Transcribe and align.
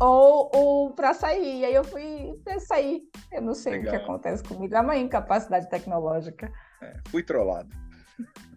ou, 0.00 0.50
ou 0.54 0.90
para 0.94 1.14
sair. 1.14 1.60
E 1.60 1.64
aí 1.64 1.74
eu 1.74 1.84
fui 1.84 2.38
sair. 2.60 3.02
Eu 3.32 3.42
não 3.42 3.54
sei 3.54 3.74
Legal. 3.74 3.94
o 3.94 3.98
que 3.98 4.04
acontece 4.04 4.42
comigo. 4.44 4.74
É 4.74 4.80
uma 4.80 4.96
incapacidade 4.96 5.68
tecnológica. 5.68 6.52
É, 6.82 6.94
fui 7.08 7.22
trollado. 7.22 7.68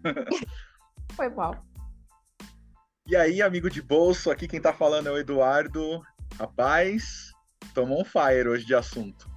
Foi 1.15 1.29
mal. 1.29 1.55
E 3.05 3.15
aí, 3.15 3.41
amigo 3.41 3.70
de 3.70 3.82
bolso, 3.82 4.29
aqui 4.29 4.47
quem 4.47 4.61
tá 4.61 4.71
falando 4.71 5.07
é 5.07 5.11
o 5.11 5.18
Eduardo. 5.18 6.02
Rapaz, 6.38 7.32
tomou 7.74 8.01
um 8.01 8.06
fire 8.06 8.47
hoje 8.47 8.65
de 8.65 8.75
assunto. 8.75 9.28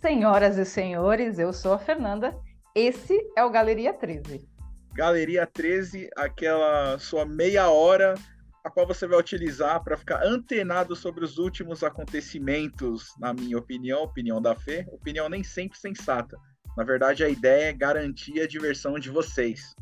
Senhoras 0.00 0.56
e 0.56 0.64
senhores, 0.64 1.38
eu 1.38 1.52
sou 1.52 1.74
a 1.74 1.78
Fernanda. 1.78 2.34
Esse 2.74 3.20
é 3.36 3.44
o 3.44 3.50
Galeria 3.50 3.92
13. 3.92 4.48
Galeria 4.94 5.46
13, 5.46 6.08
aquela 6.16 6.98
sua 6.98 7.24
meia 7.24 7.68
hora 7.68 8.14
a 8.64 8.70
qual 8.70 8.86
você 8.86 9.06
vai 9.06 9.18
utilizar 9.18 9.82
para 9.82 9.96
ficar 9.96 10.22
antenado 10.22 10.94
sobre 10.94 11.24
os 11.24 11.38
últimos 11.38 11.82
acontecimentos, 11.82 13.14
na 13.18 13.32
minha 13.32 13.58
opinião, 13.58 14.02
opinião 14.02 14.40
da 14.40 14.54
Fê, 14.54 14.86
opinião 14.92 15.28
nem 15.28 15.42
sempre 15.42 15.78
sensata. 15.78 16.36
Na 16.76 16.84
verdade, 16.84 17.24
a 17.24 17.28
ideia 17.28 17.70
é 17.70 17.72
garantir 17.72 18.40
a 18.40 18.46
diversão 18.46 18.98
de 18.98 19.10
vocês. 19.10 19.74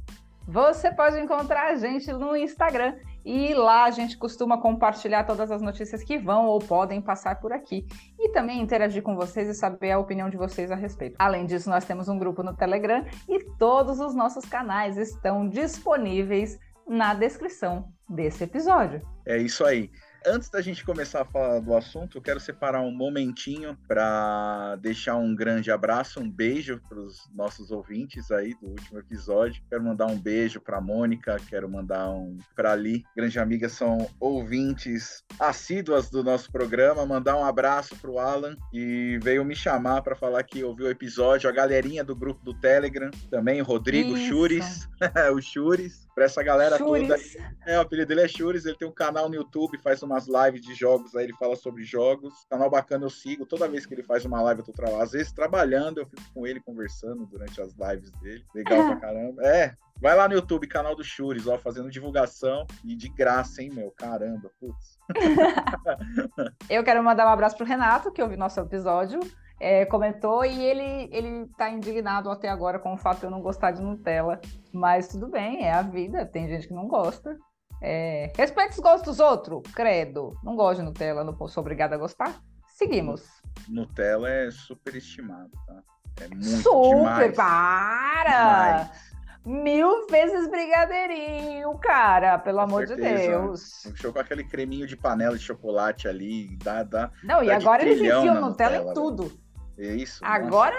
Você 0.47 0.91
pode 0.91 1.21
encontrar 1.21 1.73
a 1.73 1.77
gente 1.77 2.11
no 2.11 2.35
Instagram 2.35 2.97
e 3.23 3.53
lá 3.53 3.85
a 3.85 3.91
gente 3.91 4.17
costuma 4.17 4.59
compartilhar 4.59 5.25
todas 5.25 5.51
as 5.51 5.61
notícias 5.61 6.03
que 6.03 6.17
vão 6.19 6.47
ou 6.47 6.59
podem 6.59 7.03
passar 7.03 7.39
por 7.39 7.53
aqui 7.53 7.87
e 8.19 8.31
também 8.31 8.63
interagir 8.63 9.03
com 9.03 9.15
vocês 9.15 9.47
e 9.47 9.55
saber 9.55 9.91
a 9.91 9.99
opinião 9.99 10.31
de 10.31 10.39
vocês 10.39 10.71
a 10.71 10.75
respeito. 10.75 11.17
Além 11.19 11.45
disso, 11.45 11.69
nós 11.69 11.85
temos 11.85 12.09
um 12.09 12.19
grupo 12.19 12.43
no 12.43 12.57
Telegram 12.57 13.05
e 13.29 13.45
todos 13.59 14.01
os 14.01 14.15
nossos 14.15 14.47
canais 14.47 14.97
estão 14.97 15.47
disponíveis 15.47 16.59
na 16.89 17.15
descrição 17.15 17.93
desse 18.09 18.45
episódio. 18.45 19.03
É 19.27 19.37
isso 19.37 19.65
aí. 19.65 19.91
Antes 20.27 20.51
da 20.51 20.61
gente 20.61 20.85
começar 20.85 21.23
a 21.23 21.25
falar 21.25 21.61
do 21.61 21.75
assunto, 21.77 22.19
eu 22.19 22.23
quero 22.23 22.41
separar 22.41 22.81
um 22.81 22.91
momentinho 22.91 23.79
para 23.87 24.77
deixar 24.77 25.17
um 25.17 25.35
grande 25.35 25.71
abraço, 25.71 26.19
um 26.19 26.29
beijo 26.29 26.81
para 26.89 26.99
os 26.99 27.31
nossos 27.33 27.71
ouvintes 27.71 28.31
aí 28.33 28.55
do 28.55 28.69
último 28.69 28.99
episódio. 28.99 29.63
Quero 29.71 29.85
mandar 29.85 30.07
um 30.07 30.19
beijo 30.19 30.61
para 30.61 30.81
Mônica, 30.81 31.37
quero 31.49 31.69
mandar 31.69 32.11
um 32.11 32.37
para 32.57 32.73
Ali, 32.73 33.05
grande 33.17 33.39
amiga, 33.39 33.69
são 33.69 34.09
ouvintes 34.19 35.23
assíduas 35.39 36.11
do 36.11 36.25
nosso 36.25 36.51
programa. 36.51 37.07
Mandar 37.07 37.37
um 37.37 37.45
abraço 37.45 37.95
para 37.97 38.11
o 38.11 38.19
Alan 38.19 38.57
e 38.73 39.19
veio 39.23 39.45
me 39.45 39.55
chamar 39.55 40.03
para 40.03 40.17
falar 40.17 40.43
que 40.43 40.65
ouviu 40.65 40.87
o 40.87 40.91
episódio. 40.91 41.49
A 41.49 41.53
galerinha 41.53 42.03
do 42.03 42.17
grupo 42.17 42.45
do 42.45 42.53
Telegram 42.55 43.11
também, 43.31 43.61
o 43.61 43.65
Rodrigo 43.65 44.17
Isso. 44.17 44.27
Chures, 44.27 44.89
o 45.33 45.41
Chures, 45.41 46.08
para 46.19 46.25
essa 46.25 46.43
galera 46.43 46.77
toda. 46.77 47.17
É, 47.65 47.79
o 47.79 47.83
apelido 47.83 48.09
dele 48.09 48.23
é 48.23 48.29
Chures, 48.29 48.67
ele 48.67 48.77
tem 48.77 48.89
um 48.89 48.93
canal 48.93 49.29
no 49.29 49.37
YouTube, 49.37 49.79
faz 49.79 50.03
umas 50.03 50.27
lives 50.27 50.63
de 50.63 50.75
jogos, 50.75 51.15
aí 51.15 51.23
ele 51.25 51.33
fala 51.35 51.55
sobre 51.55 51.85
jogos. 51.85 52.35
Canal 52.51 52.69
bacana, 52.69 53.05
eu 53.05 53.11
sigo. 53.11 53.47
Toda 53.47 53.69
vez 53.69 53.87
que 53.87 53.95
ele 53.95 54.03
faz 54.03 54.25
uma 54.25 54.43
live, 54.43 54.61
eu 54.61 54.65
tô 54.65 54.73
tra... 54.73 55.01
às 55.01 55.13
vezes 55.13 55.31
trabalhando, 55.31 55.99
eu 55.99 56.07
fico 56.07 56.23
com 56.35 56.45
ele 56.45 56.61
conversando 56.61 57.25
durante 57.25 57.61
as 57.61 57.73
lives 57.73 58.11
dele. 58.21 58.45
Legal 58.53 58.85
pra 58.85 58.97
caramba. 58.97 59.47
É, 59.47 59.77
vai 60.03 60.17
lá 60.17 60.27
no 60.27 60.35
YouTube, 60.35 60.67
canal 60.67 60.97
do 60.97 61.05
Chures, 61.05 61.47
ó, 61.47 61.57
fazendo 61.57 61.89
divulgação 61.89 62.67
e 62.85 62.97
de 62.97 63.09
graça, 63.09 63.63
hein, 63.63 63.71
meu? 63.73 63.93
Caramba, 63.93 64.51
putz. 64.59 64.99
Eu 66.69 66.83
quero 66.83 67.05
mandar 67.05 67.27
um 67.27 67.31
abraço 67.31 67.57
pro 67.57 67.65
Renato, 67.65 68.11
que 68.11 68.21
ouviu 68.21 68.37
nosso 68.37 68.59
episódio, 68.59 69.21
é, 69.61 69.85
comentou 69.87 70.45
e 70.45 70.65
ele, 70.65 71.09
ele 71.13 71.47
tá 71.57 71.69
indignado 71.71 72.31
até 72.31 72.49
agora 72.49 72.79
com 72.79 72.95
o 72.95 72.99
fato 72.99 73.21
de 73.21 73.25
eu 73.25 73.31
não 73.31 73.41
gostar 73.41 73.73
de 73.73 73.83
Nutella. 73.83 74.41
Mas 74.73 75.09
tudo 75.09 75.29
bem, 75.29 75.65
é 75.65 75.73
a 75.73 75.83
vida, 75.83 76.25
tem 76.27 76.49
gente 76.49 76.69
que 76.69 76.75
não 76.75 76.87
gosta. 76.87 77.37
É, 77.81 78.33
respeite 78.37 78.73
os 78.73 78.81
gostos 78.81 79.17
dos 79.17 79.21
outros, 79.21 79.63
credo. 79.73 80.37
Não 80.43 80.57
gosto 80.57 80.81
de 80.81 80.87
Nutella, 80.87 81.25
não 81.25 81.37
sou 81.49 81.61
obrigada 81.61 81.95
a 81.95 81.99
gostar. 81.99 82.41
Seguimos. 82.67 83.27
Nutella 83.69 84.31
é 84.31 84.51
super 84.51 84.95
estimado, 84.95 85.51
tá? 85.67 85.83
É 86.21 86.29
muito 86.29 86.45
Super, 86.45 87.31
demais. 87.31 87.37
para! 87.37 88.83
demais. 88.83 89.09
Mil 89.45 90.07
vezes 90.09 90.51
brigadeirinho, 90.51 91.73
cara, 91.79 92.39
pelo 92.39 92.59
Com 92.59 92.65
amor 92.65 92.83
de 92.83 92.95
certeza. 92.95 93.41
Deus. 93.41 93.93
Show 93.95 94.13
com 94.13 94.19
aquele 94.19 94.45
creminho 94.45 94.87
de 94.87 94.97
panela 94.97 95.39
de 95.39 95.43
chocolate 95.43 96.07
ali, 96.07 96.57
dá, 96.63 96.83
dá. 96.83 97.11
Não, 97.25 97.43
e 97.43 97.47
Tá 97.47 97.57
de 97.59 97.65
agora 97.65 97.83
eles 97.83 97.99
enfiam 97.99 98.35
Nutella, 98.35 98.41
Nutella, 98.41 98.91
em 98.91 98.95
tudo. 98.95 99.33
É 99.79 99.95
isso. 99.95 100.23
nossa. 100.23 100.35
Agora 100.35 100.77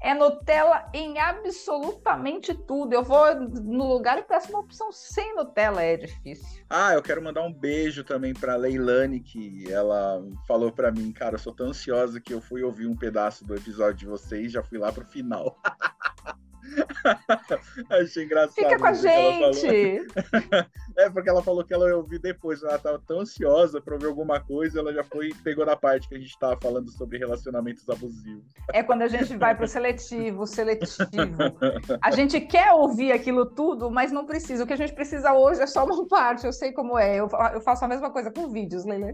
é 0.00 0.14
Nutella 0.14 0.88
em 0.94 1.18
absolutamente 1.18 2.54
tudo. 2.54 2.92
Eu 2.92 3.02
vou 3.02 3.34
no 3.34 3.86
lugar 3.86 4.18
e 4.18 4.22
peço 4.22 4.50
uma 4.50 4.60
opção 4.60 4.92
sem 4.92 5.34
Nutella, 5.34 5.82
é 5.82 5.96
difícil. 5.96 6.64
Ah, 6.70 6.94
eu 6.94 7.02
quero 7.02 7.22
mandar 7.22 7.42
um 7.42 7.52
beijo 7.52 8.04
também 8.04 8.32
pra 8.32 8.56
Leilane, 8.56 9.20
que 9.20 9.70
ela 9.70 10.22
falou 10.46 10.70
pra 10.70 10.92
mim, 10.92 11.10
cara, 11.12 11.34
eu 11.34 11.38
sou 11.38 11.52
tão 11.52 11.68
ansiosa 11.68 12.20
que 12.20 12.32
eu 12.32 12.40
fui 12.40 12.62
ouvir 12.62 12.86
um 12.86 12.96
pedaço 12.96 13.44
do 13.44 13.54
episódio 13.54 13.96
de 13.96 14.06
vocês, 14.06 14.52
já 14.52 14.62
fui 14.62 14.78
lá 14.78 14.92
pro 14.92 15.04
final. 15.04 15.60
Achei 17.90 18.24
engraçado. 18.24 18.54
Fica 18.54 18.78
com 18.78 18.86
a 18.86 18.92
gente. 18.92 20.06
É, 20.96 21.08
porque 21.08 21.30
ela 21.30 21.40
falou 21.40 21.64
que 21.64 21.72
ela 21.72 21.88
ia 21.88 21.96
ouvir 21.96 22.18
depois, 22.18 22.60
ela 22.60 22.76
tava 22.76 23.00
tão 23.06 23.20
ansiosa 23.20 23.80
pra 23.80 23.94
ouvir 23.94 24.06
alguma 24.06 24.40
coisa, 24.40 24.80
ela 24.80 24.92
já 24.92 25.04
foi 25.04 25.32
pegou 25.44 25.64
na 25.64 25.76
parte 25.76 26.08
que 26.08 26.16
a 26.16 26.18
gente 26.18 26.36
tava 26.36 26.58
falando 26.60 26.90
sobre 26.90 27.18
relacionamentos 27.18 27.88
abusivos. 27.88 28.42
É 28.72 28.82
quando 28.82 29.02
a 29.02 29.08
gente 29.08 29.36
vai 29.36 29.54
pro 29.54 29.68
seletivo, 29.68 30.44
seletivo. 30.44 31.36
A 32.02 32.10
gente 32.10 32.40
quer 32.40 32.72
ouvir 32.72 33.12
aquilo 33.12 33.46
tudo, 33.46 33.88
mas 33.92 34.10
não 34.10 34.26
precisa. 34.26 34.64
O 34.64 34.66
que 34.66 34.72
a 34.72 34.76
gente 34.76 34.92
precisa 34.92 35.32
hoje 35.34 35.62
é 35.62 35.68
só 35.68 35.84
uma 35.84 36.08
parte. 36.08 36.44
Eu 36.44 36.52
sei 36.52 36.72
como 36.72 36.98
é. 36.98 37.16
Eu 37.16 37.28
eu 37.52 37.60
faço 37.60 37.84
a 37.84 37.88
mesma 37.88 38.10
coisa 38.10 38.30
com 38.30 38.48
vídeos, 38.48 38.84
Leila. 38.84 39.12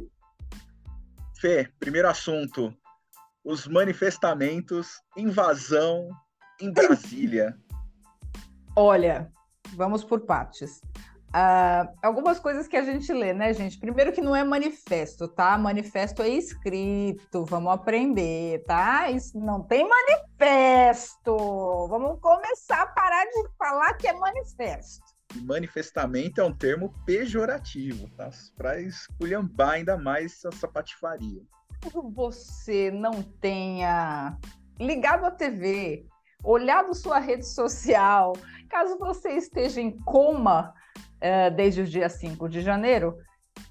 Fê, 1.39 1.69
primeiro 1.79 2.09
assunto. 2.09 2.75
Os 3.45 3.67
manifestamentos, 3.67 5.03
invasão 5.17 6.09
em 6.61 6.73
Brasília. 6.73 7.57
Olha, 8.77 9.31
vamos 9.75 10.05
por 10.05 10.21
partes. 10.21 10.81
Ah, 11.37 11.93
algumas 12.01 12.39
coisas 12.39 12.69
que 12.69 12.77
a 12.77 12.85
gente 12.85 13.13
lê, 13.13 13.33
né, 13.33 13.53
gente? 13.53 13.81
Primeiro 13.81 14.13
que 14.13 14.21
não 14.21 14.37
é 14.37 14.45
manifesto, 14.45 15.27
tá? 15.27 15.59
Manifesto 15.59 16.23
é 16.23 16.29
escrito, 16.29 17.45
vamos 17.45 17.73
aprender, 17.73 18.63
tá? 18.65 19.11
Isso 19.11 19.37
não 19.37 19.61
tem 19.61 19.85
manifesto. 19.89 21.37
Vamos 21.89 22.21
começar 22.21 22.83
a 22.83 22.87
parar 22.87 23.25
de 23.25 23.49
falar 23.59 23.95
que 23.95 24.07
é 24.07 24.13
manifesto. 24.13 25.03
E 25.35 25.41
manifestamento 25.41 26.41
é 26.41 26.45
um 26.45 26.55
termo 26.55 26.95
pejorativo, 27.05 28.09
tá? 28.17 28.31
Para 28.57 28.81
esculhambar 28.81 29.71
ainda 29.71 29.97
mais 29.97 30.45
essa 30.45 30.69
patifaria. 30.69 31.43
Caso 31.81 32.13
você 32.13 32.93
não 32.93 33.23
tenha 33.41 34.39
ligado 34.79 35.25
a 35.25 35.33
TV, 35.33 36.07
olhado 36.45 36.95
sua 36.95 37.19
rede 37.19 37.47
social, 37.47 38.35
caso 38.69 38.99
você 38.99 39.31
esteja 39.31 39.81
em 39.81 39.91
coma 40.05 40.73
eh, 41.21 41.51
desde 41.51 41.83
o 41.83 41.87
dia 41.87 42.09
5 42.09 42.49
de 42.49 42.61
janeiro, 42.61 43.17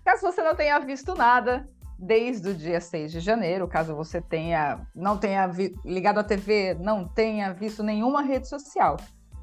caso 0.04 0.22
você 0.22 0.42
não 0.42 0.56
tenha 0.56 0.80
visto 0.80 1.14
nada 1.16 1.68
desde 1.98 2.50
o 2.50 2.54
dia 2.54 2.82
6 2.82 3.12
de 3.12 3.20
janeiro, 3.20 3.68
caso 3.68 3.96
você 3.96 4.20
tenha 4.22 4.86
não 4.96 5.18
tenha 5.18 5.48
vi- 5.48 5.74
ligado 5.86 6.20
a 6.20 6.24
TV, 6.24 6.74
não 6.80 7.08
tenha 7.08 7.54
visto 7.54 7.84
nenhuma 7.84 8.22
rede 8.22 8.48
social 8.48 8.98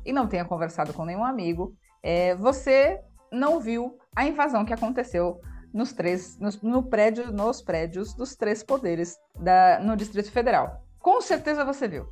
e 0.05 0.13
não 0.13 0.27
tenha 0.27 0.45
conversado 0.45 0.93
com 0.93 1.05
nenhum 1.05 1.25
amigo, 1.25 1.75
eh, 2.03 2.35
você 2.35 3.01
não 3.31 3.61
viu 3.61 3.97
a 4.15 4.27
invasão 4.27 4.65
que 4.65 4.75
aconteceu 4.75 5.41
nos 5.73 5.93
três, 5.93 6.39
nos, 6.39 6.61
no 6.63 6.83
prédio, 6.83 7.33
nos 7.33 7.63
prédios 7.63 8.13
dos 8.15 8.35
três 8.35 8.63
poderes 8.63 9.17
da, 9.39 9.79
no 9.79 9.97
Distrito 9.97 10.33
Federal. 10.33 10.83
Com 10.99 11.21
certeza 11.21 11.65
você 11.65 11.87
viu. 11.87 12.07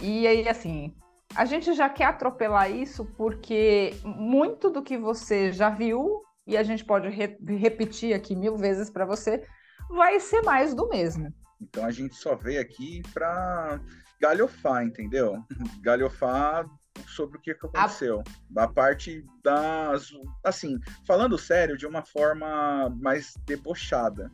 E 0.00 0.26
aí, 0.26 0.48
assim, 0.48 0.94
a 1.34 1.44
gente 1.44 1.72
já 1.74 1.88
quer 1.88 2.04
atropelar 2.06 2.70
isso 2.70 3.04
porque 3.16 3.94
muito 4.04 4.70
do 4.70 4.82
que 4.82 4.96
você 4.96 5.52
já 5.52 5.70
viu, 5.70 6.22
e 6.46 6.56
a 6.56 6.62
gente 6.62 6.84
pode 6.84 7.08
re- 7.08 7.38
repetir 7.56 8.14
aqui 8.14 8.34
mil 8.34 8.56
vezes 8.56 8.90
para 8.90 9.04
você, 9.04 9.46
vai 9.88 10.18
ser 10.20 10.42
mais 10.42 10.74
do 10.74 10.88
mesmo. 10.88 11.32
Então 11.60 11.84
a 11.84 11.90
gente 11.90 12.14
só 12.16 12.34
veio 12.34 12.60
aqui 12.60 13.02
para 13.12 13.80
galhofar, 14.20 14.84
entendeu? 14.84 15.44
Galhofar 15.82 16.66
sobre 17.06 17.38
o 17.38 17.40
que, 17.40 17.54
que 17.54 17.66
aconteceu. 17.66 18.22
Da 18.48 18.66
parte 18.66 19.24
das. 19.42 20.10
Assim, 20.44 20.78
falando 21.06 21.38
sério, 21.38 21.76
de 21.76 21.86
uma 21.86 22.02
forma 22.02 22.88
mais 23.00 23.34
debochada. 23.46 24.30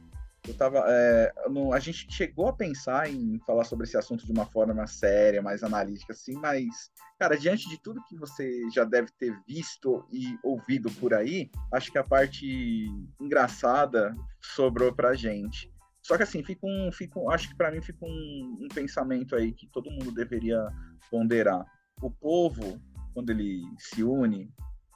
Eu 0.46 0.54
tava. 0.54 0.84
é, 0.88 1.32
no- 1.50 1.72
a 1.72 1.78
gente 1.80 2.06
chegou 2.12 2.48
a 2.48 2.52
pensar 2.52 3.10
em 3.10 3.38
falar 3.46 3.64
sobre 3.64 3.84
esse 3.86 3.96
assunto 3.96 4.24
de 4.24 4.32
uma 4.32 4.46
forma 4.46 4.86
séria, 4.86 5.42
mais 5.42 5.62
analítica, 5.62 6.12
assim, 6.12 6.34
mas, 6.34 6.90
cara, 7.18 7.36
diante 7.36 7.68
de 7.68 7.80
tudo 7.82 8.02
que 8.08 8.16
você 8.16 8.62
já 8.70 8.84
deve 8.84 9.10
ter 9.18 9.36
visto 9.46 10.06
e 10.12 10.38
ouvido 10.42 10.90
por 10.92 11.12
aí, 11.14 11.50
acho 11.72 11.90
que 11.90 11.98
a 11.98 12.04
parte 12.04 12.86
engraçada 13.20 14.14
sobrou 14.40 14.92
pra 14.94 15.14
gente. 15.14 15.72
Só 16.02 16.16
que 16.16 16.22
assim, 16.22 16.42
fica 16.44 16.64
um, 16.64 16.90
fica 16.92 17.18
acho 17.30 17.48
que 17.48 17.56
para 17.56 17.70
mim 17.72 17.82
fica 17.82 18.04
um, 18.04 18.58
um 18.62 18.68
pensamento 18.72 19.34
aí 19.34 19.52
que 19.52 19.66
todo 19.72 19.90
mundo 19.90 20.12
deveria 20.12 20.64
ponderar. 21.10 21.64
O 22.00 22.10
povo, 22.10 22.80
quando 23.12 23.30
ele 23.30 23.62
se 23.78 24.04
une, 24.04 24.48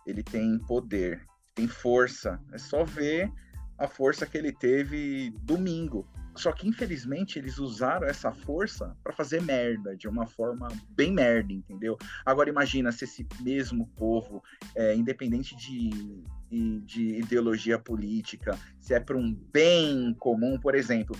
ele 0.07 0.23
tem 0.23 0.57
poder, 0.61 1.27
tem 1.55 1.67
força. 1.67 2.41
É 2.53 2.59
só 2.59 2.85
ver 2.85 3.33
a 3.81 3.89
força 3.89 4.27
que 4.27 4.37
ele 4.37 4.53
teve 4.53 5.31
domingo. 5.43 6.07
Só 6.37 6.53
que, 6.53 6.69
infelizmente, 6.69 7.39
eles 7.39 7.59
usaram 7.59 8.07
essa 8.07 8.31
força 8.31 8.97
para 9.03 9.13
fazer 9.13 9.43
merda, 9.43 9.97
de 9.97 10.07
uma 10.07 10.27
forma 10.27 10.69
bem 10.91 11.13
merda, 11.13 11.53
entendeu? 11.53 11.99
Agora, 12.25 12.49
imagina 12.49 12.93
se 12.93 13.05
esse 13.05 13.27
mesmo 13.41 13.89
povo, 13.97 14.43
é, 14.77 14.95
independente 14.95 15.57
de, 15.57 16.23
de 16.85 17.19
ideologia 17.19 17.79
política, 17.79 18.57
se 18.79 18.95
é 18.95 19.01
para 19.01 19.17
um 19.17 19.35
bem 19.53 20.15
comum, 20.19 20.59
por 20.59 20.75
exemplo, 20.75 21.17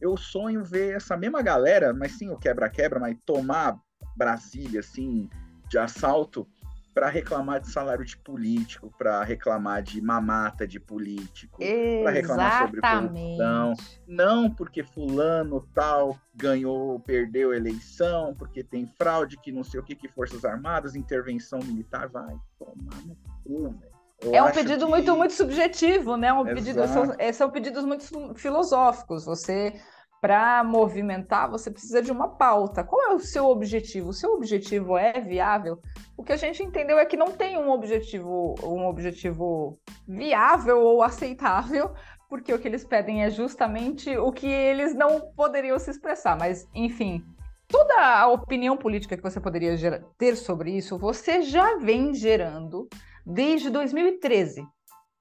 eu 0.00 0.16
sonho 0.16 0.64
ver 0.64 0.96
essa 0.96 1.16
mesma 1.16 1.42
galera, 1.42 1.94
mas 1.94 2.12
sim 2.12 2.28
o 2.28 2.36
quebra-quebra, 2.36 2.98
mas 3.00 3.16
tomar 3.24 3.78
Brasília, 4.16 4.80
assim, 4.80 5.28
de 5.68 5.78
assalto, 5.78 6.46
para 7.00 7.08
reclamar 7.08 7.60
de 7.60 7.70
salário 7.70 8.04
de 8.04 8.14
político, 8.14 8.92
para 8.98 9.24
reclamar 9.24 9.82
de 9.82 10.02
mamata 10.02 10.68
de 10.68 10.78
político, 10.78 11.58
para 12.02 12.10
reclamar 12.10 12.66
sobre 12.66 12.82
corrupção. 12.82 13.74
Não 14.06 14.50
porque 14.50 14.84
fulano 14.84 15.66
tal 15.74 16.18
ganhou, 16.34 17.00
perdeu 17.00 17.52
a 17.52 17.56
eleição, 17.56 18.34
porque 18.34 18.62
tem 18.62 18.86
fraude, 18.98 19.38
que 19.38 19.50
não 19.50 19.64
sei 19.64 19.80
o 19.80 19.82
que, 19.82 19.96
que 19.96 20.08
Forças 20.08 20.44
Armadas, 20.44 20.94
intervenção 20.94 21.60
militar, 21.60 22.06
vai 22.06 22.36
tomar 22.58 23.02
no 23.06 23.16
cu, 23.44 23.70
velho. 23.70 24.36
é 24.36 24.42
um 24.42 24.52
pedido 24.52 24.84
que... 24.84 24.90
muito, 24.90 25.16
muito 25.16 25.32
subjetivo, 25.32 26.18
né? 26.18 26.30
Um 26.34 26.44
pedido, 26.44 26.86
são, 26.86 27.14
é, 27.16 27.32
são 27.32 27.50
pedidos 27.50 27.82
muito 27.82 28.34
filosóficos. 28.34 29.24
Você 29.24 29.72
para 30.20 30.62
movimentar, 30.62 31.50
você 31.50 31.70
precisa 31.70 32.02
de 32.02 32.12
uma 32.12 32.28
pauta. 32.28 32.84
Qual 32.84 33.10
é 33.10 33.14
o 33.14 33.18
seu 33.18 33.46
objetivo? 33.46 34.10
O 34.10 34.12
seu 34.12 34.34
objetivo 34.34 34.98
é 34.98 35.18
viável? 35.20 35.80
O 36.16 36.22
que 36.22 36.32
a 36.32 36.36
gente 36.36 36.62
entendeu 36.62 36.98
é 36.98 37.06
que 37.06 37.16
não 37.16 37.32
tem 37.32 37.56
um 37.56 37.70
objetivo, 37.70 38.54
um 38.62 38.86
objetivo 38.86 39.78
viável 40.06 40.80
ou 40.80 41.02
aceitável, 41.02 41.94
porque 42.28 42.52
o 42.52 42.58
que 42.58 42.68
eles 42.68 42.84
pedem 42.84 43.24
é 43.24 43.30
justamente 43.30 44.14
o 44.16 44.30
que 44.30 44.46
eles 44.46 44.94
não 44.94 45.32
poderiam 45.34 45.78
se 45.78 45.90
expressar. 45.90 46.36
Mas, 46.38 46.68
enfim, 46.74 47.24
toda 47.66 47.94
a 47.98 48.28
opinião 48.28 48.76
política 48.76 49.16
que 49.16 49.22
você 49.22 49.40
poderia 49.40 49.74
ter 50.18 50.36
sobre 50.36 50.76
isso, 50.76 50.98
você 50.98 51.40
já 51.40 51.78
vem 51.78 52.12
gerando 52.12 52.88
desde 53.24 53.70
2013, 53.70 54.66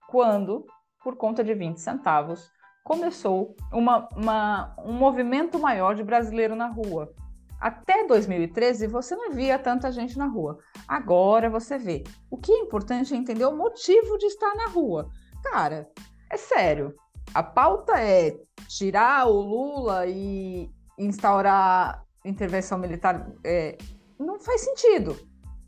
quando, 0.10 0.66
por 1.02 1.16
conta 1.16 1.44
de 1.44 1.54
20 1.54 1.80
centavos, 1.80 2.52
começou 2.90 3.56
uma, 3.72 4.10
uma, 4.16 4.76
um 4.84 4.94
movimento 4.94 5.60
maior 5.60 5.94
de 5.94 6.04
brasileiro 6.04 6.56
na 6.56 6.66
rua. 6.66 7.14
Até 7.62 8.08
2013 8.08 8.88
você 8.88 9.16
não 9.16 9.32
via 9.32 9.60
tanta 9.60 9.92
gente 9.92 10.18
na 10.18 10.26
rua. 10.26 10.58
Agora 10.88 11.52
você 11.52 11.78
vê. 11.78 12.04
O 12.32 12.38
que 12.38 12.52
é 12.52 12.58
importante 12.58 13.14
é 13.14 13.18
entender 13.18 13.46
o 13.46 13.56
motivo 13.56 14.18
de 14.18 14.26
estar 14.26 14.56
na 14.56 14.70
rua. 14.70 15.08
Cara, 15.44 15.88
é 16.32 16.36
sério. 16.36 16.96
A 17.32 17.44
pauta 17.44 17.94
é 18.02 18.36
tirar 18.68 19.28
o 19.28 19.40
Lula 19.40 20.08
e 20.08 20.68
instaurar 20.98 22.04
intervenção 22.26 22.80
militar. 22.80 23.32
É, 23.46 23.78
não 24.18 24.40
faz 24.40 24.62
sentido. 24.62 25.16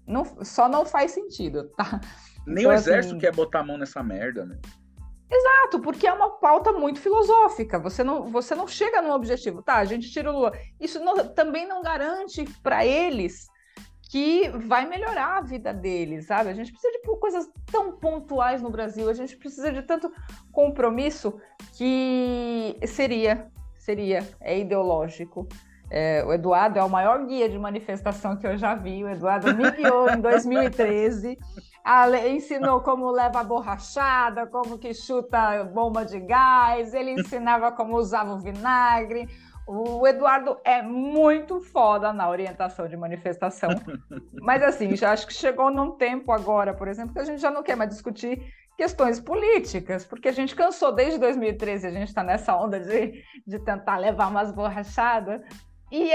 Não, 0.08 0.26
só 0.44 0.68
não 0.68 0.88
faz 0.88 1.12
sentido, 1.12 1.70
tá? 1.78 2.02
Nem 2.48 2.64
então, 2.64 2.72
o 2.72 2.74
exército 2.74 3.14
assim, 3.14 3.22
quer 3.22 3.36
botar 3.36 3.60
a 3.60 3.64
mão 3.64 3.78
nessa 3.78 4.02
merda, 4.02 4.44
né? 4.44 4.58
Exato, 5.32 5.80
porque 5.80 6.06
é 6.06 6.12
uma 6.12 6.32
pauta 6.32 6.74
muito 6.74 7.00
filosófica. 7.00 7.80
Você 7.80 8.04
não, 8.04 8.30
você 8.30 8.54
não 8.54 8.68
chega 8.68 9.02
no 9.02 9.14
objetivo. 9.14 9.64
Tá, 9.64 9.78
a 9.78 9.86
gente 9.86 10.12
tira 10.12 10.30
o 10.30 10.34
Lula. 10.34 10.52
Isso 10.80 11.00
não, 11.00 11.16
também 11.34 11.66
não 11.66 11.82
garante 11.82 12.44
para 12.62 12.86
eles 12.86 13.48
que 14.10 14.50
vai 14.50 14.86
melhorar 14.86 15.38
a 15.38 15.42
vida 15.42 15.74
deles, 15.74 16.26
sabe? 16.26 16.50
A 16.50 16.54
gente 16.54 16.74
precisa 16.74 16.92
de 16.92 17.00
coisas 17.18 17.50
tão 17.72 17.94
pontuais 17.94 18.62
no 18.62 18.70
Brasil, 18.70 19.10
a 19.10 19.14
gente 19.14 19.38
precisa 19.38 19.72
de 19.72 19.82
tanto 19.84 20.12
compromisso 20.52 21.40
que 21.78 22.78
seria, 22.86 23.50
seria, 23.78 24.28
é 24.42 24.60
ideológico. 24.60 25.48
É, 25.90 26.26
o 26.26 26.34
Eduardo 26.34 26.78
é 26.78 26.84
o 26.84 26.90
maior 26.90 27.26
guia 27.26 27.48
de 27.48 27.58
manifestação 27.58 28.36
que 28.36 28.46
eu 28.46 28.58
já 28.58 28.76
vi. 28.76 29.02
O 29.02 29.08
Eduardo 29.08 29.56
me 29.56 29.72
guiou 29.72 30.10
em 30.10 30.20
2013 30.20 31.38
ensinou 32.28 32.82
como 32.82 33.10
leva 33.12 33.40
a 33.40 33.44
borrachada, 33.44 34.48
como 34.48 34.78
que 34.78 34.94
chuta 34.94 35.64
bomba 35.64 36.06
de 36.06 36.20
gás, 36.20 36.94
ele 36.94 37.12
ensinava 37.12 37.72
como 37.72 37.98
usava 37.98 38.34
o 38.34 38.40
vinagre. 38.40 39.28
O 39.68 40.06
Eduardo 40.06 40.58
é 40.64 40.82
muito 40.82 41.62
foda 41.62 42.12
na 42.12 42.30
orientação 42.30 42.88
de 42.88 42.98
manifestação. 42.98 43.70
Mas 44.42 44.62
assim, 44.64 44.96
já 44.96 45.12
acho 45.12 45.28
que 45.28 45.34
chegou 45.34 45.72
num 45.72 45.92
tempo 45.92 46.32
agora, 46.32 46.74
por 46.74 46.88
exemplo, 46.88 47.14
que 47.14 47.20
a 47.20 47.26
gente 47.26 47.42
já 47.42 47.52
não 47.52 47.64
quer 47.64 47.76
mais 47.76 47.90
discutir 47.90 48.42
questões 48.78 49.20
políticas, 49.20 50.06
porque 50.06 50.28
a 50.28 50.32
gente 50.32 50.56
cansou 50.56 50.92
desde 50.92 51.20
2013, 51.20 51.88
a 51.88 51.92
gente 51.92 52.08
está 52.08 52.24
nessa 52.24 52.56
onda 52.56 52.80
de, 52.80 53.24
de 53.46 53.60
tentar 53.60 53.98
levar 53.98 54.30
umas 54.30 54.52
borrachadas. 54.52 55.42
E 55.92 56.12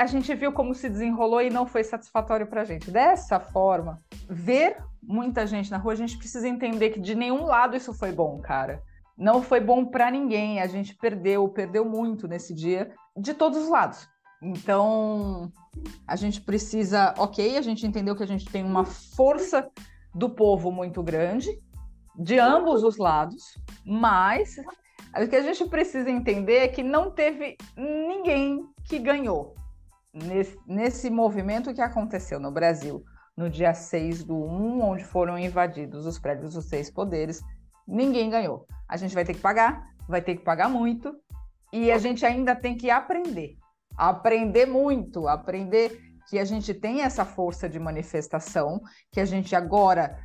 a 0.00 0.06
gente 0.06 0.34
viu 0.34 0.50
como 0.50 0.74
se 0.74 0.88
desenrolou 0.88 1.42
e 1.42 1.50
não 1.50 1.66
foi 1.66 1.84
satisfatório 1.84 2.46
para 2.46 2.62
a 2.62 2.64
gente. 2.64 2.90
Dessa 2.90 3.38
forma, 3.38 3.98
ver 4.26 4.78
muita 5.02 5.46
gente 5.46 5.70
na 5.70 5.76
rua, 5.76 5.92
a 5.92 5.96
gente 5.96 6.16
precisa 6.16 6.48
entender 6.48 6.88
que 6.88 6.98
de 6.98 7.14
nenhum 7.14 7.44
lado 7.44 7.76
isso 7.76 7.92
foi 7.92 8.10
bom, 8.10 8.38
cara. 8.38 8.82
Não 9.14 9.42
foi 9.42 9.60
bom 9.60 9.84
para 9.84 10.10
ninguém. 10.10 10.58
A 10.58 10.66
gente 10.66 10.94
perdeu, 10.94 11.46
perdeu 11.50 11.84
muito 11.84 12.26
nesse 12.26 12.54
dia, 12.54 12.90
de 13.14 13.34
todos 13.34 13.58
os 13.58 13.68
lados. 13.68 14.08
Então, 14.42 15.52
a 16.06 16.16
gente 16.16 16.40
precisa, 16.40 17.12
ok, 17.18 17.58
a 17.58 17.60
gente 17.60 17.86
entendeu 17.86 18.16
que 18.16 18.22
a 18.22 18.26
gente 18.26 18.46
tem 18.46 18.64
uma 18.64 18.86
força 18.86 19.70
do 20.14 20.30
povo 20.30 20.72
muito 20.72 21.02
grande, 21.02 21.50
de 22.16 22.38
ambos 22.38 22.82
os 22.82 22.96
lados, 22.96 23.44
mas 23.84 24.56
o 25.14 25.28
que 25.28 25.36
a 25.36 25.42
gente 25.42 25.62
precisa 25.66 26.08
entender 26.08 26.56
é 26.56 26.68
que 26.68 26.82
não 26.82 27.10
teve 27.10 27.58
ninguém 27.76 28.64
que 28.88 28.98
ganhou 28.98 29.59
nesse, 30.12 30.58
nesse 30.66 31.10
movimento 31.10 31.72
que 31.74 31.80
aconteceu 31.80 32.40
no 32.40 32.50
Brasil 32.50 33.04
no 33.36 33.48
dia 33.48 33.72
6 33.72 34.24
do 34.24 34.36
1, 34.36 34.82
onde 34.82 35.04
foram 35.04 35.38
invadidos 35.38 36.04
os 36.04 36.18
prédios 36.18 36.54
dos 36.54 36.66
seis 36.66 36.90
poderes, 36.90 37.40
ninguém 37.86 38.28
ganhou. 38.28 38.66
A 38.88 38.96
gente 38.96 39.14
vai 39.14 39.24
ter 39.24 39.34
que 39.34 39.40
pagar, 39.40 39.82
vai 40.08 40.20
ter 40.20 40.36
que 40.36 40.44
pagar 40.44 40.68
muito, 40.68 41.14
e 41.72 41.90
a 41.90 41.98
gente 41.98 42.26
ainda 42.26 42.54
tem 42.54 42.76
que 42.76 42.90
aprender. 42.90 43.56
Aprender 43.96 44.66
muito, 44.66 45.28
aprender 45.28 45.98
que 46.28 46.38
a 46.38 46.44
gente 46.44 46.74
tem 46.74 47.02
essa 47.02 47.24
força 47.24 47.68
de 47.68 47.78
manifestação, 47.78 48.80
que 49.10 49.20
a 49.20 49.24
gente 49.24 49.54
agora 49.56 50.18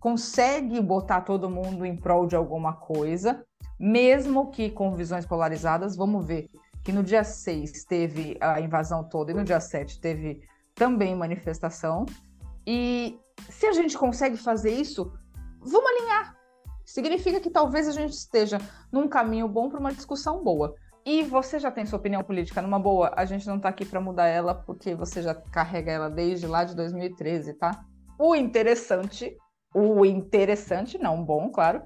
consegue 0.00 0.80
botar 0.80 1.22
todo 1.22 1.50
mundo 1.50 1.84
em 1.84 1.96
prol 1.96 2.26
de 2.26 2.36
alguma 2.36 2.74
coisa, 2.74 3.44
mesmo 3.78 4.50
que 4.50 4.70
com 4.70 4.94
visões 4.94 5.26
polarizadas. 5.26 5.96
Vamos 5.96 6.26
ver 6.26 6.48
que 6.86 6.92
no 6.92 7.02
dia 7.02 7.24
6 7.24 7.84
teve 7.84 8.38
a 8.40 8.60
invasão 8.60 9.02
toda 9.02 9.32
e 9.32 9.34
no 9.34 9.42
dia 9.42 9.58
7 9.58 10.00
teve 10.00 10.40
também 10.72 11.16
manifestação. 11.16 12.06
E 12.64 13.18
se 13.50 13.66
a 13.66 13.72
gente 13.72 13.98
consegue 13.98 14.36
fazer 14.36 14.70
isso, 14.70 15.12
vamos 15.60 15.90
alinhar. 15.90 16.36
Significa 16.84 17.40
que 17.40 17.50
talvez 17.50 17.88
a 17.88 17.90
gente 17.90 18.12
esteja 18.12 18.58
num 18.92 19.08
caminho 19.08 19.48
bom 19.48 19.68
para 19.68 19.80
uma 19.80 19.92
discussão 19.92 20.44
boa. 20.44 20.76
E 21.04 21.24
você 21.24 21.58
já 21.58 21.72
tem 21.72 21.84
sua 21.84 21.98
opinião 21.98 22.22
política 22.22 22.62
numa 22.62 22.78
boa, 22.78 23.12
a 23.16 23.24
gente 23.24 23.48
não 23.48 23.56
está 23.56 23.68
aqui 23.68 23.84
para 23.84 24.00
mudar 24.00 24.28
ela 24.28 24.54
porque 24.54 24.94
você 24.94 25.20
já 25.20 25.34
carrega 25.34 25.90
ela 25.90 26.08
desde 26.08 26.46
lá 26.46 26.62
de 26.62 26.76
2013, 26.76 27.54
tá? 27.54 27.84
O 28.16 28.32
interessante, 28.36 29.36
o 29.74 30.06
interessante, 30.06 30.98
não 30.98 31.24
bom, 31.24 31.50
claro, 31.50 31.82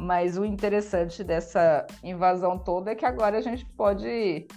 mas 0.00 0.38
o 0.38 0.46
interessante 0.46 1.22
dessa 1.22 1.86
invasão 2.02 2.58
toda 2.58 2.90
é 2.90 2.94
que 2.94 3.04
agora 3.04 3.36
a 3.36 3.40
gente 3.42 3.66
pode 3.76 4.48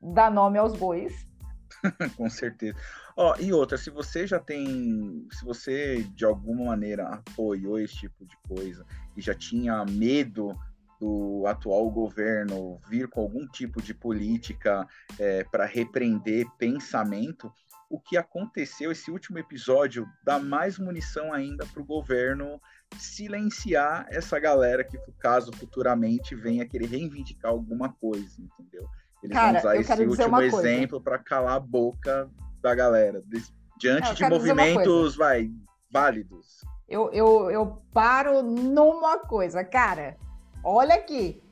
dar 0.00 0.30
nome 0.30 0.56
aos 0.56 0.76
bois. 0.76 1.26
Com 2.16 2.30
certeza. 2.30 2.78
Ó, 3.16 3.34
e 3.40 3.52
outra, 3.52 3.76
se 3.76 3.90
você 3.90 4.24
já 4.24 4.38
tem, 4.38 5.26
se 5.32 5.44
você 5.44 6.04
de 6.14 6.24
alguma 6.24 6.66
maneira 6.66 7.08
apoiou 7.08 7.80
esse 7.80 7.94
tipo 7.96 8.24
de 8.24 8.36
coisa 8.48 8.86
e 9.16 9.20
já 9.20 9.34
tinha 9.34 9.84
medo 9.84 10.56
do 11.00 11.44
atual 11.48 11.90
governo 11.90 12.80
vir 12.88 13.08
com 13.08 13.20
algum 13.20 13.48
tipo 13.48 13.82
de 13.82 13.92
política 13.92 14.86
é, 15.18 15.42
para 15.42 15.66
repreender 15.66 16.46
pensamento, 16.56 17.52
o 17.90 18.00
que 18.00 18.16
aconteceu, 18.16 18.92
esse 18.92 19.10
último 19.10 19.38
episódio, 19.38 20.08
dá 20.24 20.38
mais 20.38 20.78
munição 20.78 21.32
ainda 21.32 21.66
para 21.66 21.82
o 21.82 21.84
governo 21.84 22.60
silenciar 22.98 24.06
essa 24.10 24.38
galera 24.38 24.84
que, 24.84 24.98
caso 25.18 25.52
futuramente 25.52 26.34
venha 26.34 26.66
querer 26.66 26.86
reivindicar 26.86 27.50
alguma 27.50 27.92
coisa, 27.92 28.40
entendeu? 28.40 28.86
Eles 29.22 29.34
Cara, 29.34 29.60
vão 29.60 29.70
usar 29.80 29.80
esse 29.80 30.04
último 30.04 30.40
exemplo 30.40 31.00
para 31.00 31.18
calar 31.18 31.56
a 31.56 31.60
boca 31.60 32.30
da 32.60 32.74
galera, 32.74 33.22
diante 33.78 34.14
de 34.14 34.28
movimentos, 34.28 35.16
vai, 35.16 35.50
válidos. 35.90 36.64
Eu, 36.88 37.10
eu, 37.12 37.50
eu 37.50 37.82
paro 37.92 38.42
numa 38.42 39.18
coisa, 39.18 39.64
cara. 39.64 40.16
Olha 40.62 40.94
aqui, 40.94 41.42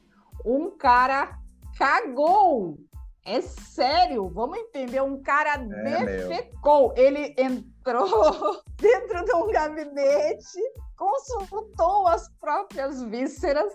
um 0.45 0.71
cara 0.77 1.39
cagou. 1.79 2.79
É 3.25 3.41
sério, 3.41 4.29
vamos 4.29 4.59
entender. 4.59 5.01
Um 5.01 5.23
cara 5.23 5.55
é, 5.55 6.05
defecou. 6.05 6.93
Meu. 6.95 6.97
Ele 6.97 7.35
entrou 7.39 7.72
dentro 8.81 9.25
de 9.25 9.33
um 9.35 9.51
gabinete, 9.51 10.61
consultou 10.97 12.07
as 12.07 12.29
próprias 12.41 13.03
vísceras 13.03 13.73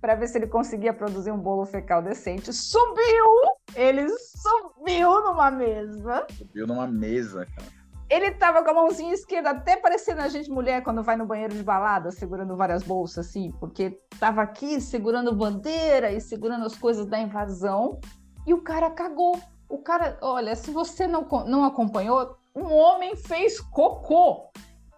para 0.00 0.14
ver 0.14 0.28
se 0.28 0.38
ele 0.38 0.46
conseguia 0.46 0.92
produzir 0.92 1.30
um 1.30 1.38
bolo 1.38 1.64
fecal 1.64 2.02
decente. 2.02 2.52
Subiu! 2.52 3.26
Ele 3.74 4.08
subiu 4.08 5.22
numa 5.22 5.50
mesa. 5.50 6.26
Subiu 6.36 6.66
numa 6.66 6.86
mesa, 6.86 7.46
cara. 7.46 7.78
Ele 8.10 8.30
tava 8.30 8.62
com 8.62 8.70
a 8.70 8.74
mãozinha 8.74 9.12
esquerda, 9.12 9.50
até 9.50 9.76
parecendo 9.76 10.22
a 10.22 10.28
gente 10.28 10.50
mulher 10.50 10.82
quando 10.82 11.02
vai 11.02 11.14
no 11.14 11.26
banheiro 11.26 11.54
de 11.54 11.62
balada, 11.62 12.10
segurando 12.10 12.56
várias 12.56 12.82
bolsas, 12.82 13.26
assim, 13.26 13.52
porque 13.60 14.00
tava 14.18 14.40
aqui 14.40 14.80
segurando 14.80 15.34
bandeira 15.34 16.10
e 16.10 16.18
segurando 16.18 16.64
as 16.64 16.74
coisas 16.74 17.04
da 17.04 17.18
invasão, 17.20 18.00
e 18.46 18.54
o 18.54 18.62
cara 18.62 18.90
cagou. 18.90 19.38
O 19.68 19.76
cara, 19.76 20.16
olha, 20.22 20.56
se 20.56 20.70
você 20.70 21.06
não, 21.06 21.28
não 21.46 21.64
acompanhou, 21.64 22.38
um 22.54 22.72
homem 22.72 23.16
fez 23.16 23.60
cocô. 23.60 24.50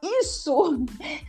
Isso 0.02 0.84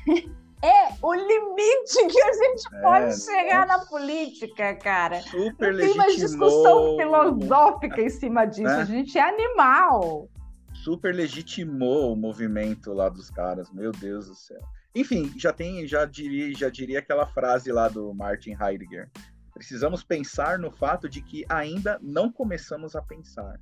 é 0.63 0.93
o 1.01 1.13
limite 1.13 2.07
que 2.07 2.21
a 2.21 2.33
gente 2.33 2.75
é, 2.75 2.81
pode 2.81 3.19
chegar 3.19 3.67
na 3.67 3.79
política, 3.79 4.75
cara. 4.75 5.21
Super 5.21 5.75
Tem 5.75 5.91
uma 5.91 6.07
discussão 6.07 6.97
filosófica 6.97 8.01
em 8.01 8.09
cima 8.09 8.45
disso. 8.45 8.63
Né? 8.63 8.81
A 8.81 8.85
gente 8.85 9.17
é 9.17 9.21
animal. 9.21 10.29
Super 10.73 11.13
legitimou 11.13 12.13
o 12.13 12.15
movimento 12.15 12.93
lá 12.93 13.09
dos 13.09 13.29
caras, 13.29 13.71
meu 13.71 13.91
Deus 13.91 14.27
do 14.27 14.35
céu. 14.35 14.61
Enfim, 14.95 15.31
já 15.37 15.53
tem, 15.53 15.87
já 15.87 16.05
diria, 16.05 16.53
já 16.53 16.69
diria 16.69 16.99
aquela 16.99 17.25
frase 17.25 17.71
lá 17.71 17.87
do 17.87 18.13
Martin 18.13 18.55
Heidegger. 18.59 19.09
Precisamos 19.53 20.03
pensar 20.03 20.57
no 20.57 20.71
fato 20.71 21.07
de 21.07 21.21
que 21.21 21.45
ainda 21.47 21.99
não 22.01 22.31
começamos 22.31 22.95
a 22.95 23.01
pensar. 23.01 23.59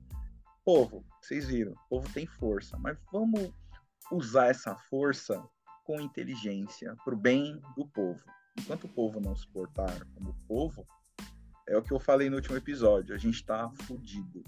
Povo, 0.63 1.03
vocês 1.21 1.47
viram, 1.47 1.71
o 1.71 1.89
povo 1.89 2.13
tem 2.13 2.25
força, 2.25 2.77
mas 2.77 2.97
vamos 3.11 3.51
usar 4.11 4.47
essa 4.47 4.75
força 4.75 5.41
com 5.83 5.99
inteligência 5.99 6.95
para 7.03 7.13
o 7.13 7.17
bem 7.17 7.59
do 7.75 7.87
povo. 7.87 8.23
Enquanto 8.59 8.83
o 8.85 8.89
povo 8.89 9.19
não 9.19 9.35
se 9.35 9.47
portar 9.47 10.05
como 10.13 10.35
povo, 10.47 10.85
é 11.67 11.77
o 11.77 11.81
que 11.81 11.93
eu 11.93 11.99
falei 11.99 12.29
no 12.29 12.35
último 12.35 12.57
episódio, 12.57 13.15
a 13.15 13.17
gente 13.17 13.35
está 13.35 13.69
fudido. 13.83 14.43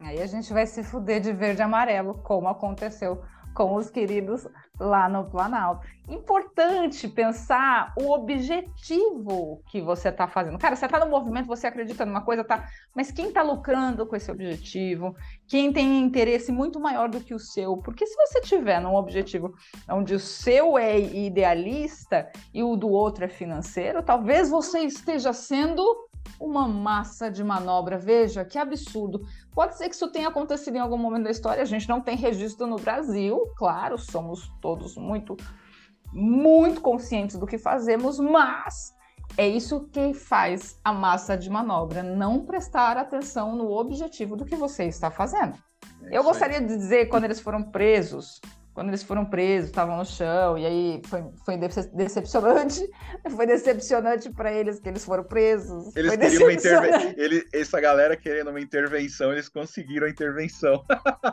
Aí 0.00 0.20
a 0.20 0.26
gente 0.26 0.52
vai 0.52 0.66
se 0.66 0.84
fuder 0.84 1.20
de 1.20 1.32
verde 1.32 1.60
e 1.60 1.64
amarelo, 1.64 2.14
como 2.22 2.48
aconteceu 2.48 3.22
com 3.54 3.74
os 3.74 3.88
queridos 3.88 4.46
lá 4.78 5.08
no 5.08 5.24
Planalto. 5.24 5.86
Importante 6.08 7.08
pensar 7.08 7.92
o 7.96 8.12
objetivo 8.12 9.60
que 9.66 9.80
você 9.80 10.08
está 10.08 10.28
fazendo. 10.28 10.58
Cara, 10.58 10.76
você 10.76 10.86
está 10.86 11.00
no 11.00 11.10
movimento, 11.10 11.46
você 11.46 11.66
acredita 11.66 12.04
numa 12.04 12.20
coisa, 12.20 12.44
tá? 12.44 12.68
Mas 12.94 13.10
quem 13.10 13.28
está 13.28 13.42
lucrando 13.42 14.06
com 14.06 14.14
esse 14.14 14.30
objetivo? 14.30 15.16
Quem 15.48 15.72
tem 15.72 16.00
interesse 16.00 16.52
muito 16.52 16.78
maior 16.78 17.08
do 17.08 17.20
que 17.20 17.34
o 17.34 17.38
seu? 17.38 17.76
Porque 17.78 18.06
se 18.06 18.14
você 18.14 18.40
tiver 18.40 18.80
num 18.80 18.94
objetivo 18.94 19.54
onde 19.88 20.14
o 20.14 20.20
seu 20.20 20.78
é 20.78 20.98
idealista 20.98 22.30
e 22.54 22.62
o 22.62 22.76
do 22.76 22.88
outro 22.88 23.24
é 23.24 23.28
financeiro, 23.28 24.02
talvez 24.02 24.48
você 24.48 24.80
esteja 24.80 25.32
sendo 25.32 25.82
uma 26.40 26.66
massa 26.66 27.30
de 27.30 27.42
manobra. 27.42 27.98
Veja 27.98 28.44
que 28.44 28.58
absurdo. 28.58 29.26
Pode 29.52 29.76
ser 29.76 29.88
que 29.88 29.94
isso 29.94 30.10
tenha 30.10 30.28
acontecido 30.28 30.76
em 30.76 30.80
algum 30.80 30.98
momento 30.98 31.24
da 31.24 31.30
história, 31.30 31.62
a 31.62 31.66
gente 31.66 31.88
não 31.88 32.00
tem 32.00 32.16
registro 32.16 32.66
no 32.66 32.76
Brasil, 32.76 33.40
claro, 33.56 33.98
somos 33.98 34.52
todos 34.60 34.96
muito, 34.96 35.36
muito 36.12 36.80
conscientes 36.80 37.36
do 37.36 37.46
que 37.46 37.58
fazemos, 37.58 38.18
mas 38.18 38.94
é 39.36 39.46
isso 39.46 39.88
que 39.92 40.14
faz 40.14 40.78
a 40.84 40.92
massa 40.92 41.36
de 41.36 41.50
manobra, 41.50 42.02
não 42.02 42.44
prestar 42.44 42.96
atenção 42.96 43.54
no 43.54 43.70
objetivo 43.70 44.36
do 44.36 44.44
que 44.44 44.56
você 44.56 44.84
está 44.84 45.10
fazendo. 45.10 45.54
É 46.04 46.16
Eu 46.16 46.22
gostaria 46.22 46.60
de 46.60 46.76
dizer, 46.76 47.06
quando 47.06 47.24
eles 47.24 47.40
foram 47.40 47.62
presos, 47.62 48.40
quando 48.76 48.88
eles 48.88 49.02
foram 49.02 49.24
presos, 49.24 49.70
estavam 49.70 49.96
no 49.96 50.04
chão, 50.04 50.58
e 50.58 50.66
aí 50.66 51.02
foi, 51.06 51.24
foi 51.46 51.56
decepcionante. 51.56 52.86
Foi 53.34 53.46
decepcionante 53.46 54.30
para 54.30 54.52
eles 54.52 54.78
que 54.78 54.88
eles 54.88 55.04
foram 55.04 55.24
presos. 55.24 55.94
Eles 55.96 56.16
queriam 56.16 56.42
uma 56.42 56.52
intervenção. 56.52 57.14
Essa 57.52 57.80
galera 57.80 58.16
querendo 58.16 58.50
uma 58.50 58.60
intervenção, 58.60 59.32
eles 59.32 59.48
conseguiram 59.48 60.06
a 60.06 60.10
intervenção. 60.10 60.84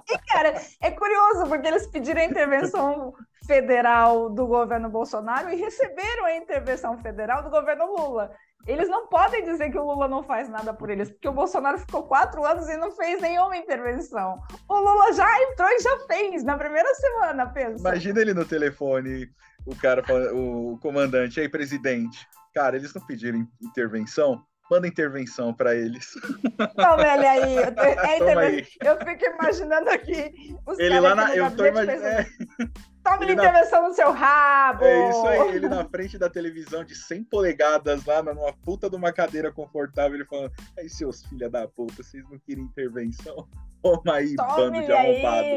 E, 0.10 0.18
cara, 0.32 0.60
é 0.82 0.92
curioso, 0.92 1.46
porque 1.48 1.68
eles 1.68 1.86
pediram 1.88 2.22
a 2.22 2.26
intervenção 2.26 3.14
federal 3.46 4.30
do 4.30 4.48
governo 4.48 4.90
Bolsonaro 4.90 5.52
e 5.52 5.56
receberam 5.56 6.26
a 6.26 6.36
intervenção 6.36 6.98
federal 6.98 7.44
do 7.44 7.50
governo 7.50 7.86
Lula. 7.86 8.32
Eles 8.66 8.88
não 8.88 9.08
podem 9.08 9.44
dizer 9.44 9.70
que 9.70 9.78
o 9.78 9.84
Lula 9.84 10.08
não 10.08 10.24
faz 10.24 10.48
nada 10.48 10.74
por 10.74 10.90
eles, 10.90 11.12
porque 11.12 11.28
o 11.28 11.34
Bolsonaro 11.34 11.78
ficou 11.78 12.04
quatro 12.04 12.46
anos 12.46 12.70
e 12.70 12.78
não 12.78 12.92
fez 12.92 13.22
nenhuma 13.22 13.58
intervenção. 13.58 14.40
O 14.70 14.80
Lula 14.80 15.12
já 15.12 15.28
entrou 15.44 15.68
e 15.70 15.80
já 15.80 16.00
fez, 16.08 16.44
na 16.46 16.58
primeira 16.58 16.94
semana, 16.96 17.46
pensa. 17.48 17.80
Imagina 17.80 18.22
ele 18.22 18.34
no 18.34 18.46
telefone, 18.46 19.30
o 19.66 19.76
cara, 19.76 20.02
o 20.34 20.78
comandante, 20.82 21.42
aí, 21.42 21.50
presidente. 21.50 22.26
Cara, 22.54 22.78
eles 22.78 22.94
não 22.94 23.06
pediram 23.06 23.46
intervenção? 23.62 24.42
Manda 24.72 24.88
intervenção 24.88 25.53
para 25.53 25.75
eles. 25.75 26.13
Toma 26.75 27.03
ele 27.03 27.27
aí. 27.27 27.55
Eu, 27.55 28.34
é 28.34 28.38
aí. 28.38 28.67
eu 28.82 28.98
fico 29.05 29.25
imaginando 29.25 29.89
aqui 29.89 30.55
os 30.65 30.79
ele 30.79 31.00
lá 31.00 31.13
na, 31.13 31.36
eu 31.36 31.55
tô 31.55 31.65
imaginando. 31.65 32.05
É. 32.05 32.25
Toma 33.03 33.25
intervenção 33.25 33.82
na... 33.82 33.88
no 33.89 33.93
seu 33.93 34.12
rabo! 34.12 34.86
É 34.86 35.10
isso 35.10 35.27
aí, 35.27 35.55
ele 35.55 35.67
na 35.67 35.84
frente 35.86 36.17
da 36.17 36.29
televisão 36.29 36.86
de 36.86 36.96
100 36.96 37.25
polegadas 37.25 38.05
lá, 38.05 38.24
numa 38.24 38.53
puta 38.53 38.89
de 38.89 38.96
uma 38.96 39.12
cadeira 39.12 39.51
confortável, 39.51 40.15
ele 40.15 40.25
falando: 40.25 40.51
aí, 40.77 40.89
seus 40.89 41.24
filha 41.25 41.50
da 41.50 41.67
puta, 41.67 42.01
vocês 42.01 42.24
não 42.29 42.39
queriam 42.39 42.65
intervenção? 42.65 43.48
Toma 43.84 44.15
aí, 44.15 44.36
Tome 44.36 44.55
bando 44.55 44.86
de 44.86 44.91
arrombado. 44.91 45.48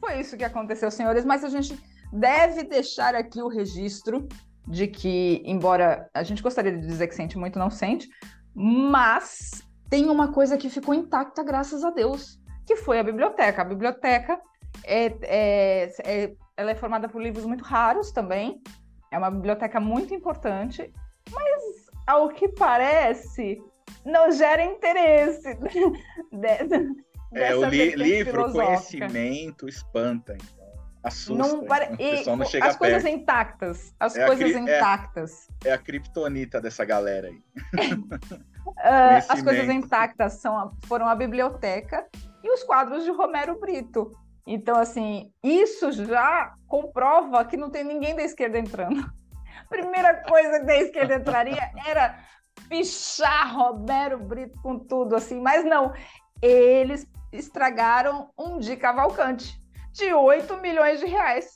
Foi 0.00 0.18
isso 0.18 0.36
que 0.36 0.44
aconteceu, 0.44 0.90
senhores, 0.90 1.24
mas 1.24 1.44
a 1.44 1.50
gente 1.50 1.78
deve 2.10 2.64
deixar 2.64 3.14
aqui 3.14 3.42
o 3.42 3.48
registro 3.48 4.26
de 4.66 4.86
que, 4.86 5.42
embora 5.44 6.08
a 6.14 6.22
gente 6.22 6.42
gostaria 6.42 6.72
de 6.72 6.86
dizer 6.86 7.08
que 7.08 7.14
sente 7.14 7.36
muito, 7.36 7.58
não 7.58 7.70
sente, 7.70 8.08
mas 8.54 9.62
tem 9.88 10.08
uma 10.08 10.32
coisa 10.32 10.56
que 10.56 10.70
ficou 10.70 10.94
intacta, 10.94 11.42
graças 11.42 11.84
a 11.84 11.90
Deus, 11.90 12.40
que 12.66 12.76
foi 12.76 12.98
a 12.98 13.02
biblioteca. 13.02 13.62
A 13.62 13.64
biblioteca 13.64 14.40
é, 14.84 15.06
é, 15.22 15.92
é, 16.04 16.32
ela 16.56 16.70
é 16.70 16.74
formada 16.74 17.08
por 17.08 17.20
livros 17.20 17.44
muito 17.44 17.64
raros 17.64 18.10
também. 18.12 18.60
É 19.10 19.18
uma 19.18 19.30
biblioteca 19.30 19.78
muito 19.80 20.14
importante, 20.14 20.90
mas 21.30 21.62
ao 22.06 22.28
que 22.28 22.48
parece 22.48 23.60
não 24.04 24.30
gera 24.30 24.64
interesse. 24.64 25.54
de, 26.32 27.02
é, 27.34 27.54
o 27.54 27.64
li 27.66 27.94
livro, 27.94 28.50
conhecimento 28.52 29.68
espanta. 29.68 30.34
Então. 30.34 30.61
Assusta. 31.02 31.34
Não 31.34 31.64
pare... 31.64 31.96
e, 31.98 32.24
não 32.24 32.44
chega 32.44 32.68
as 32.68 32.76
coisas 32.76 33.04
intactas. 33.04 33.94
As 33.98 34.14
é 34.14 34.24
coisas 34.24 34.54
é 34.54 34.58
intactas. 34.58 35.48
É, 35.64 35.70
é 35.70 35.72
a 35.72 35.78
criptonita 35.78 36.60
dessa 36.60 36.84
galera 36.84 37.28
aí. 37.28 37.42
uh, 37.88 39.22
as 39.28 39.42
coisas 39.42 39.68
intactas 39.68 40.34
são, 40.34 40.76
foram 40.86 41.08
a 41.08 41.14
biblioteca 41.14 42.06
e 42.42 42.50
os 42.50 42.62
quadros 42.62 43.04
de 43.04 43.10
Romero 43.10 43.58
Brito. 43.58 44.16
Então, 44.46 44.76
assim, 44.76 45.32
isso 45.42 45.90
já 45.92 46.54
comprova 46.68 47.44
que 47.44 47.56
não 47.56 47.70
tem 47.70 47.84
ninguém 47.84 48.14
da 48.14 48.22
esquerda 48.22 48.58
entrando. 48.58 49.04
Primeira 49.68 50.22
coisa 50.22 50.60
que 50.60 50.66
da 50.66 50.76
esquerda 50.76 51.14
entraria 51.16 51.70
era 51.86 52.18
fichar 52.68 53.54
Romero 53.56 54.18
Brito 54.18 54.60
com 54.62 54.78
tudo, 54.78 55.16
assim, 55.16 55.40
mas 55.40 55.64
não. 55.64 55.92
Eles 56.40 57.06
estragaram 57.32 58.30
um 58.38 58.58
de 58.58 58.76
Cavalcante 58.76 59.61
de 59.92 60.12
8 60.12 60.56
milhões 60.58 61.00
de 61.00 61.06
reais, 61.06 61.54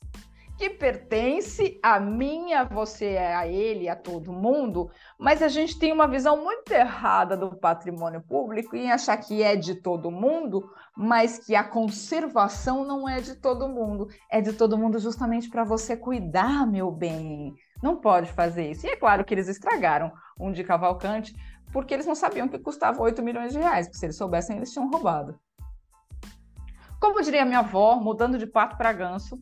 que 0.56 0.70
pertence 0.70 1.78
a 1.82 2.00
mim, 2.00 2.54
a 2.54 2.64
você, 2.64 3.16
a 3.18 3.46
ele, 3.46 3.88
a 3.88 3.96
todo 3.96 4.32
mundo, 4.32 4.90
mas 5.18 5.42
a 5.42 5.48
gente 5.48 5.78
tem 5.78 5.92
uma 5.92 6.08
visão 6.08 6.42
muito 6.42 6.70
errada 6.72 7.36
do 7.36 7.54
patrimônio 7.56 8.22
público 8.22 8.74
em 8.74 8.90
achar 8.90 9.16
que 9.18 9.42
é 9.42 9.54
de 9.54 9.74
todo 9.74 10.10
mundo, 10.10 10.70
mas 10.96 11.38
que 11.38 11.54
a 11.54 11.62
conservação 11.62 12.84
não 12.84 13.06
é 13.06 13.20
de 13.20 13.36
todo 13.36 13.68
mundo. 13.68 14.08
É 14.30 14.40
de 14.40 14.54
todo 14.54 14.78
mundo 14.78 14.98
justamente 14.98 15.50
para 15.50 15.62
você 15.62 15.94
cuidar, 15.96 16.66
meu 16.66 16.90
bem. 16.90 17.54
Não 17.82 17.96
pode 17.96 18.32
fazer 18.32 18.70
isso. 18.70 18.86
E 18.86 18.90
é 18.90 18.96
claro 18.96 19.24
que 19.24 19.34
eles 19.34 19.48
estragaram 19.48 20.10
um 20.40 20.50
de 20.50 20.64
Cavalcante, 20.64 21.34
porque 21.70 21.92
eles 21.92 22.06
não 22.06 22.14
sabiam 22.14 22.48
que 22.48 22.58
custava 22.58 23.02
8 23.02 23.22
milhões 23.22 23.52
de 23.52 23.58
reais, 23.58 23.86
porque 23.86 23.98
se 23.98 24.06
eles 24.06 24.16
soubessem, 24.16 24.56
eles 24.56 24.72
tinham 24.72 24.88
roubado. 24.90 25.38
Como 27.06 27.22
diria 27.22 27.44
minha 27.44 27.60
avó, 27.60 27.94
mudando 27.94 28.36
de 28.36 28.48
pato 28.48 28.76
para 28.76 28.92
ganso, 28.92 29.40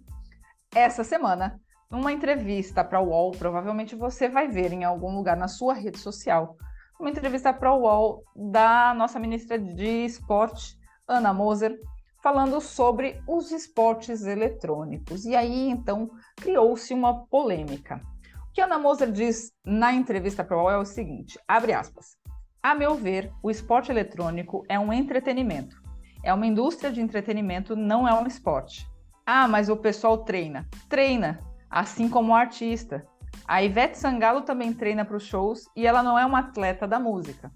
essa 0.75 1.03
semana, 1.03 1.59
numa 1.91 2.13
entrevista 2.13 2.85
para 2.85 3.01
o 3.01 3.09
UOL, 3.09 3.31
provavelmente 3.31 3.97
você 3.97 4.29
vai 4.29 4.47
ver 4.49 4.71
em 4.75 4.85
algum 4.85 5.17
lugar 5.17 5.35
na 5.35 5.49
sua 5.49 5.73
rede 5.73 5.99
social, 5.99 6.59
uma 7.01 7.09
entrevista 7.09 7.55
para 7.55 7.73
o 7.73 7.81
UOL 7.81 8.23
da 8.37 8.93
nossa 8.93 9.19
ministra 9.19 9.59
de 9.59 10.05
esporte, 10.05 10.79
Ana 11.09 11.33
Moser, 11.33 11.81
falando 12.23 12.61
sobre 12.61 13.23
os 13.27 13.51
esportes 13.51 14.25
eletrônicos. 14.25 15.25
E 15.25 15.35
aí, 15.35 15.71
então, 15.71 16.11
criou-se 16.37 16.93
uma 16.93 17.25
polêmica. 17.29 17.99
O 18.47 18.53
que 18.53 18.61
Ana 18.61 18.79
Moser 18.79 19.11
diz 19.11 19.51
na 19.65 19.91
entrevista 19.91 20.45
para 20.45 20.59
o 20.59 20.61
UOL 20.61 20.71
é 20.71 20.79
o 20.79 20.85
seguinte, 20.85 21.41
abre 21.49 21.73
aspas, 21.73 22.19
a 22.63 22.75
meu 22.75 22.95
ver, 22.95 23.33
o 23.43 23.51
esporte 23.51 23.91
eletrônico 23.91 24.63
é 24.69 24.79
um 24.79 24.93
entretenimento 24.93 25.83
é 26.25 26.33
uma 26.33 26.47
indústria 26.47 26.91
de 26.91 27.01
entretenimento, 27.01 27.77
não 27.77 28.09
é 28.09 28.15
um 28.15 28.27
esporte. 28.27 28.89
Ah, 29.27 29.47
mas 29.47 29.69
o 29.69 29.77
pessoal 29.77 30.19
treina. 30.19 30.67
Treina, 30.89 31.41
assim 31.71 32.09
como 32.09 32.33
o 32.33 32.35
artista. 32.35 33.07
A 33.47 33.63
Ivete 33.63 33.99
Sangalo 33.99 34.43
também 34.43 34.73
treina 34.73 35.05
para 35.05 35.17
os 35.17 35.25
shows 35.25 35.69
e 35.77 35.87
ela 35.87 36.03
não 36.03 36.19
é 36.19 36.25
uma 36.25 36.41
atleta 36.41 36.89
da 36.89 36.99
música. 36.99 37.53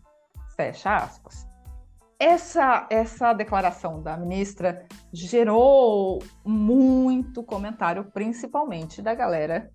Fecha 0.55 0.97
aspas. 0.97 1.47
Essa, 2.21 2.87
essa 2.91 3.33
declaração 3.33 4.03
da 4.03 4.17
ministra 4.17 4.87
gerou 5.13 6.19
muito 6.45 7.43
comentário, 7.43 8.11
principalmente 8.13 9.01
da 9.01 9.15
galera 9.15 9.71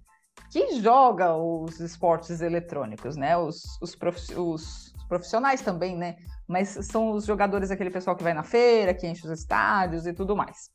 que 0.51 0.79
joga 0.81 1.35
os 1.35 1.79
esportes 1.79 2.41
eletrônicos, 2.41 3.15
né? 3.15 3.37
Os, 3.37 3.63
os, 3.81 3.95
prof, 3.95 4.19
os 4.35 4.92
profissionais 5.07 5.61
também, 5.61 5.95
né? 5.95 6.15
Mas 6.47 6.69
são 6.69 7.11
os 7.11 7.25
jogadores, 7.25 7.71
aquele 7.71 7.89
pessoal 7.89 8.15
que 8.15 8.23
vai 8.23 8.33
na 8.33 8.43
feira, 8.43 8.93
que 8.93 9.07
enche 9.07 9.25
os 9.25 9.39
estádios 9.39 10.05
e 10.05 10.13
tudo 10.13 10.35
mais. 10.35 10.71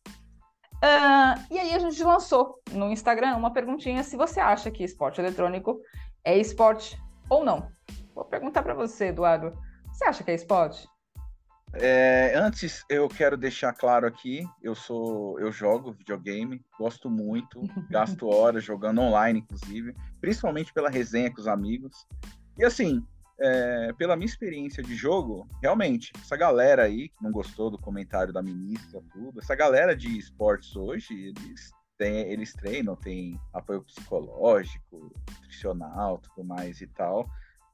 Uh, 0.77 1.35
e 1.51 1.59
aí 1.59 1.75
a 1.75 1.79
gente 1.79 2.03
lançou 2.05 2.61
no 2.71 2.91
Instagram 2.91 3.37
uma 3.37 3.53
perguntinha 3.53 4.05
se 4.05 4.17
você 4.17 4.39
acha 4.39 4.71
que 4.71 4.85
esporte 4.85 5.21
eletrônico 5.21 5.81
é 6.25 6.39
esporte 6.39 6.97
ou 7.29 7.45
não. 7.45 7.69
Vou 8.15 8.25
perguntar 8.25 8.63
para 8.63 8.75
você, 8.75 9.07
Eduardo. 9.07 9.53
Você 9.93 10.05
acha 10.05 10.23
que 10.23 10.31
é 10.31 10.35
esporte? 10.35 10.89
É, 11.75 12.33
antes 12.37 12.85
eu 12.89 13.09
quero 13.09 13.37
deixar 13.37 13.73
claro 13.75 14.07
aqui, 14.07 14.49
eu 14.63 14.75
sou, 14.75 15.39
eu 15.39 15.53
jogo 15.53 15.93
videogame, 15.93 16.65
gosto 16.79 17.11
muito, 17.11 17.61
gasto 17.91 18.27
horas 18.27 18.65
jogando 18.65 19.01
online, 19.01 19.41
inclusive, 19.41 19.95
principalmente 20.21 20.73
pela 20.73 20.89
resenha 20.89 21.33
com 21.33 21.41
os 21.41 21.47
amigos. 21.47 22.07
E 22.57 22.65
assim, 22.65 23.05
é, 23.41 23.93
pela 23.93 24.17
minha 24.17 24.27
experiência 24.27 24.83
de 24.83 24.95
jogo, 24.95 25.49
realmente, 25.63 26.13
essa 26.21 26.37
galera 26.37 26.85
aí 26.85 27.09
que 27.09 27.23
não 27.23 27.31
gostou 27.31 27.71
do 27.71 27.79
comentário 27.79 28.33
da 28.33 28.43
ministra, 28.43 29.01
tudo, 29.13 29.39
essa 29.41 29.55
galera 29.55 29.95
de 29.95 30.19
esportes 30.19 30.75
hoje, 30.75 31.15
eles, 31.37 31.73
eles 32.01 32.53
treinam, 32.53 32.97
tem 32.97 33.39
apoio 33.53 33.83
psicológico, 33.83 35.13
nutricional, 35.31 36.19
tudo 36.19 36.45
mais 36.47 36.81
e 36.81 36.87
tal. 36.87 37.29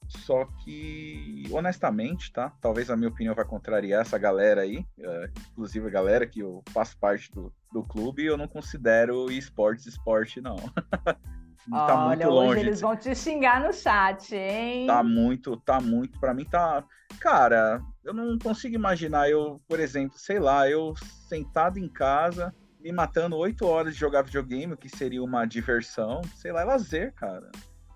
Só 0.07 0.45
que, 0.63 1.45
honestamente, 1.51 2.31
tá? 2.31 2.51
Talvez 2.61 2.91
a 2.91 2.97
minha 2.97 3.09
opinião 3.09 3.35
vai 3.35 3.45
contrariar 3.45 4.03
essa 4.03 4.19
galera 4.19 4.61
aí, 4.61 4.85
é, 4.99 5.31
inclusive 5.53 5.87
a 5.87 5.91
galera 5.91 6.27
que 6.27 6.41
eu 6.41 6.63
faço 6.69 6.99
parte 6.99 7.33
do, 7.33 7.51
do 7.73 7.83
clube, 7.83 8.23
eu 8.23 8.37
não 8.37 8.47
considero 8.47 9.31
esportes 9.31 9.87
esporte, 9.87 10.43
não. 10.43 10.57
tá 11.71 12.07
Olha, 12.07 12.07
muito 12.07 12.29
longe. 12.29 12.51
Hoje 12.51 12.61
eles 12.61 12.81
vão 12.81 12.97
te 12.97 13.15
xingar 13.15 13.61
no 13.61 13.73
chat, 13.73 14.35
hein? 14.35 14.87
Tá 14.87 15.03
muito, 15.03 15.57
tá 15.59 15.81
muito. 15.81 16.19
Para 16.19 16.35
mim 16.35 16.45
tá. 16.45 16.85
Cara, 17.21 17.81
eu 18.05 18.13
não 18.13 18.39
consigo 18.39 18.75
imaginar 18.75 19.31
eu, 19.31 19.61
por 19.69 19.81
exemplo, 19.81 20.19
sei 20.19 20.39
lá, 20.39 20.69
eu 20.69 20.95
sentado 21.29 21.79
em 21.79 21.89
casa, 21.89 22.55
me 22.81 22.93
matando 22.93 23.37
oito 23.37 23.67
horas 23.67 23.95
de 23.95 24.01
jogar 24.01 24.23
videogame, 24.23 24.75
o 24.75 24.77
que 24.77 24.89
seria 24.89 25.23
uma 25.23 25.47
diversão, 25.47 26.21
sei 26.37 26.53
lá, 26.53 26.63
é 26.63 26.65
lazer, 26.65 27.13
cara 27.15 27.51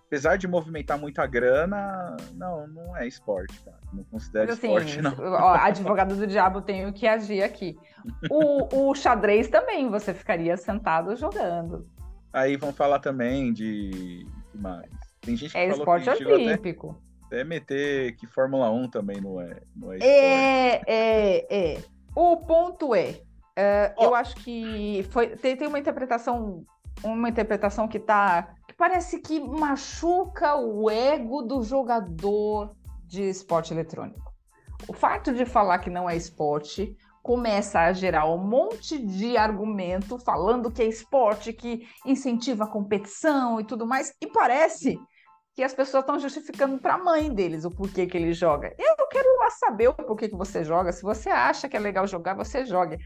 apesar 0.09 0.37
de 0.37 0.49
movimentar 0.49 0.99
muita 0.99 1.27
grana, 1.27 2.17
não, 2.35 2.67
não 2.67 2.97
é 2.97 3.07
esporte, 3.07 3.61
cara. 3.63 3.77
Não 3.93 4.03
considero 4.05 4.51
assim, 4.51 4.67
esporte, 4.67 5.03
não. 5.03 5.13
Ó, 5.21 5.55
advogado 5.55 6.17
do 6.17 6.27
diabo 6.27 6.63
tem 6.63 6.91
que 6.93 7.07
agir 7.07 7.43
aqui. 7.43 7.79
O, 8.31 8.91
o 8.91 8.95
xadrez 8.95 9.49
também, 9.49 9.91
você 9.91 10.15
ficaria 10.15 10.57
sentado 10.57 11.15
jogando. 11.15 11.87
Aí 12.33 12.57
vão 12.57 12.73
falar 12.73 12.99
também 12.99 13.53
de. 13.53 14.27
que 14.51 14.59
mais? 14.59 14.91
Tem 15.21 15.37
gente 15.37 15.53
que 15.53 15.59
é 15.59 15.71
falou 15.71 15.79
esporte 15.79 16.17
que 16.17 16.27
olímpico. 16.27 17.01
Até, 17.27 17.37
até 17.37 17.45
meter 17.45 18.17
que 18.17 18.27
Fórmula 18.27 18.71
1 18.71 18.89
também 18.89 19.21
não 19.21 19.41
é, 19.41 19.61
não 19.75 19.93
é 19.93 19.99
É, 19.99 20.83
é, 20.87 21.75
é. 21.75 21.83
O 22.15 22.37
ponto 22.39 22.95
é, 22.95 23.11
uh, 23.11 23.95
oh. 23.97 24.05
eu 24.05 24.15
acho 24.15 24.37
que 24.37 25.07
foi, 25.11 25.29
tem, 25.37 25.57
tem 25.57 25.69
uma 25.69 25.79
interpretação, 25.79 26.65
uma 27.03 27.29
interpretação 27.29 27.87
que 27.87 27.99
tá 27.99 28.55
parece 28.79 29.19
que 29.19 29.41
machuca 29.41 30.55
o 30.55 30.89
ego 30.89 31.43
do 31.43 31.63
jogador 31.63 32.75
de 33.05 33.23
esporte 33.23 33.75
eletrônico. 33.75 34.33
O 34.87 34.93
fato 34.93 35.35
de 35.35 35.45
falar 35.45 35.81
que 35.81 35.91
não 35.91 36.09
é 36.09 36.17
esporte 36.17 36.97
começa 37.29 37.81
a 37.81 37.93
gerar 37.93 38.25
um 38.25 38.39
monte 38.39 38.99
de 38.99 39.37
argumento 39.37 40.19
falando 40.19 40.71
que 40.71 40.81
é 40.81 40.87
esporte, 40.87 41.53
que 41.53 41.87
incentiva 42.07 42.65
a 42.65 42.67
competição 42.67 43.61
e 43.61 43.65
tudo 43.65 43.87
mais, 43.87 44.15
e 44.19 44.27
parece 44.29 44.99
que 45.55 45.63
as 45.63 45.75
pessoas 45.75 46.05
estão 46.05 46.19
justificando 46.19 46.79
para 46.79 46.95
a 46.95 46.99
mãe 47.05 47.31
deles 47.31 47.67
o 47.67 47.71
porquê 47.71 48.07
que 48.07 48.17
ele 48.17 48.33
joga. 48.33 48.75
Eu 48.79 49.07
quero 49.09 49.29
lá 49.41 49.51
saber 49.51 49.89
o 49.89 49.93
porquê 49.93 50.31
que 50.31 50.39
você 50.39 50.65
joga. 50.65 50.91
Se 50.91 51.03
você 51.03 51.29
acha 51.29 51.69
que 51.69 51.77
é 51.77 51.81
legal 51.81 52.07
jogar, 52.07 52.33
você 52.33 52.65
jogue. 52.65 52.97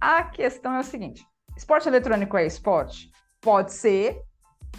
A 0.00 0.22
questão 0.22 0.74
é 0.74 0.78
o 0.78 0.84
seguinte: 0.84 1.26
esporte 1.56 1.88
eletrônico 1.88 2.36
é 2.36 2.46
esporte? 2.46 3.10
Pode 3.40 3.72
ser, 3.72 4.22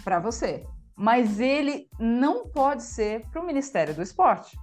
para 0.02 0.18
você. 0.20 0.64
Mas 0.96 1.38
ele 1.38 1.86
não 2.00 2.48
pode 2.48 2.82
ser 2.82 3.26
para 3.28 3.42
o 3.42 3.46
Ministério 3.46 3.92
do 3.92 4.00
Esporte. 4.00 4.56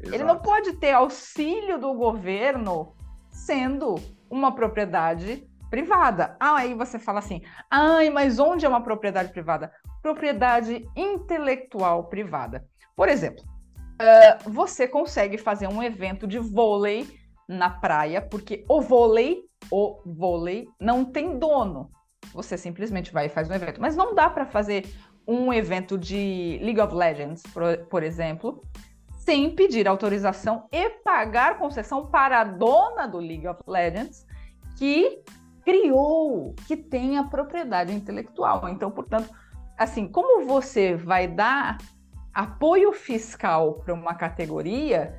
Exato. 0.00 0.16
Ele 0.16 0.24
não 0.24 0.38
pode 0.38 0.72
ter 0.76 0.92
auxílio 0.92 1.78
do 1.78 1.92
governo 1.92 2.94
sendo 3.34 3.96
uma 4.30 4.54
propriedade 4.54 5.46
privada. 5.68 6.36
Ah, 6.40 6.56
aí 6.56 6.72
você 6.72 6.98
fala 6.98 7.18
assim: 7.18 7.42
ai, 7.70 8.08
mas 8.08 8.38
onde 8.38 8.64
é 8.64 8.68
uma 8.68 8.82
propriedade 8.82 9.32
privada? 9.32 9.70
Propriedade 10.00 10.88
intelectual 10.96 12.04
privada. 12.04 12.64
Por 12.96 13.08
exemplo, 13.08 13.44
uh, 13.44 14.50
você 14.50 14.88
consegue 14.88 15.36
fazer 15.36 15.68
um 15.68 15.82
evento 15.82 16.26
de 16.26 16.38
vôlei 16.38 17.06
na 17.46 17.68
praia, 17.68 18.22
porque 18.22 18.64
o 18.68 18.80
vôlei, 18.80 19.42
o 19.70 20.00
vôlei 20.06 20.66
não 20.80 21.04
tem 21.04 21.38
dono 21.38 21.90
você 22.32 22.56
simplesmente 22.56 23.12
vai 23.12 23.26
e 23.26 23.28
faz 23.28 23.48
um 23.48 23.54
evento. 23.54 23.80
Mas 23.80 23.96
não 23.96 24.14
dá 24.14 24.30
para 24.30 24.46
fazer 24.46 24.86
um 25.26 25.52
evento 25.52 25.96
de 25.96 26.58
League 26.62 26.80
of 26.80 26.94
Legends, 26.94 27.42
por, 27.52 27.78
por 27.88 28.02
exemplo, 28.02 28.62
sem 29.24 29.54
pedir 29.54 29.88
autorização 29.88 30.68
e 30.70 30.90
pagar 30.90 31.58
concessão 31.58 32.06
para 32.06 32.40
a 32.40 32.44
dona 32.44 33.06
do 33.06 33.18
League 33.18 33.48
of 33.48 33.60
Legends, 33.66 34.26
que 34.76 35.22
criou, 35.64 36.54
que 36.66 36.76
tem 36.76 37.16
a 37.16 37.24
propriedade 37.24 37.94
intelectual. 37.94 38.68
Então, 38.68 38.90
portanto, 38.90 39.30
assim, 39.78 40.06
como 40.06 40.44
você 40.46 40.94
vai 40.94 41.26
dar 41.26 41.78
apoio 42.34 42.92
fiscal 42.92 43.74
para 43.74 43.94
uma 43.94 44.14
categoria 44.14 45.18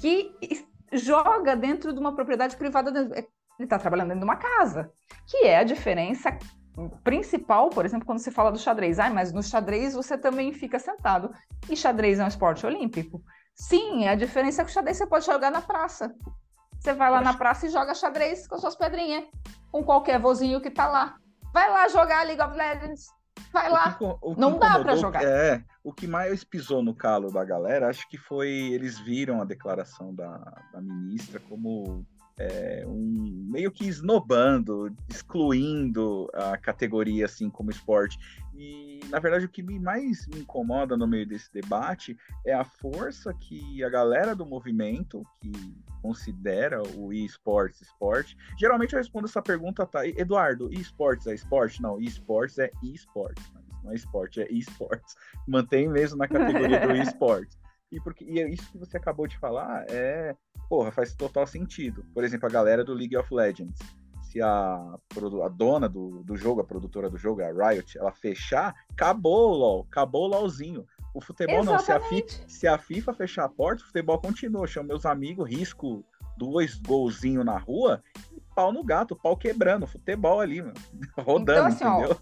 que 0.00 0.32
joga 0.92 1.56
dentro 1.56 1.92
de 1.92 1.98
uma 1.98 2.14
propriedade 2.14 2.56
privada, 2.56 2.90
ele 2.96 3.26
está 3.58 3.78
trabalhando 3.78 4.08
dentro 4.08 4.20
de 4.20 4.24
uma 4.24 4.36
casa 4.36 4.92
que 5.26 5.38
é 5.38 5.58
a 5.58 5.64
diferença 5.64 6.36
principal, 7.04 7.70
por 7.70 7.84
exemplo, 7.84 8.06
quando 8.06 8.18
você 8.18 8.30
fala 8.30 8.50
do 8.50 8.58
xadrez. 8.58 8.98
Ah, 8.98 9.10
mas 9.10 9.32
no 9.32 9.42
xadrez 9.42 9.94
você 9.94 10.16
também 10.16 10.52
fica 10.52 10.78
sentado. 10.78 11.32
E 11.68 11.76
xadrez 11.76 12.18
é 12.18 12.24
um 12.24 12.28
esporte 12.28 12.64
olímpico? 12.66 13.22
Sim, 13.54 14.08
a 14.08 14.14
diferença 14.14 14.62
é 14.62 14.64
que 14.64 14.70
o 14.70 14.74
xadrez 14.74 14.96
você 14.96 15.06
pode 15.06 15.26
jogar 15.26 15.50
na 15.50 15.60
praça. 15.60 16.14
Você 16.78 16.92
vai 16.94 17.10
lá 17.10 17.20
na 17.20 17.34
praça 17.34 17.66
e 17.66 17.70
joga 17.70 17.94
xadrez 17.94 18.46
com 18.48 18.58
suas 18.58 18.74
pedrinhas, 18.74 19.24
com 19.70 19.84
qualquer 19.84 20.18
vozinho 20.18 20.60
que 20.60 20.70
tá 20.70 20.88
lá. 20.88 21.16
Vai 21.52 21.70
lá 21.70 21.86
jogar 21.88 22.26
League 22.26 22.42
of 22.42 22.56
Legends. 22.56 23.06
Vai 23.52 23.70
lá. 23.70 23.88
O 23.88 23.98
que, 23.98 24.04
o 24.04 24.34
que 24.34 24.40
Não 24.40 24.58
dá 24.58 24.80
para 24.80 24.96
jogar. 24.96 25.22
É, 25.22 25.62
o 25.84 25.92
que 25.92 26.06
mais 26.06 26.42
pisou 26.42 26.82
no 26.82 26.94
calo 26.94 27.30
da 27.30 27.44
galera, 27.44 27.88
acho 27.88 28.08
que 28.08 28.16
foi 28.16 28.48
eles 28.48 28.98
viram 28.98 29.40
a 29.40 29.44
declaração 29.44 30.14
da, 30.14 30.38
da 30.72 30.80
ministra 30.80 31.38
como 31.38 32.04
é, 32.38 32.84
um, 32.86 33.48
meio 33.50 33.70
que 33.70 33.86
esnobando, 33.86 34.94
excluindo 35.08 36.28
a 36.34 36.56
categoria 36.56 37.26
assim 37.26 37.50
como 37.50 37.70
esporte. 37.70 38.18
E 38.54 39.00
na 39.08 39.18
verdade 39.18 39.46
o 39.46 39.48
que 39.48 39.62
mais 39.62 40.26
me 40.28 40.40
incomoda 40.40 40.96
no 40.96 41.06
meio 41.06 41.26
desse 41.26 41.52
debate 41.52 42.16
é 42.44 42.52
a 42.52 42.64
força 42.64 43.32
que 43.34 43.82
a 43.82 43.88
galera 43.88 44.34
do 44.34 44.46
movimento 44.46 45.24
que 45.40 45.52
considera 46.00 46.82
o 46.96 47.12
esportes 47.12 47.80
esporte. 47.80 48.36
Geralmente 48.58 48.92
eu 48.92 48.98
respondo 48.98 49.26
essa 49.26 49.40
pergunta, 49.40 49.86
tá? 49.86 50.06
Eduardo, 50.06 50.72
esportes 50.72 51.26
é 51.26 51.34
esporte? 51.34 51.80
Não, 51.80 52.00
esportes 52.00 52.58
é 52.58 52.70
esportes, 52.82 53.50
não 53.84 53.92
é 53.92 53.94
esporte, 53.94 54.40
é 54.42 54.50
esportes. 54.50 55.14
Mantém 55.46 55.88
mesmo 55.88 56.18
na 56.18 56.28
categoria 56.28 56.86
do 56.86 56.96
esportes. 56.96 57.61
E, 57.92 58.00
porque, 58.00 58.24
e 58.24 58.40
é 58.40 58.48
isso 58.48 58.72
que 58.72 58.78
você 58.78 58.96
acabou 58.96 59.26
de 59.26 59.38
falar 59.38 59.84
é 59.90 60.34
porra, 60.68 60.90
faz 60.90 61.14
total 61.14 61.46
sentido. 61.46 62.02
Por 62.14 62.24
exemplo, 62.24 62.48
a 62.48 62.50
galera 62.50 62.82
do 62.82 62.94
League 62.94 63.16
of 63.16 63.32
Legends. 63.32 63.78
Se 64.22 64.40
a, 64.40 64.48
a 65.44 65.48
dona 65.50 65.86
do, 65.86 66.22
do 66.24 66.34
jogo, 66.34 66.62
a 66.62 66.64
produtora 66.64 67.10
do 67.10 67.18
jogo, 67.18 67.42
a 67.42 67.52
Riot, 67.52 67.98
ela 67.98 68.10
fechar, 68.10 68.74
acabou 68.90 69.50
o 69.50 69.54
LOL, 69.54 69.86
acabou 69.90 70.24
o 70.24 70.28
LOLzinho. 70.28 70.86
O 71.14 71.20
futebol 71.20 71.60
Exatamente. 71.60 71.78
não, 71.78 71.84
se 71.84 71.92
a, 71.92 72.00
FIFA, 72.00 72.48
se 72.48 72.66
a 72.66 72.78
FIFA 72.78 73.12
fechar 73.12 73.44
a 73.44 73.48
porta, 73.50 73.82
o 73.82 73.86
futebol 73.86 74.18
continua. 74.18 74.66
Chamo 74.66 74.88
meus 74.88 75.04
amigos, 75.04 75.46
risco 75.46 76.02
dois 76.38 76.76
golzinhos 76.76 77.44
na 77.44 77.58
rua 77.58 78.02
pau 78.54 78.72
no 78.72 78.84
gato, 78.84 79.16
pau 79.16 79.36
quebrando, 79.36 79.86
futebol 79.86 80.40
ali, 80.40 80.62
mano, 80.62 80.74
rodando, 81.18 81.70
então, 81.70 81.88
assim, 81.90 82.04
entendeu? 82.04 82.16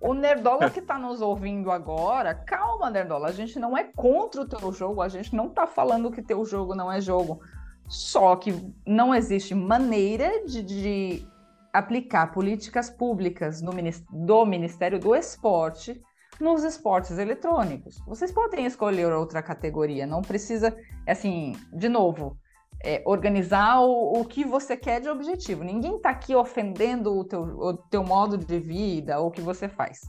Ó, 0.00 0.10
o 0.10 0.14
Nerdola 0.14 0.68
que 0.70 0.82
tá 0.82 0.98
nos 0.98 1.20
ouvindo 1.20 1.70
agora, 1.70 2.34
calma, 2.34 2.90
Nerdola, 2.90 3.28
a 3.28 3.32
gente 3.32 3.58
não 3.58 3.76
é 3.76 3.84
contra 3.84 4.42
o 4.42 4.48
teu 4.48 4.72
jogo, 4.72 5.02
a 5.02 5.08
gente 5.08 5.34
não 5.34 5.48
tá 5.48 5.66
falando 5.66 6.10
que 6.10 6.22
teu 6.22 6.44
jogo 6.44 6.74
não 6.74 6.90
é 6.90 7.00
jogo. 7.00 7.40
Só 7.88 8.36
que 8.36 8.54
não 8.86 9.14
existe 9.14 9.54
maneira 9.54 10.46
de, 10.46 10.62
de 10.62 11.28
aplicar 11.72 12.32
políticas 12.32 12.88
públicas 12.88 13.60
do 13.60 14.46
Ministério 14.46 14.98
do 14.98 15.14
Esporte 15.14 16.00
nos 16.40 16.64
esportes 16.64 17.18
eletrônicos. 17.18 17.98
Vocês 18.06 18.32
podem 18.32 18.66
escolher 18.66 19.12
outra 19.12 19.42
categoria, 19.42 20.06
não 20.06 20.22
precisa, 20.22 20.76
assim, 21.06 21.54
de 21.72 21.88
novo, 21.88 22.38
é, 22.84 23.02
organizar 23.06 23.80
o, 23.80 24.20
o, 24.20 24.24
que 24.24 24.44
você 24.44 24.76
quer 24.76 25.00
de 25.00 25.08
objetivo. 25.08 25.62
Ninguém 25.62 25.96
está 25.96 26.10
aqui 26.10 26.34
ofendendo 26.34 27.16
o 27.16 27.24
teu, 27.24 27.42
o 27.42 27.76
teu 27.76 28.02
modo 28.02 28.36
de 28.36 28.58
vida 28.58 29.20
ou 29.20 29.28
o 29.28 29.30
que 29.30 29.40
você 29.40 29.68
faz. 29.68 30.00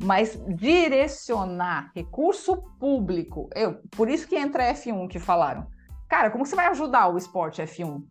Mas 0.00 0.38
direcionar 0.48 1.90
recurso 1.94 2.56
público, 2.78 3.48
eu, 3.54 3.80
por 3.90 4.08
isso 4.08 4.28
que 4.28 4.36
entra 4.36 4.72
F1 4.74 5.08
que 5.08 5.18
falaram. 5.18 5.66
Cara, 6.08 6.30
como 6.30 6.44
você 6.44 6.54
vai 6.54 6.66
ajudar 6.66 7.08
o 7.08 7.16
esporte 7.16 7.62
F1? 7.62 8.02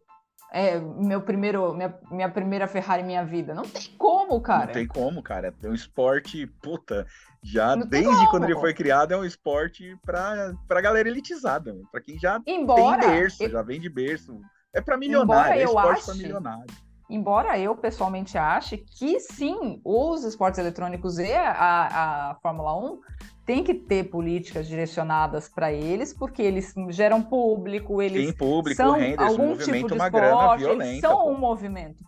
É, 0.51 0.79
meu 0.79 1.21
primeiro, 1.21 1.73
minha, 1.73 1.93
minha 2.09 2.29
primeira 2.29 2.67
Ferrari 2.67 3.03
minha 3.03 3.25
vida. 3.25 3.53
Não 3.53 3.63
tem 3.63 3.93
como, 3.97 4.39
cara. 4.41 4.67
Não 4.67 4.73
tem 4.73 4.87
como, 4.87 5.21
cara. 5.21 5.53
É 5.61 5.67
um 5.67 5.73
esporte, 5.73 6.47
puta, 6.61 7.05
já 7.43 7.75
Não 7.75 7.85
desde 7.85 8.29
quando 8.29 8.45
ele 8.45 8.55
foi 8.55 8.73
criado, 8.73 9.13
é 9.13 9.17
um 9.17 9.25
esporte 9.25 9.97
pra, 10.05 10.53
pra 10.67 10.81
galera 10.81 11.09
elitizada, 11.09 11.75
pra 11.91 12.01
quem 12.01 12.17
já 12.17 12.41
Embora, 12.45 13.01
tem 13.01 13.09
berço, 13.09 13.43
eu... 13.43 13.49
já 13.49 13.61
vem 13.61 13.79
de 13.79 13.89
berço. 13.89 14.39
É 14.73 14.81
pra 14.81 14.97
milionário, 14.97 15.61
é 15.61 15.63
esporte 15.63 15.99
ache... 15.99 16.05
pra 16.05 16.15
milionário. 16.15 16.84
Embora 17.09 17.59
eu 17.59 17.75
pessoalmente 17.75 18.37
ache 18.37 18.77
que 18.77 19.19
sim, 19.19 19.79
os 19.83 20.23
esportes 20.23 20.59
eletrônicos 20.59 21.19
e 21.19 21.31
a, 21.31 22.31
a 22.31 22.35
Fórmula 22.41 22.75
1 22.75 22.99
tem 23.45 23.63
que 23.63 23.75
ter 23.75 24.05
políticas 24.05 24.67
direcionadas 24.67 25.47
para 25.47 25.71
eles, 25.71 26.11
porque 26.13 26.41
eles 26.41 26.73
geram 26.89 27.21
público, 27.21 28.01
eles 28.01 28.27
Sim, 28.29 28.33
público, 28.33 28.75
são 28.75 28.97
renda, 28.97 29.23
algum 29.23 29.55
tipo 29.55 29.87
de 29.87 29.93
uma 29.93 30.07
esporte, 30.07 30.63
eles 30.63 30.99
são 30.99 31.17
pô. 31.17 31.29
um 31.29 31.37
movimento. 31.37 32.03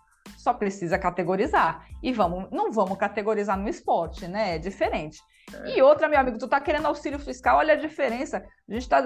Só 0.48 0.54
precisa 0.54 0.98
categorizar. 0.98 1.86
E 2.02 2.14
vamos, 2.14 2.50
não 2.52 2.72
vamos 2.72 2.98
categorizar 2.98 3.58
no 3.58 3.68
esporte, 3.68 4.30
né? 4.30 4.56
É 4.56 4.58
diferente. 4.58 5.20
É. 5.54 5.76
E 5.76 5.82
outra, 5.82 6.08
meu 6.08 6.18
amigo, 6.18 6.38
tu 6.38 6.48
tá 6.48 6.62
querendo 6.62 6.86
auxílio 6.86 7.20
fiscal, 7.20 7.58
olha 7.58 7.74
a 7.74 7.76
diferença. 7.76 8.46
A 8.70 8.74
gente 8.74 8.88
tá. 8.88 9.04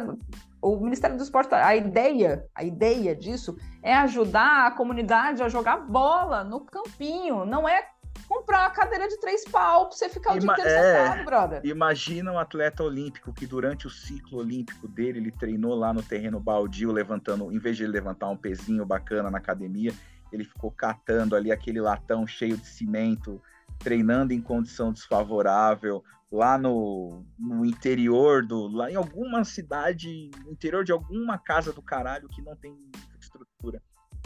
O 0.62 0.80
Ministério 0.80 1.18
do 1.18 1.24
Esporte, 1.24 1.56
a 1.56 1.76
ideia, 1.76 2.46
a 2.54 2.64
ideia 2.64 3.16
disso 3.16 3.58
é 3.82 3.96
ajudar 3.96 4.68
a 4.68 4.72
comunidade 4.72 5.42
a 5.42 5.50
jogar 5.50 5.78
bola 5.78 6.44
no 6.44 6.64
campinho, 6.64 7.44
não 7.44 7.68
é 7.68 7.88
comprar 8.30 8.60
uma 8.60 8.70
cadeira 8.70 9.08
de 9.08 9.20
três 9.20 9.44
pau 9.46 9.88
pra 9.88 9.98
você 9.98 10.08
ficar 10.08 10.34
o 10.34 10.38
Ima 10.38 10.54
dia 10.54 10.64
inteiro 10.64 10.70
é, 10.70 11.08
sentado, 11.08 11.26
brother. 11.26 11.62
Imagina 11.64 12.32
um 12.32 12.38
atleta 12.38 12.84
olímpico 12.84 13.34
que 13.34 13.48
durante 13.48 13.88
o 13.88 13.90
ciclo 13.90 14.38
olímpico 14.38 14.88
dele, 14.88 15.18
ele 15.18 15.32
treinou 15.32 15.74
lá 15.74 15.92
no 15.92 16.04
terreno 16.04 16.40
baldio, 16.40 16.92
levantando, 16.92 17.52
em 17.52 17.58
vez 17.58 17.78
de 17.78 17.84
ele 17.84 17.94
levantar 17.94 18.30
um 18.30 18.38
pezinho 18.38 18.86
bacana 18.86 19.32
na 19.32 19.40
academia, 19.40 19.92
ele 20.32 20.44
ficou 20.44 20.72
catando 20.72 21.36
ali 21.36 21.52
aquele 21.52 21.82
latão 21.82 22.26
cheio 22.26 22.58
de 22.58 22.66
cimento, 22.66 23.42
treinando 23.80 24.34
em 24.34 24.42
condição 24.42 24.92
desfavorável, 24.92 26.04
lá 26.32 26.58
no, 26.58 27.26
no 27.38 27.66
interior 27.66 28.46
do. 28.46 28.68
lá 28.68 28.90
em 28.90 28.96
alguma 28.96 29.44
cidade, 29.44 30.32
no 30.44 30.52
interior 30.52 30.84
de 30.84 30.92
alguma 30.92 31.38
casa 31.38 31.74
do 31.74 31.82
caralho 31.82 32.30
que 32.30 32.42
não 32.42 32.56
tem 32.56 32.76
estrutura. 33.20 33.82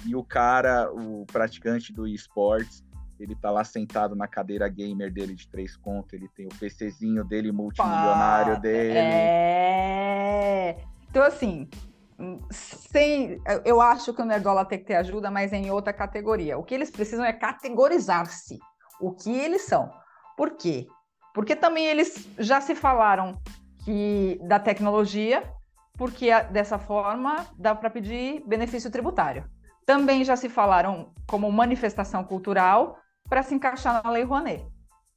E 0.05 0.15
o 0.15 0.23
cara, 0.23 0.91
o 0.93 1.25
praticante 1.25 1.91
do 1.91 2.07
esportes, 2.07 2.83
ele 3.19 3.35
tá 3.35 3.49
lá 3.49 3.63
sentado 3.63 4.15
na 4.15 4.27
cadeira 4.27 4.67
gamer 4.67 5.11
dele 5.11 5.33
de 5.33 5.47
três 5.47 5.75
contos, 5.75 6.13
ele 6.13 6.29
tem 6.35 6.45
o 6.45 6.55
PCzinho 6.59 7.23
dele 7.23 7.51
multimilionário 7.51 8.55
Pá, 8.55 8.59
dele. 8.59 8.97
É. 8.97 10.77
Então, 11.09 11.23
assim, 11.23 11.67
sem, 12.49 13.41
eu 13.63 13.82
acho 13.82 14.13
que 14.13 14.21
o 14.21 14.25
Nerdola 14.25 14.65
tem 14.65 14.80
que 14.80 14.86
ter 14.86 14.95
ajuda, 14.95 15.30
mas 15.30 15.51
em 15.54 15.69
outra 15.71 15.91
categoria. 15.91 16.58
O 16.58 16.63
que 16.63 16.73
eles 16.73 16.89
precisam 16.89 17.25
é 17.25 17.34
categorizar-se. 17.34 18.58
O 18.99 19.13
que 19.13 19.32
eles 19.32 19.63
são. 19.63 19.91
Por 20.38 20.51
quê? 20.51 20.88
Porque 21.34 21.56
também 21.56 21.86
eles 21.86 22.28
já 22.39 22.62
se 22.62 22.75
falaram 22.75 23.34
que 23.84 24.39
da 24.43 24.60
tecnologia, 24.60 25.43
porque 25.97 26.30
dessa 26.51 26.78
forma 26.78 27.45
dá 27.58 27.75
para 27.75 27.89
pedir 27.89 28.43
benefício 28.47 28.89
tributário. 28.89 29.45
Também 29.86 30.23
já 30.23 30.36
se 30.36 30.49
falaram 30.49 31.13
como 31.28 31.51
manifestação 31.51 32.23
cultural, 32.23 32.97
para 33.30 33.43
se 33.43 33.56
encaixar 33.56 34.04
na 34.04 34.12
Lei 34.12 34.23
Rouanet. 34.23 34.65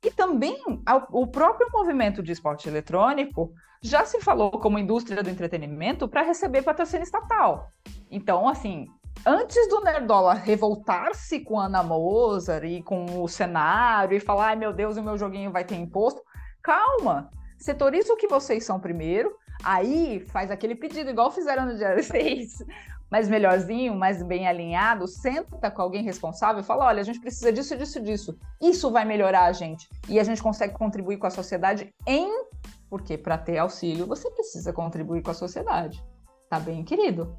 E 0.05 0.11
também 0.11 0.63
o 1.11 1.27
próprio 1.27 1.69
movimento 1.73 2.23
de 2.23 2.31
esporte 2.31 2.69
eletrônico 2.69 3.53
já 3.83 4.05
se 4.05 4.21
falou 4.21 4.51
como 4.53 4.79
indústria 4.79 5.23
do 5.23 5.31
entretenimento 5.31 6.09
para 6.09 6.23
receber 6.23 6.63
patrocínio 6.63 7.03
estatal. 7.03 7.69
Então, 8.11 8.49
assim, 8.49 8.87
antes 9.27 9.69
do 9.69 9.81
Nerdola 9.81 10.35
revoltar-se 10.35 11.41
com 11.41 11.59
a 11.59 11.67
Ana 11.67 11.83
Mozart 11.83 12.65
e 12.65 12.83
com 12.83 13.23
o 13.23 13.29
cenário 13.29 14.17
e 14.17 14.21
falar, 14.21 14.49
ai 14.49 14.57
meu 14.57 14.73
Deus, 14.73 14.97
o 14.97 15.03
meu 15.03 15.19
joguinho 15.19 15.51
vai 15.51 15.65
ter 15.65 15.75
imposto, 15.75 16.23
calma, 16.63 17.31
setoriza 17.59 18.13
o 18.13 18.17
que 18.17 18.29
vocês 18.29 18.65
são 18.65 18.79
primeiro, 18.79 19.35
aí 19.65 20.21
faz 20.29 20.51
aquele 20.51 20.77
pedido, 20.77 21.11
igual 21.11 21.31
fizeram 21.31 21.67
no 21.67 21.77
dia 21.77 21.99
6, 22.03 22.65
mais 23.11 23.29
melhorzinho, 23.29 23.95
mais 23.95 24.23
bem 24.23 24.47
alinhado, 24.47 25.07
senta 25.07 25.71
com 25.71 25.83
alguém 25.83 26.03
responsável 26.03 26.61
e 26.61 26.65
fala: 26.65 26.87
olha, 26.87 27.01
a 27.01 27.05
gente 27.05 27.21
precisa 27.21 27.53
disso, 27.53 27.77
disso, 27.77 28.01
disso. 28.01 28.39
Isso 28.61 28.91
vai 28.91 29.05
melhorar 29.05 29.45
a 29.45 29.53
gente. 29.53 29.89
E 30.09 30.19
a 30.19 30.25
gente 30.25 30.43
consegue 30.43 30.75
contribuir 30.75 31.19
com 31.19 31.27
a 31.27 31.31
sociedade 31.31 31.95
em. 32.07 32.47
Porque 32.91 33.19
para 33.19 33.37
ter 33.37 33.59
auxílio 33.59 34.07
você 34.07 34.31
precisa 34.31 34.73
contribuir 34.73 35.23
com 35.23 35.31
a 35.31 35.35
sociedade. 35.35 36.03
Tá 36.49 36.59
bem, 36.59 36.83
querido? 36.85 37.37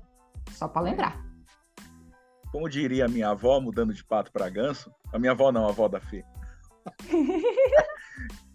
Só 0.51 0.67
para 0.67 0.83
lembrar. 0.83 1.29
Como 2.51 2.69
diria 2.69 3.05
a 3.05 3.07
minha 3.07 3.29
avó, 3.29 3.59
mudando 3.59 3.93
de 3.93 4.03
pato 4.03 4.31
para 4.31 4.49
ganso, 4.49 4.91
a 5.13 5.19
minha 5.19 5.31
avó 5.31 5.51
não, 5.51 5.65
a 5.65 5.69
avó 5.69 5.87
da 5.87 5.99
Fê. 5.99 6.23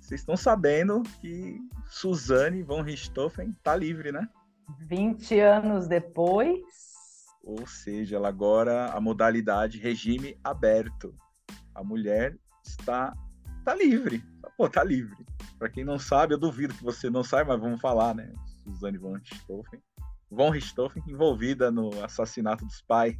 Vocês 0.01 0.21
estão 0.21 0.37
sabendo 0.37 1.03
que 1.21 1.59
Suzane 1.87 2.63
von 2.63 2.83
Richthofen 2.83 3.53
tá 3.63 3.75
livre, 3.75 4.13
né? 4.13 4.29
20 4.81 5.41
anos 5.41 5.87
depois, 5.87 6.59
ou 7.45 7.67
seja, 7.67 8.17
ela 8.17 8.29
agora 8.29 8.87
a 8.87 9.01
modalidade 9.01 9.79
regime 9.79 10.39
aberto. 10.43 11.15
A 11.75 11.85
mulher 11.85 12.37
está 12.65 13.15
tá 13.65 13.75
livre. 13.75 14.25
Pô, 14.57 14.69
tá 14.69 14.83
livre. 14.83 15.27
Para 15.59 15.69
quem 15.69 15.85
não 15.85 15.99
sabe, 15.99 16.35
eu 16.35 16.39
duvido 16.39 16.75
que 16.75 16.83
você 16.83 17.11
não 17.11 17.23
saiba, 17.23 17.53
mas 17.53 17.61
vamos 17.61 17.81
falar, 17.81 18.15
né? 18.15 18.33
Suzane 18.63 18.99
von 18.99 19.15
Richthofen. 19.15 19.83
Von 20.31 20.51
Richthofen 20.51 21.03
envolvida 21.07 21.71
no 21.71 21.91
assassinato 22.03 22.65
dos 22.65 22.81
pais. 22.83 23.19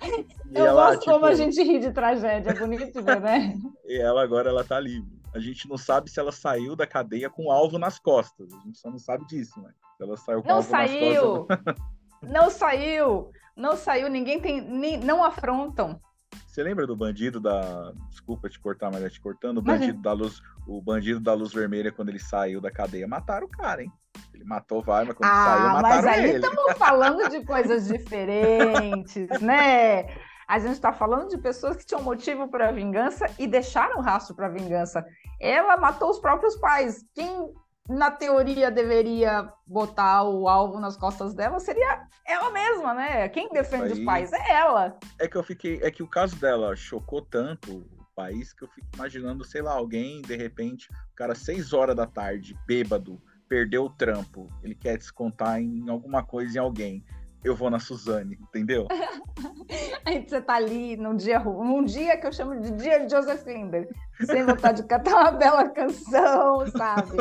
E 0.48 0.56
eu 0.56 0.64
ela, 0.64 0.86
gosto 0.86 1.00
tipo... 1.00 1.12
como 1.12 1.26
a 1.26 1.34
gente 1.34 1.60
ri 1.60 1.80
de 1.80 1.90
tragédia, 1.90 2.50
é 2.50 2.54
bonito, 2.54 3.02
né? 3.02 3.58
e 3.84 3.98
ela 3.98 4.22
agora 4.22 4.48
ela 4.48 4.62
tá 4.62 4.78
livre. 4.78 5.20
A 5.34 5.40
gente 5.40 5.68
não 5.68 5.76
sabe 5.76 6.08
se 6.08 6.20
ela 6.20 6.30
saiu 6.30 6.76
da 6.76 6.86
cadeia 6.86 7.28
com 7.28 7.50
alvo 7.50 7.80
nas 7.80 7.98
costas. 7.98 8.48
A 8.54 8.60
gente 8.60 8.78
só 8.78 8.90
não 8.90 8.98
sabe 8.98 9.26
disso, 9.26 9.60
né? 9.60 9.72
Se 9.96 10.04
ela 10.04 10.16
saiu 10.16 10.40
com 10.40 10.48
não 10.48 10.56
alvo 10.56 10.70
saiu. 10.70 11.46
nas 11.48 11.58
costas. 11.58 11.74
Não 12.22 12.50
saiu. 12.50 13.30
Não 13.56 13.76
saiu, 13.76 14.08
ninguém 14.08 14.40
tem. 14.40 14.60
Nem, 14.60 14.98
não 14.98 15.24
afrontam. 15.24 16.00
Você 16.46 16.62
lembra 16.62 16.86
do 16.86 16.96
bandido 16.96 17.40
da. 17.40 17.92
Desculpa 18.08 18.48
te 18.48 18.58
cortar, 18.58 18.90
mas 18.90 19.02
é 19.02 19.08
te 19.08 19.20
cortando. 19.20 19.58
O 19.58 19.62
bandido, 19.62 20.00
da 20.00 20.12
luz, 20.12 20.40
o 20.66 20.80
bandido 20.80 21.20
da 21.20 21.34
luz 21.34 21.52
vermelha, 21.52 21.92
quando 21.92 22.08
ele 22.08 22.18
saiu 22.18 22.60
da 22.60 22.70
cadeia, 22.70 23.06
mataram 23.06 23.46
o 23.46 23.50
cara, 23.50 23.82
hein? 23.82 23.92
Ele 24.34 24.44
matou 24.44 24.82
vai, 24.82 25.04
mas 25.04 25.16
quando 25.16 25.30
ah, 25.30 25.44
saiu, 25.44 25.68
mataram 25.68 25.96
mas 25.96 26.06
aí 26.06 26.24
ele. 26.24 26.38
estamos 26.38 26.78
falando 26.78 27.28
de 27.30 27.44
coisas 27.44 27.86
diferentes, 27.88 29.28
né? 29.40 30.06
A 30.48 30.58
gente 30.58 30.72
está 30.72 30.92
falando 30.92 31.28
de 31.28 31.36
pessoas 31.38 31.76
que 31.76 31.84
tinham 31.84 32.02
motivo 32.02 32.48
para 32.48 32.72
vingança 32.72 33.26
e 33.38 33.46
deixaram 33.46 34.00
rastro 34.00 34.34
para 34.34 34.48
vingança. 34.48 35.04
Ela 35.40 35.76
matou 35.76 36.10
os 36.10 36.18
próprios 36.18 36.56
pais. 36.56 37.04
Quem 37.14 37.52
na 37.88 38.10
teoria 38.10 38.70
deveria 38.70 39.50
botar 39.66 40.22
o 40.24 40.46
alvo 40.48 40.78
nas 40.78 40.96
costas 40.96 41.32
dela 41.32 41.58
seria 41.58 42.06
ela 42.26 42.50
mesma, 42.50 42.92
né? 42.92 43.28
Quem 43.30 43.48
defende 43.50 43.84
Aí, 43.84 43.92
os 43.92 44.00
pais 44.00 44.32
é 44.32 44.52
ela. 44.52 44.98
É 45.18 45.26
que 45.26 45.36
eu 45.36 45.42
fiquei, 45.42 45.80
é 45.82 45.90
que 45.90 46.02
o 46.02 46.06
caso 46.06 46.36
dela 46.36 46.76
chocou 46.76 47.22
tanto 47.22 47.78
o 47.78 48.06
país 48.14 48.52
que 48.52 48.62
eu 48.64 48.68
fico 48.68 48.86
imaginando, 48.94 49.44
sei 49.44 49.62
lá, 49.62 49.72
alguém 49.72 50.20
de 50.20 50.36
repente, 50.36 50.90
o 51.12 51.16
cara 51.16 51.34
seis 51.34 51.72
horas 51.72 51.96
da 51.96 52.06
tarde, 52.06 52.54
bêbado, 52.66 53.20
perdeu 53.48 53.84
o 53.84 53.90
trampo, 53.90 54.52
ele 54.62 54.74
quer 54.74 54.98
descontar 54.98 55.58
em 55.58 55.88
alguma 55.88 56.22
coisa 56.22 56.58
em 56.58 56.60
alguém 56.60 57.02
eu 57.48 57.56
vou 57.56 57.70
na 57.70 57.78
Suzane, 57.78 58.38
entendeu? 58.40 58.86
Aí 60.04 60.26
você 60.26 60.40
tá 60.40 60.54
ali 60.54 60.96
num 60.96 61.16
dia, 61.16 61.38
num 61.38 61.84
dia 61.84 62.16
que 62.16 62.26
eu 62.26 62.32
chamo 62.32 62.60
de 62.60 62.70
dia 62.72 63.04
de 63.04 63.10
Joseph 63.10 63.44
Linder, 63.46 63.88
sem 64.24 64.44
vontade 64.44 64.82
de 64.82 64.88
cantar 64.88 65.14
uma 65.22 65.32
bela 65.32 65.68
canção, 65.68 66.66
sabe? 66.68 67.16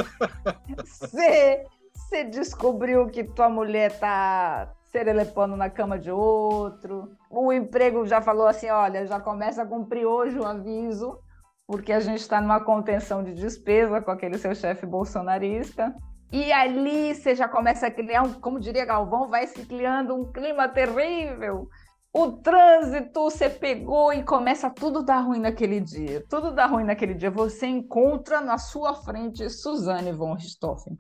Você, 0.86 1.66
você 1.94 2.24
descobriu 2.24 3.08
que 3.08 3.24
tua 3.24 3.50
mulher 3.50 3.98
tá 4.00 4.74
serelepando 4.92 5.56
na 5.56 5.70
cama 5.70 6.00
de 6.00 6.12
outro. 6.12 7.12
O 7.30 7.52
emprego 7.52 8.06
já 8.06 8.22
falou 8.22 8.48
assim: 8.48 8.70
olha, 8.70 9.06
já 9.06 9.20
começa 9.20 9.64
a 9.64 9.66
cumprir 9.66 10.06
hoje 10.06 10.38
o 10.40 10.46
aviso, 10.46 11.20
porque 11.66 11.92
a 11.92 12.00
gente 12.00 12.22
está 12.22 12.40
numa 12.42 12.60
contenção 12.60 13.24
de 13.24 13.34
despesa 13.34 14.02
com 14.02 14.12
aquele 14.12 14.38
seu 14.38 14.56
chefe 14.56 14.86
bolsonarista. 14.86 15.94
E 16.32 16.52
ali 16.52 17.16
você 17.16 17.36
já 17.36 17.48
começa 17.48 17.88
a 17.88 17.92
criar, 17.92 18.24
um, 18.24 18.34
como 18.34 18.60
diria 18.60 18.86
Galvão, 18.86 19.28
vai 19.28 19.48
se 19.48 19.66
criando 19.66 20.14
um 20.14 20.32
clima 20.32 20.68
terrível. 20.68 21.70
o 22.12 22.32
trânsito, 22.32 23.24
você 23.24 23.50
pegou 23.50 24.12
e 24.12 24.24
começa 24.24 24.70
tudo 24.70 25.04
dar 25.04 25.20
ruim 25.20 25.40
naquele 25.40 25.80
dia. 25.80 26.26
Tudo 26.30 26.52
dá 26.52 26.66
ruim 26.66 26.84
naquele 26.84 27.14
dia. 27.14 27.30
Você 27.32 27.68
encontra 27.68 28.42
na 28.42 28.58
sua 28.58 28.94
frente 28.94 29.50
Suzane 29.50 30.12
von 30.12 30.34
Richthofen. 30.34 30.98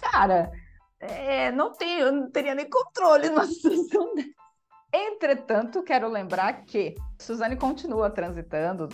Cara, 0.00 0.50
é, 1.00 1.50
não 1.52 1.72
tem, 1.72 2.00
eu 2.00 2.12
não 2.12 2.30
teria 2.30 2.54
nem 2.54 2.68
controle 2.68 3.28
situação 3.46 4.14
dessa. 4.14 4.36
Entretanto, 4.92 5.82
quero 5.82 6.08
lembrar 6.08 6.64
que 6.64 6.94
Suzane 7.18 7.56
continua 7.56 8.08
transitando 8.08 8.88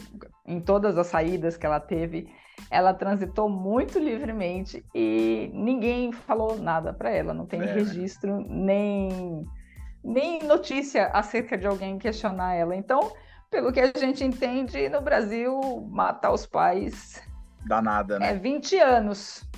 em 0.45 0.61
todas 0.61 0.99
as 0.99 1.07
saídas 1.07 1.57
que 1.57 1.65
ela 1.65 1.79
teve. 1.79 2.29
Ela 2.71 2.95
transitou 2.95 3.49
muito 3.49 3.99
livremente 3.99 4.85
e 4.95 5.51
ninguém 5.55 6.13
falou 6.13 6.59
nada 6.59 6.93
para 6.93 7.11
ela. 7.11 7.35
Não 7.35 7.47
tem 7.47 7.61
é. 7.61 7.73
registro 7.73 8.45
nem 8.49 9.45
nem 10.05 10.43
notícia 10.43 11.07
acerca 11.09 11.57
de 11.57 11.67
alguém 11.67 11.99
questionar 11.99 12.55
ela. 12.55 12.75
Então, 12.75 13.13
pelo 13.51 13.73
que 13.73 13.81
a 13.81 13.93
gente 13.97 14.25
entende, 14.25 14.89
no 14.89 15.01
Brasil, 15.01 15.61
matar 15.91 16.33
os 16.33 16.45
pais. 16.45 17.23
Dá 17.67 17.81
nada, 17.81 18.19
né? 18.19 18.33
É 18.33 18.39
20 18.39 18.77
anos. 18.79 19.49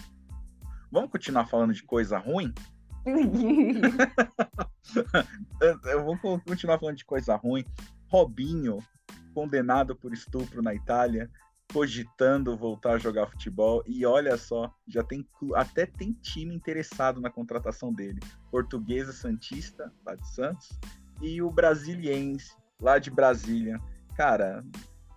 Vamos 0.92 1.10
continuar 1.10 1.46
falando 1.46 1.72
de 1.72 1.82
coisa 1.82 2.18
ruim? 2.18 2.52
Eu 5.84 6.04
vou 6.04 6.18
continuar 6.18 6.78
falando 6.78 6.96
de 6.96 7.04
coisa 7.04 7.36
ruim. 7.36 7.64
Robinho, 8.08 8.78
condenado 9.34 9.96
por 9.96 10.12
estupro 10.12 10.62
na 10.62 10.74
Itália, 10.74 11.30
cogitando 11.74 12.56
voltar 12.56 12.92
a 12.92 12.98
jogar 12.98 13.26
futebol 13.26 13.82
e 13.84 14.06
olha 14.06 14.36
só, 14.36 14.72
já 14.86 15.02
tem 15.02 15.26
até 15.56 15.84
tem 15.84 16.12
time 16.12 16.54
interessado 16.54 17.20
na 17.20 17.28
contratação 17.28 17.92
dele. 17.92 18.20
Portuguesa 18.48 19.12
Santista, 19.12 19.92
lá 20.06 20.14
de 20.14 20.28
Santos, 20.32 20.68
e 21.20 21.42
o 21.42 21.50
Brasiliense, 21.50 22.56
lá 22.80 23.00
de 23.00 23.10
Brasília. 23.10 23.80
Cara, 24.16 24.64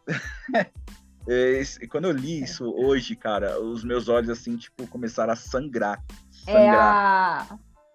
quando 1.92 2.06
eu 2.06 2.12
li 2.12 2.42
isso 2.42 2.74
hoje, 2.76 3.16
cara, 3.16 3.62
os 3.62 3.84
meus 3.84 4.10
olhos 4.10 4.32
assim, 4.32 4.58
tipo, 4.58 4.88
começaram 4.88 5.34
a 5.34 5.36
sangrar. 5.36 6.04
sangrar. 6.32 7.48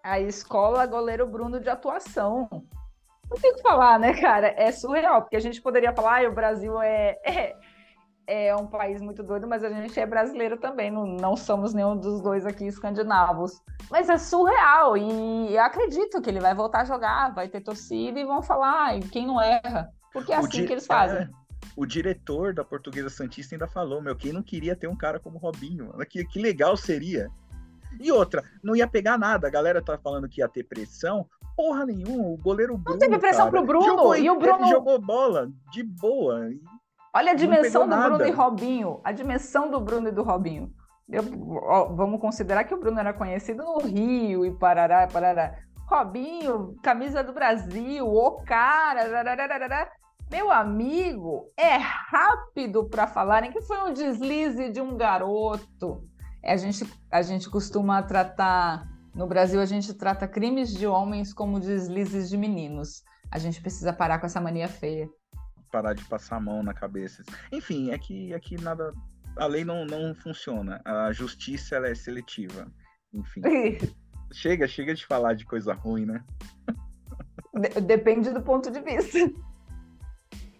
É 0.04 0.08
a, 0.08 0.12
a 0.12 0.20
escola 0.20 0.86
goleiro 0.86 1.26
Bruno 1.26 1.58
de 1.58 1.68
atuação. 1.68 2.48
Não 3.28 3.40
tem 3.40 3.50
o 3.50 3.56
que 3.56 3.62
falar, 3.62 3.98
né, 3.98 4.14
cara? 4.20 4.54
É 4.56 4.70
surreal, 4.70 5.22
porque 5.22 5.36
a 5.36 5.40
gente 5.40 5.60
poderia 5.60 5.92
falar, 5.92 6.24
ah, 6.24 6.28
o 6.28 6.34
Brasil 6.34 6.80
é, 6.80 7.18
é 7.26 7.56
é 8.26 8.54
um 8.54 8.66
país 8.66 9.00
muito 9.00 9.22
doido, 9.22 9.46
mas 9.46 9.64
a 9.64 9.70
gente 9.70 9.98
é 9.98 10.06
brasileiro 10.06 10.56
também, 10.56 10.90
não, 10.90 11.06
não 11.06 11.36
somos 11.36 11.74
nenhum 11.74 11.96
dos 11.96 12.20
dois 12.20 12.46
aqui 12.46 12.66
escandinavos. 12.66 13.60
Mas 13.90 14.08
é 14.08 14.18
surreal 14.18 14.96
e 14.96 15.58
acredito 15.58 16.20
que 16.20 16.30
ele 16.30 16.40
vai 16.40 16.54
voltar 16.54 16.82
a 16.82 16.84
jogar, 16.84 17.34
vai 17.34 17.48
ter 17.48 17.60
torcida 17.60 18.18
e 18.18 18.24
vão 18.24 18.42
falar, 18.42 18.98
quem 19.10 19.26
não 19.26 19.40
erra, 19.40 19.90
porque 20.12 20.32
é 20.32 20.36
assim 20.36 20.66
que 20.66 20.72
eles 20.72 20.86
fazem. 20.86 21.22
É, 21.22 21.28
o 21.76 21.86
diretor 21.86 22.54
da 22.54 22.64
Portuguesa 22.64 23.08
Santista 23.10 23.54
ainda 23.54 23.66
falou, 23.66 24.00
meu, 24.00 24.16
quem 24.16 24.32
não 24.32 24.42
queria 24.42 24.76
ter 24.76 24.86
um 24.86 24.96
cara 24.96 25.18
como 25.18 25.38
Robinho? 25.38 25.92
Que, 26.08 26.24
que 26.24 26.40
legal 26.40 26.76
seria. 26.76 27.28
E 28.00 28.10
outra, 28.10 28.42
não 28.62 28.74
ia 28.74 28.86
pegar 28.86 29.18
nada. 29.18 29.46
A 29.46 29.50
galera 29.50 29.82
tá 29.82 29.98
falando 29.98 30.28
que 30.28 30.40
ia 30.40 30.48
ter 30.48 30.64
pressão. 30.64 31.26
Porra 31.56 31.84
nenhuma, 31.84 32.28
o 32.28 32.36
goleiro 32.36 32.76
Bruno. 32.76 32.98
Não 32.98 32.98
teve 32.98 33.18
pressão 33.18 33.50
cara, 33.50 33.50
pro 33.50 33.66
Bruno. 33.66 33.84
Jogou, 33.84 34.16
e 34.16 34.30
o 34.30 34.38
Bruno 34.38 34.66
jogou 34.68 34.98
bola 34.98 35.50
de 35.70 35.82
boa. 35.82 36.48
Olha 37.14 37.32
a 37.32 37.34
dimensão 37.34 37.82
do 37.82 37.90
nada. 37.94 38.08
Bruno 38.08 38.26
e 38.26 38.30
Robinho. 38.30 39.00
A 39.04 39.12
dimensão 39.12 39.70
do 39.70 39.80
Bruno 39.80 40.08
e 40.08 40.12
do 40.12 40.22
Robinho. 40.22 40.72
Eu, 41.08 41.22
ó, 41.62 41.92
vamos 41.92 42.20
considerar 42.20 42.64
que 42.64 42.74
o 42.74 42.80
Bruno 42.80 42.98
era 42.98 43.12
conhecido 43.12 43.62
no 43.62 43.78
Rio 43.80 44.46
e 44.46 44.50
Parará, 44.50 45.06
Parará. 45.06 45.58
Robinho, 45.86 46.74
camisa 46.82 47.22
do 47.22 47.34
Brasil, 47.34 48.06
o 48.06 48.42
cara. 48.44 49.02
Meu 50.30 50.50
amigo, 50.50 51.50
é 51.54 51.76
rápido 51.76 52.88
para 52.88 53.06
falarem 53.06 53.52
que 53.52 53.60
foi 53.60 53.82
um 53.82 53.92
deslize 53.92 54.70
de 54.70 54.80
um 54.80 54.96
garoto. 54.96 56.02
É, 56.42 56.54
a, 56.54 56.56
gente, 56.56 56.90
a 57.10 57.20
gente 57.20 57.50
costuma 57.50 58.02
tratar, 58.02 58.88
no 59.14 59.26
Brasil, 59.26 59.60
a 59.60 59.66
gente 59.66 59.92
trata 59.92 60.26
crimes 60.26 60.72
de 60.72 60.86
homens 60.86 61.34
como 61.34 61.60
deslizes 61.60 62.30
de 62.30 62.38
meninos. 62.38 63.02
A 63.30 63.38
gente 63.38 63.60
precisa 63.60 63.92
parar 63.92 64.18
com 64.18 64.24
essa 64.24 64.40
mania 64.40 64.68
feia 64.68 65.10
parar 65.72 65.94
de 65.94 66.04
passar 66.04 66.36
a 66.36 66.40
mão 66.40 66.62
na 66.62 66.74
cabeça. 66.74 67.24
Enfim, 67.50 67.90
é 67.90 67.98
que 67.98 68.32
aqui 68.34 68.60
nada. 68.60 68.92
A 69.36 69.46
lei 69.46 69.64
não, 69.64 69.86
não 69.86 70.14
funciona. 70.14 70.82
A 70.84 71.10
justiça 71.10 71.76
ela 71.76 71.88
é 71.88 71.94
seletiva. 71.94 72.70
Enfim. 73.12 73.40
chega, 74.30 74.68
chega 74.68 74.94
de 74.94 75.06
falar 75.06 75.34
de 75.34 75.46
coisa 75.46 75.72
ruim, 75.72 76.04
né? 76.04 76.22
Depende 77.84 78.30
do 78.30 78.42
ponto 78.42 78.70
de 78.70 78.80
vista. 78.80 79.18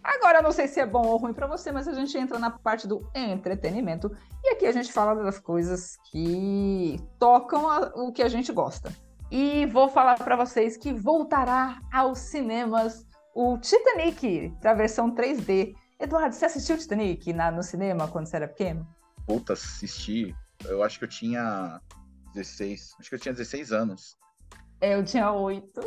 Agora, 0.03 0.41
não 0.41 0.51
sei 0.51 0.67
se 0.67 0.79
é 0.79 0.85
bom 0.85 1.05
ou 1.05 1.17
ruim 1.17 1.33
para 1.33 1.47
você, 1.47 1.71
mas 1.71 1.87
a 1.87 1.93
gente 1.93 2.17
entra 2.17 2.37
na 2.37 2.49
parte 2.49 2.87
do 2.87 3.09
entretenimento 3.15 4.11
e 4.43 4.49
aqui 4.49 4.65
a 4.65 4.71
gente 4.71 4.91
fala 4.91 5.15
das 5.15 5.39
coisas 5.39 5.95
que 6.11 6.99
tocam 7.17 7.69
a, 7.69 7.91
o 7.95 8.11
que 8.11 8.21
a 8.21 8.27
gente 8.27 8.51
gosta. 8.51 8.91
E 9.31 9.65
vou 9.67 9.87
falar 9.87 10.15
para 10.15 10.35
vocês 10.35 10.75
que 10.75 10.91
voltará 10.91 11.79
aos 11.91 12.19
cinemas 12.19 13.07
o 13.33 13.57
Titanic, 13.57 14.53
da 14.61 14.73
versão 14.73 15.13
3D. 15.13 15.75
Eduardo, 15.99 16.35
você 16.35 16.45
assistiu 16.45 16.75
o 16.75 16.79
Titanic 16.79 17.33
na, 17.33 17.51
no 17.51 17.63
cinema 17.63 18.07
quando 18.07 18.27
você 18.27 18.35
era 18.35 18.47
pequeno? 18.47 18.87
Puta, 19.25 19.53
assisti. 19.53 20.35
Eu 20.65 20.83
acho 20.83 20.99
que 20.99 21.05
eu 21.05 21.09
tinha 21.09 21.81
16. 22.33 22.95
Acho 22.99 23.09
que 23.09 23.15
eu 23.15 23.19
tinha 23.19 23.33
16 23.33 23.71
anos. 23.71 24.17
É, 24.81 24.95
eu 24.95 25.03
tinha 25.03 25.31
8. 25.31 25.81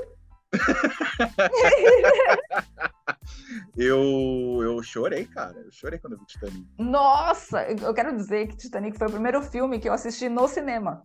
eu, 3.76 4.60
eu 4.62 4.82
chorei, 4.82 5.26
cara. 5.26 5.58
Eu 5.58 5.70
chorei 5.70 5.98
quando 5.98 6.14
eu 6.14 6.18
vi 6.18 6.26
Titanic. 6.26 6.66
Nossa, 6.78 7.62
eu 7.64 7.92
quero 7.92 8.16
dizer 8.16 8.48
que 8.48 8.56
Titanic 8.56 8.96
foi 8.96 9.08
o 9.08 9.12
primeiro 9.12 9.42
filme 9.42 9.78
que 9.78 9.88
eu 9.88 9.92
assisti 9.92 10.28
no 10.28 10.48
cinema. 10.48 11.02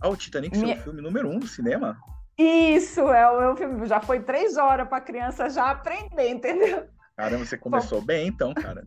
Ah, 0.00 0.08
o 0.08 0.16
Titanic 0.16 0.56
Minha... 0.56 0.74
foi 0.74 0.80
o 0.80 0.84
filme 0.84 1.02
número 1.02 1.28
um 1.28 1.38
do 1.38 1.46
cinema? 1.46 1.96
Isso, 2.38 3.00
é 3.00 3.28
o 3.30 3.40
meu 3.40 3.56
filme. 3.56 3.84
Já 3.86 4.00
foi 4.00 4.20
três 4.20 4.56
horas 4.56 4.88
para 4.88 4.98
a 4.98 5.00
criança 5.00 5.50
já 5.50 5.70
aprender, 5.70 6.30
entendeu? 6.30 6.86
Caramba, 7.16 7.44
você 7.44 7.58
começou 7.58 8.00
Bom, 8.00 8.06
bem 8.06 8.28
então, 8.28 8.54
cara. 8.54 8.86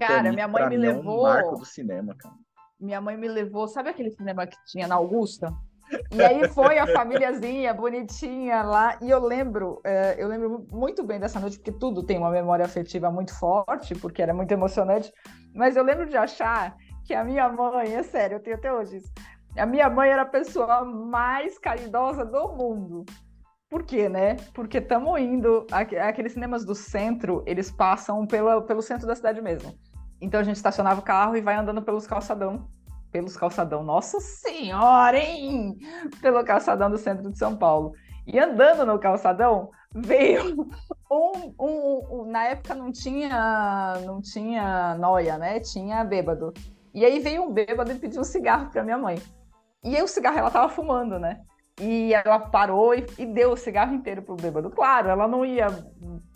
Cara, 0.00 0.32
minha 0.32 0.48
mãe 0.48 0.68
me 0.68 0.76
levou. 0.76 1.28
É 1.28 1.30
um 1.30 1.34
marco 1.34 1.56
do 1.56 1.64
cinema, 1.64 2.16
cara. 2.18 2.34
Minha 2.80 3.00
mãe 3.00 3.16
me 3.16 3.28
levou, 3.28 3.68
sabe 3.68 3.90
aquele 3.90 4.10
cinema 4.10 4.44
que 4.44 4.56
tinha 4.66 4.88
na 4.88 4.96
Augusta? 4.96 5.54
E 6.10 6.20
aí 6.20 6.48
foi 6.48 6.78
a 6.78 6.86
famíliazinha 6.88 7.72
bonitinha 7.72 8.62
lá. 8.62 8.98
E 9.00 9.08
eu 9.08 9.24
lembro, 9.24 9.80
é, 9.84 10.16
eu 10.18 10.26
lembro 10.26 10.66
muito 10.72 11.04
bem 11.04 11.20
dessa 11.20 11.38
noite, 11.38 11.58
porque 11.58 11.70
tudo 11.70 12.02
tem 12.02 12.18
uma 12.18 12.30
memória 12.30 12.64
afetiva 12.64 13.08
muito 13.08 13.32
forte, 13.38 13.94
porque 13.94 14.20
era 14.20 14.34
muito 14.34 14.50
emocionante. 14.50 15.12
Mas 15.54 15.76
eu 15.76 15.84
lembro 15.84 16.06
de 16.06 16.16
achar 16.16 16.76
que 17.04 17.14
a 17.14 17.22
minha 17.22 17.48
mãe, 17.48 17.94
é 17.94 18.02
sério, 18.02 18.36
eu 18.36 18.40
tenho 18.40 18.56
até 18.56 18.72
hoje 18.72 18.96
isso 18.96 19.12
a 19.60 19.66
minha 19.66 19.88
mãe 19.88 20.10
era 20.10 20.22
a 20.22 20.26
pessoa 20.26 20.84
mais 20.84 21.58
caridosa 21.58 22.24
do 22.24 22.48
mundo. 22.48 23.04
Por 23.68 23.82
quê, 23.82 24.08
né? 24.08 24.36
Porque 24.52 24.78
estamos 24.78 25.20
indo. 25.20 25.66
Aqueles 25.70 26.32
cinemas 26.32 26.64
do 26.64 26.74
centro, 26.74 27.42
eles 27.46 27.70
passam 27.70 28.26
pela, 28.26 28.62
pelo 28.62 28.82
centro 28.82 29.06
da 29.06 29.14
cidade 29.14 29.40
mesmo. 29.40 29.74
Então 30.20 30.40
a 30.40 30.42
gente 30.42 30.56
estacionava 30.56 31.00
o 31.00 31.04
carro 31.04 31.36
e 31.36 31.40
vai 31.40 31.56
andando 31.56 31.82
pelos 31.82 32.06
calçadão. 32.06 32.68
Pelos 33.10 33.36
calçadão, 33.36 33.84
nossa 33.84 34.20
senhora, 34.20 35.18
hein? 35.18 35.76
Pelo 36.20 36.44
calçadão 36.44 36.90
do 36.90 36.98
centro 36.98 37.30
de 37.30 37.38
São 37.38 37.56
Paulo. 37.56 37.92
E 38.26 38.38
andando 38.38 38.86
no 38.86 38.98
calçadão, 38.98 39.70
veio 39.94 40.68
um, 41.10 41.54
um, 41.60 42.06
um, 42.10 42.24
na 42.26 42.44
época 42.44 42.74
não 42.74 42.90
tinha 42.90 43.94
não 44.04 44.20
tinha 44.20 44.96
noia, 44.98 45.38
né? 45.38 45.60
Tinha 45.60 46.02
bêbado. 46.04 46.52
E 46.92 47.04
aí 47.04 47.20
veio 47.20 47.42
um 47.42 47.52
bêbado 47.52 47.92
e 47.92 47.98
pediu 47.98 48.20
um 48.20 48.24
cigarro 48.24 48.70
para 48.70 48.82
minha 48.82 48.98
mãe. 48.98 49.16
E 49.84 49.96
aí 49.96 50.02
o 50.02 50.08
cigarro 50.08 50.38
ela 50.38 50.50
tava 50.50 50.68
fumando, 50.68 51.18
né? 51.18 51.40
E 51.80 52.14
ela 52.14 52.38
parou 52.38 52.94
e, 52.94 53.04
e 53.18 53.26
deu 53.26 53.52
o 53.52 53.56
cigarro 53.56 53.94
inteiro 53.94 54.22
pro 54.22 54.36
bêbado. 54.36 54.70
Claro, 54.70 55.08
ela 55.08 55.26
não 55.26 55.44
ia 55.44 55.66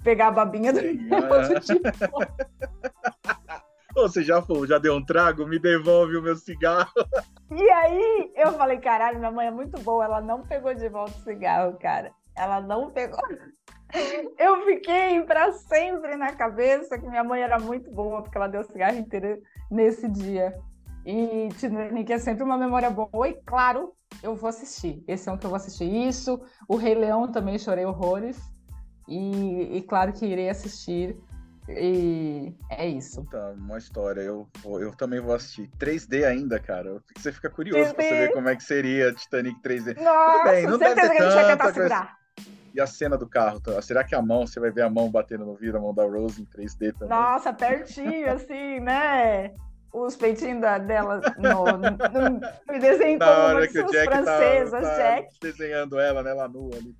pegar 0.02 0.28
a 0.28 0.32
babinha 0.32 0.72
do 0.72 0.80
bêbado, 1.08 1.60
tipo... 1.60 1.82
Você 3.94 4.22
já, 4.22 4.44
já 4.68 4.78
deu 4.78 4.94
um 4.94 5.04
trago? 5.04 5.46
Me 5.46 5.58
devolve 5.58 6.16
o 6.16 6.22
meu 6.22 6.36
cigarro. 6.36 6.92
E 7.50 7.70
aí 7.70 8.32
eu 8.36 8.52
falei, 8.52 8.78
caralho, 8.78 9.18
minha 9.18 9.32
mãe 9.32 9.48
é 9.48 9.50
muito 9.50 9.80
boa, 9.82 10.04
ela 10.04 10.20
não 10.20 10.42
pegou 10.42 10.72
de 10.72 10.88
volta 10.88 11.18
o 11.18 11.22
cigarro, 11.24 11.76
cara. 11.80 12.12
Ela 12.36 12.60
não 12.60 12.90
pegou. 12.90 13.18
Eu 14.38 14.64
fiquei 14.66 15.22
para 15.22 15.50
sempre 15.52 16.14
na 16.14 16.32
cabeça 16.34 16.98
que 16.98 17.08
minha 17.08 17.24
mãe 17.24 17.40
era 17.40 17.58
muito 17.58 17.90
boa, 17.90 18.22
porque 18.22 18.36
ela 18.36 18.46
deu 18.46 18.60
o 18.60 18.64
cigarro 18.64 18.98
inteiro 18.98 19.42
nesse 19.70 20.06
dia. 20.06 20.54
E 21.08 21.48
Titanic 21.54 22.12
é 22.12 22.18
sempre 22.18 22.44
uma 22.44 22.58
memória 22.58 22.90
boa. 22.90 23.26
E 23.26 23.32
claro, 23.46 23.94
eu 24.22 24.36
vou 24.36 24.50
assistir. 24.50 25.02
Esse 25.08 25.30
é 25.30 25.32
um 25.32 25.38
que 25.38 25.46
eu 25.46 25.48
vou 25.48 25.56
assistir. 25.56 25.90
Isso. 25.90 26.38
O 26.68 26.76
Rei 26.76 26.94
Leão 26.94 27.32
também 27.32 27.58
chorei 27.58 27.86
horrores. 27.86 28.38
E, 29.08 29.78
e 29.78 29.82
claro 29.88 30.12
que 30.12 30.26
irei 30.26 30.50
assistir. 30.50 31.16
E 31.66 32.52
é 32.70 32.86
isso. 32.86 33.24
Tá, 33.30 33.54
uma 33.56 33.78
história. 33.78 34.20
Eu, 34.20 34.46
eu 34.62 34.94
também 34.94 35.18
vou 35.18 35.34
assistir. 35.34 35.70
3D 35.78 36.26
ainda, 36.26 36.60
cara. 36.60 37.00
Você 37.16 37.32
fica 37.32 37.48
curioso 37.48 37.90
3D. 37.92 37.94
pra 37.94 38.04
saber 38.04 38.32
como 38.34 38.48
é 38.50 38.56
que 38.56 38.64
seria 38.64 39.10
Titanic 39.14 39.62
3D. 39.62 39.98
Nossa, 39.98 40.32
Tudo 40.32 40.50
bem, 40.50 40.66
não 40.66 40.78
certeza 40.78 40.94
deve 40.94 41.16
que 41.16 41.22
a 41.22 41.24
gente 41.24 41.34
vai 41.34 41.46
tentar 41.46 41.72
segurar. 41.72 42.18
E 42.74 42.80
a 42.82 42.86
cena 42.86 43.16
do 43.16 43.26
carro, 43.26 43.60
tá? 43.60 43.80
será 43.80 44.04
que 44.04 44.14
a 44.14 44.20
mão, 44.20 44.46
você 44.46 44.60
vai 44.60 44.70
ver 44.70 44.82
a 44.82 44.90
mão 44.90 45.10
batendo 45.10 45.46
no 45.46 45.54
vidro, 45.54 45.78
a 45.78 45.80
mão 45.80 45.94
da 45.94 46.04
Rose 46.04 46.42
em 46.42 46.44
3D 46.44 46.92
também? 46.92 47.08
Nossa, 47.08 47.50
pertinho, 47.50 48.30
assim, 48.30 48.78
né? 48.80 49.54
Os 49.92 50.16
peitinhos 50.16 50.60
da, 50.60 50.78
dela 50.78 51.20
no, 51.38 51.64
no, 51.64 51.78
no, 51.78 52.40
me 52.68 52.78
desenho 52.78 53.18
como 53.18 53.32
uma 53.32 53.66
de 53.66 53.72
suas 53.72 53.90
tá- 53.90 54.04
francesas, 54.04 54.82
tá, 54.82 54.90
tá 54.90 54.96
Jack. 54.96 55.28
Desenhando 55.40 55.98
ela, 55.98 56.22
né, 56.22 56.32
lá 56.32 56.48
nua 56.48 56.76
ali. 56.76 56.94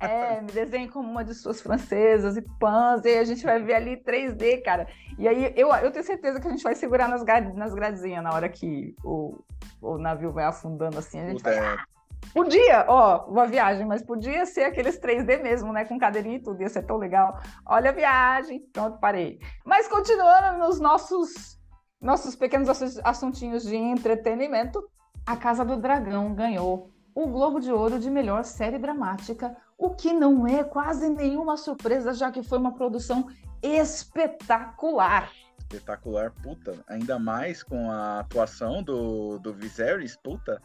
É, 0.00 0.40
me 0.40 0.50
desenho 0.50 0.90
como 0.90 1.10
uma 1.10 1.24
de 1.24 1.34
suas 1.34 1.60
francesas 1.60 2.36
e 2.36 2.42
pãs, 2.58 3.04
e 3.04 3.18
a 3.18 3.24
gente 3.24 3.44
vai 3.44 3.62
ver 3.62 3.74
ali 3.74 3.96
3D, 4.02 4.62
cara. 4.62 4.88
E 5.18 5.28
aí 5.28 5.52
eu, 5.56 5.68
eu 5.74 5.90
tenho 5.90 6.04
certeza 6.04 6.40
que 6.40 6.48
a 6.48 6.50
gente 6.50 6.62
vai 6.62 6.74
segurar 6.74 7.08
nas, 7.08 7.22
nas 7.54 7.74
gradezinhas 7.74 8.24
na 8.24 8.32
hora 8.32 8.48
que 8.48 8.94
o, 9.04 9.38
o 9.80 9.98
navio 9.98 10.32
vai 10.32 10.44
afundando 10.44 10.98
assim. 10.98 11.20
A 11.20 11.28
gente 11.28 11.42
Puta, 11.42 11.54
vai, 11.54 11.74
é. 11.74 11.94
Podia, 12.32 12.84
ó, 12.88 13.26
uma 13.26 13.46
viagem, 13.46 13.86
mas 13.86 14.02
podia 14.02 14.46
ser 14.46 14.64
aqueles 14.64 14.98
3D 14.98 15.42
mesmo, 15.42 15.72
né? 15.72 15.84
Com 15.84 15.98
cadeirinha 15.98 16.36
e 16.36 16.42
tudo, 16.42 16.62
ia 16.62 16.68
ser 16.68 16.82
tão 16.82 16.96
legal. 16.96 17.38
Olha 17.66 17.90
a 17.90 17.92
viagem, 17.92 18.60
pronto, 18.72 18.98
parei. 18.98 19.38
Mas 19.64 19.86
continuando 19.86 20.58
nos 20.58 20.80
nossos, 20.80 21.58
nossos 22.00 22.36
pequenos 22.36 22.68
assuntinhos 23.02 23.62
de 23.62 23.76
entretenimento, 23.76 24.82
A 25.24 25.36
Casa 25.36 25.64
do 25.64 25.76
Dragão 25.76 26.34
ganhou 26.34 26.90
o 27.14 27.26
Globo 27.26 27.60
de 27.60 27.70
Ouro 27.70 27.98
de 27.98 28.10
melhor 28.10 28.44
série 28.44 28.78
dramática, 28.78 29.56
o 29.78 29.90
que 29.90 30.12
não 30.12 30.46
é 30.46 30.64
quase 30.64 31.08
nenhuma 31.08 31.56
surpresa, 31.56 32.12
já 32.12 32.30
que 32.30 32.42
foi 32.42 32.58
uma 32.58 32.74
produção 32.74 33.28
espetacular. 33.62 35.30
Espetacular, 35.58 36.32
puta. 36.42 36.84
Ainda 36.86 37.18
mais 37.18 37.62
com 37.62 37.90
a 37.90 38.20
atuação 38.20 38.82
do, 38.82 39.38
do 39.38 39.54
Viserys, 39.54 40.16
puta 40.16 40.60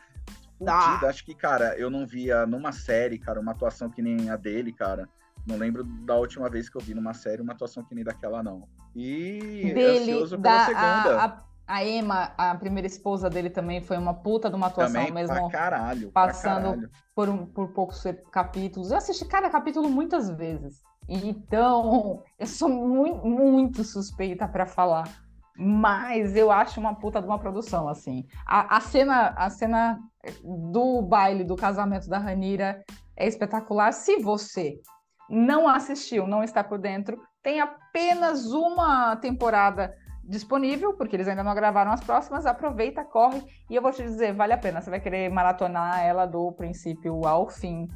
curtida. 0.59 1.07
Acho 1.07 1.25
que, 1.25 1.33
cara, 1.33 1.75
eu 1.77 1.89
não 1.89 2.05
via 2.05 2.45
numa 2.45 2.71
série, 2.71 3.17
cara, 3.17 3.39
uma 3.39 3.53
atuação 3.53 3.89
que 3.89 4.01
nem 4.01 4.29
a 4.29 4.35
dele, 4.35 4.73
cara. 4.73 5.09
Não 5.45 5.57
lembro 5.57 5.83
da 5.83 6.15
última 6.15 6.49
vez 6.49 6.69
que 6.69 6.77
eu 6.77 6.81
vi 6.81 6.93
numa 6.93 7.13
série 7.13 7.41
uma 7.41 7.53
atuação 7.53 7.83
que 7.83 7.95
nem 7.95 8.03
daquela, 8.03 8.43
não. 8.43 8.67
E 8.95 9.71
dele, 9.73 10.11
ansioso 10.11 10.39
pela 10.39 10.57
da, 10.57 10.65
segunda. 10.65 11.19
A, 11.19 11.25
a, 11.25 11.43
a, 11.67 11.85
Emma, 11.85 12.33
a 12.37 12.55
primeira 12.55 12.87
esposa 12.87 13.29
dele 13.29 13.49
também 13.49 13.81
foi 13.81 13.97
uma 13.97 14.13
puta 14.13 14.49
de 14.49 14.55
uma 14.55 14.67
atuação 14.67 14.93
também, 14.93 15.13
mesmo. 15.13 15.35
Pra 15.35 15.49
caralho. 15.49 16.11
Passando 16.11 16.61
pra 16.61 16.71
caralho. 16.71 16.91
Por, 17.15 17.29
um, 17.29 17.45
por 17.45 17.67
poucos 17.69 18.03
capítulos. 18.31 18.91
Eu 18.91 18.97
assisti 18.97 19.25
cada 19.25 19.49
capítulo 19.49 19.89
muitas 19.89 20.29
vezes. 20.29 20.81
Então, 21.07 22.23
eu 22.37 22.45
sou 22.45 22.69
muito, 22.69 23.25
muito 23.25 23.83
suspeita 23.83 24.47
para 24.47 24.67
falar. 24.67 25.09
Mas 25.57 26.35
eu 26.35 26.51
acho 26.51 26.79
uma 26.79 26.95
puta 26.95 27.19
de 27.19 27.27
uma 27.27 27.39
produção, 27.39 27.89
assim. 27.89 28.25
A, 28.45 28.77
a, 28.77 28.79
cena, 28.79 29.29
a 29.29 29.49
cena 29.49 29.99
do 30.43 31.01
baile 31.01 31.43
do 31.43 31.55
casamento 31.55 32.07
da 32.07 32.17
Ranira 32.17 32.83
é 33.17 33.27
espetacular. 33.27 33.91
Se 33.91 34.17
você 34.17 34.79
não 35.29 35.67
assistiu, 35.67 36.27
não 36.27 36.43
está 36.43 36.63
por 36.63 36.79
dentro, 36.79 37.21
tem 37.43 37.59
apenas 37.59 38.51
uma 38.51 39.15
temporada 39.17 39.93
disponível, 40.23 40.93
porque 40.93 41.15
eles 41.15 41.27
ainda 41.27 41.43
não 41.43 41.55
gravaram 41.55 41.91
as 41.91 42.03
próximas. 42.03 42.45
Aproveita, 42.45 43.03
corre, 43.03 43.43
e 43.69 43.75
eu 43.75 43.81
vou 43.81 43.91
te 43.91 44.03
dizer, 44.03 44.33
vale 44.33 44.53
a 44.53 44.57
pena. 44.57 44.81
Você 44.81 44.89
vai 44.89 44.99
querer 44.99 45.29
maratonar 45.29 45.99
ela 46.03 46.25
do 46.25 46.51
princípio 46.51 47.25
ao 47.25 47.49
fim 47.49 47.87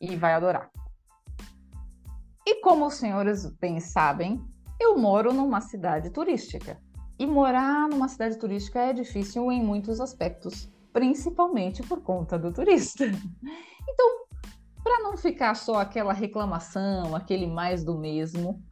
e 0.00 0.16
vai 0.16 0.32
adorar. 0.32 0.70
E 2.46 2.60
como 2.60 2.86
os 2.86 2.94
senhores 2.94 3.46
bem 3.58 3.80
sabem, 3.80 4.42
eu 4.80 4.98
moro 4.98 5.32
numa 5.32 5.60
cidade 5.60 6.10
turística. 6.10 6.78
E 7.18 7.26
morar 7.26 7.88
numa 7.88 8.08
cidade 8.08 8.38
turística 8.38 8.80
é 8.80 8.92
difícil 8.92 9.50
em 9.52 9.62
muitos 9.62 10.00
aspectos, 10.00 10.70
principalmente 10.92 11.82
por 11.82 12.02
conta 12.02 12.38
do 12.38 12.52
turista. 12.52 13.04
Então, 13.86 14.23
para 14.84 15.02
não 15.02 15.16
ficar 15.16 15.54
só 15.56 15.80
aquela 15.80 16.12
reclamação, 16.12 17.16
aquele 17.16 17.46
mais 17.46 17.82
do 17.82 17.98
mesmo, 17.98 18.62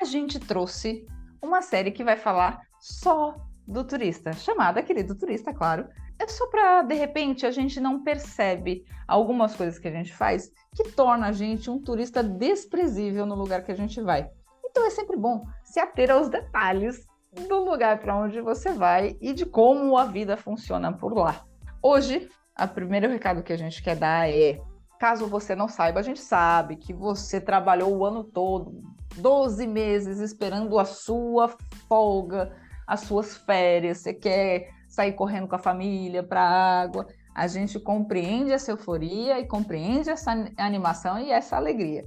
a 0.00 0.04
gente 0.06 0.40
trouxe 0.40 1.06
uma 1.42 1.60
série 1.60 1.90
que 1.90 2.02
vai 2.02 2.16
falar 2.16 2.62
só 2.80 3.36
do 3.68 3.84
turista, 3.84 4.32
chamada 4.32 4.82
Querido 4.82 5.14
Turista, 5.14 5.52
claro. 5.52 5.86
É 6.18 6.26
só 6.26 6.46
para, 6.48 6.82
de 6.82 6.94
repente, 6.94 7.46
a 7.46 7.50
gente 7.50 7.78
não 7.78 8.02
percebe 8.02 8.84
algumas 9.06 9.54
coisas 9.54 9.78
que 9.78 9.88
a 9.88 9.92
gente 9.92 10.12
faz 10.12 10.50
que 10.74 10.84
torna 10.92 11.28
a 11.28 11.32
gente 11.32 11.70
um 11.70 11.80
turista 11.80 12.22
desprezível 12.22 13.26
no 13.26 13.34
lugar 13.34 13.62
que 13.62 13.72
a 13.72 13.76
gente 13.76 14.00
vai. 14.00 14.28
Então 14.64 14.86
é 14.86 14.90
sempre 14.90 15.16
bom 15.16 15.44
se 15.62 15.78
ater 15.78 16.10
aos 16.10 16.28
detalhes 16.28 17.06
do 17.48 17.64
lugar 17.64 18.00
para 18.00 18.16
onde 18.16 18.40
você 18.40 18.72
vai 18.72 19.16
e 19.20 19.32
de 19.32 19.44
como 19.46 19.96
a 19.96 20.04
vida 20.04 20.36
funciona 20.36 20.92
por 20.92 21.12
lá. 21.14 21.44
Hoje, 21.82 22.28
o 22.58 22.68
primeiro 22.68 23.08
recado 23.08 23.42
que 23.42 23.52
a 23.52 23.58
gente 23.58 23.82
quer 23.82 23.96
dar 23.96 24.28
é: 24.28 24.60
caso 25.00 25.26
você 25.26 25.56
não 25.56 25.66
saiba, 25.66 25.98
a 25.98 26.02
gente 26.02 26.20
sabe 26.20 26.76
que 26.76 26.92
você 26.92 27.40
trabalhou 27.40 27.96
o 27.96 28.04
ano 28.04 28.22
todo, 28.22 28.84
12 29.16 29.66
meses 29.66 30.20
esperando 30.20 30.78
a 30.78 30.84
sua 30.84 31.48
folga, 31.88 32.54
as 32.86 33.00
suas 33.00 33.34
férias, 33.34 33.98
você 33.98 34.12
quer 34.12 34.68
sair 34.86 35.14
correndo 35.14 35.48
com 35.48 35.56
a 35.56 35.58
família 35.58 36.22
para 36.22 36.42
a 36.42 36.82
água. 36.82 37.06
A 37.34 37.46
gente 37.46 37.80
compreende 37.80 38.52
essa 38.52 38.72
euforia 38.72 39.40
e 39.40 39.46
compreende 39.46 40.10
essa 40.10 40.32
animação 40.58 41.18
e 41.18 41.30
essa 41.30 41.56
alegria. 41.56 42.04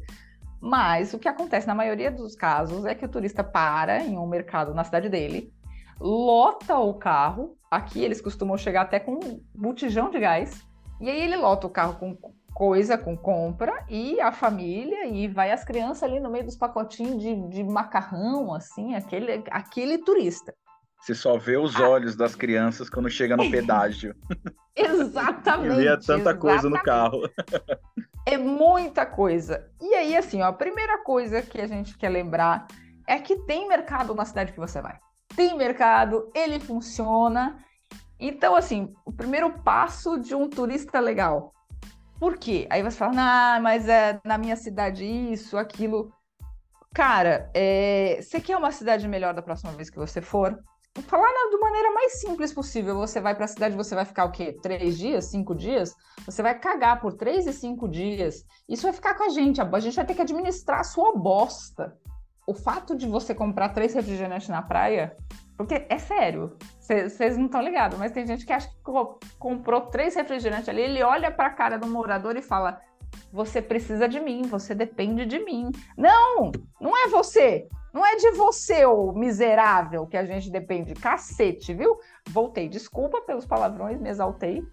Mas 0.61 1.15
o 1.15 1.19
que 1.19 1.27
acontece 1.27 1.65
na 1.65 1.73
maioria 1.73 2.11
dos 2.11 2.35
casos 2.35 2.85
é 2.85 2.93
que 2.93 3.05
o 3.05 3.09
turista 3.09 3.43
para 3.43 4.03
em 4.03 4.19
um 4.19 4.27
mercado 4.27 4.71
na 4.71 4.83
cidade 4.83 5.09
dele, 5.09 5.51
lota 5.99 6.77
o 6.77 6.93
carro. 6.93 7.57
Aqui 7.71 8.03
eles 8.03 8.21
costumam 8.21 8.55
chegar 8.55 8.81
até 8.81 8.99
com 8.99 9.13
um 9.13 9.41
botijão 9.55 10.11
de 10.11 10.19
gás. 10.19 10.63
E 11.01 11.09
aí 11.09 11.19
ele 11.19 11.37
lota 11.37 11.65
o 11.65 11.71
carro 11.71 11.95
com 11.95 12.15
coisa, 12.53 12.97
com 12.97 13.17
compra, 13.17 13.85
e 13.89 14.19
a 14.21 14.31
família, 14.31 15.05
e 15.07 15.27
vai 15.27 15.51
as 15.51 15.63
crianças 15.63 16.03
ali 16.03 16.19
no 16.19 16.29
meio 16.29 16.45
dos 16.45 16.55
pacotinhos 16.55 17.21
de, 17.21 17.35
de 17.49 17.63
macarrão, 17.63 18.53
assim, 18.53 18.95
aquele, 18.95 19.43
aquele 19.49 19.97
turista. 19.97 20.53
Você 21.03 21.13
só 21.13 21.37
vê 21.37 21.57
os 21.57 21.75
ah. 21.75 21.89
olhos 21.89 22.15
das 22.15 22.33
crianças 22.33 22.89
quando 22.89 23.09
chega 23.09 23.35
no 23.35 23.49
pedágio. 23.51 24.15
exatamente. 24.73 25.81
E 25.81 25.83
vê 25.83 25.89
tanta 25.97 26.13
exatamente. 26.13 26.39
coisa 26.39 26.69
no 26.69 26.81
carro. 26.81 27.29
É 28.25 28.37
muita 28.37 29.05
coisa. 29.05 29.69
E 29.81 29.93
aí, 29.95 30.15
assim, 30.15 30.41
ó, 30.41 30.45
a 30.45 30.53
primeira 30.53 31.03
coisa 31.03 31.41
que 31.41 31.59
a 31.59 31.67
gente 31.67 31.97
quer 31.97 32.07
lembrar 32.07 32.67
é 33.05 33.19
que 33.19 33.35
tem 33.35 33.67
mercado 33.67 34.15
na 34.15 34.23
cidade 34.23 34.53
que 34.53 34.59
você 34.59 34.81
vai. 34.81 34.97
Tem 35.35 35.57
mercado, 35.57 36.31
ele 36.33 36.57
funciona. 36.57 37.57
Então, 38.17 38.55
assim, 38.55 38.93
o 39.05 39.11
primeiro 39.11 39.59
passo 39.59 40.17
de 40.17 40.33
um 40.33 40.49
turista 40.49 41.01
legal. 41.01 41.53
Por 42.23 42.37
quê? 42.37 42.65
Aí 42.69 42.81
você 42.81 42.95
fala, 42.95 43.11
ah, 43.17 43.59
mas 43.59 43.89
é 43.89 44.17
na 44.23 44.37
minha 44.37 44.55
cidade 44.55 45.03
isso, 45.03 45.57
aquilo. 45.57 46.09
Cara, 46.95 47.51
é... 47.53 48.21
você 48.21 48.39
quer 48.39 48.55
uma 48.55 48.71
cidade 48.71 49.05
melhor 49.09 49.33
da 49.33 49.41
próxima 49.41 49.73
vez 49.73 49.89
que 49.89 49.97
você 49.97 50.21
for? 50.21 50.57
falar 51.01 51.27
de 51.49 51.57
maneira 51.57 51.91
mais 51.91 52.21
simples 52.21 52.53
possível. 52.53 52.95
Você 52.95 53.19
vai 53.19 53.35
para 53.35 53.43
a 53.43 53.47
cidade, 53.49 53.75
você 53.75 53.93
vai 53.93 54.05
ficar 54.05 54.23
o 54.23 54.31
quê? 54.31 54.57
Três 54.61 54.97
dias, 54.97 55.25
cinco 55.25 55.53
dias? 55.53 55.93
Você 56.25 56.41
vai 56.41 56.57
cagar 56.57 57.01
por 57.01 57.11
três 57.11 57.45
e 57.45 57.51
cinco 57.51 57.89
dias. 57.89 58.45
Isso 58.69 58.83
vai 58.83 58.93
ficar 58.93 59.15
com 59.15 59.23
a 59.25 59.29
gente. 59.29 59.59
A 59.59 59.79
gente 59.81 59.95
vai 59.97 60.05
ter 60.05 60.15
que 60.15 60.21
administrar 60.21 60.79
a 60.79 60.85
sua 60.85 61.17
bosta. 61.17 61.93
O 62.45 62.53
fato 62.53 62.95
de 62.95 63.07
você 63.07 63.33
comprar 63.33 63.69
três 63.69 63.93
refrigerantes 63.93 64.49
na 64.49 64.61
praia, 64.61 65.15
porque 65.57 65.85
é 65.87 65.97
sério, 65.97 66.57
vocês 66.79 67.37
não 67.37 67.45
estão 67.45 67.61
ligados, 67.61 67.97
mas 67.97 68.11
tem 68.11 68.27
gente 68.27 68.45
que 68.45 68.51
acha 68.51 68.67
que 68.67 68.75
comprou 69.39 69.81
três 69.81 70.15
refrigerantes 70.15 70.67
ali, 70.67 70.81
ele 70.81 71.03
olha 71.03 71.31
para 71.31 71.47
a 71.47 71.53
cara 71.53 71.77
do 71.77 71.87
morador 71.87 72.35
e 72.35 72.41
fala: 72.41 72.81
Você 73.31 73.61
precisa 73.61 74.07
de 74.07 74.19
mim, 74.19 74.41
você 74.41 74.75
depende 74.75 75.25
de 75.25 75.39
mim. 75.39 75.71
Não, 75.97 76.51
não 76.81 76.97
é 76.97 77.07
você. 77.07 77.67
Não 77.93 78.03
é 78.03 78.15
de 78.15 78.31
você, 78.31 78.85
ô 78.85 79.13
miserável, 79.13 80.07
que 80.07 80.17
a 80.17 80.25
gente 80.25 80.49
depende. 80.49 80.95
Cacete, 80.95 81.75
viu? 81.75 81.95
Voltei. 82.27 82.67
Desculpa 82.67 83.21
pelos 83.21 83.45
palavrões, 83.45 84.01
me 84.01 84.09
exaltei. 84.09 84.63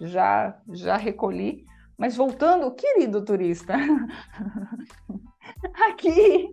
Já, 0.00 0.58
já 0.72 0.96
recolhi. 0.96 1.64
Mas 1.96 2.16
voltando, 2.16 2.74
querido 2.74 3.24
turista, 3.24 3.76
aqui 5.88 6.52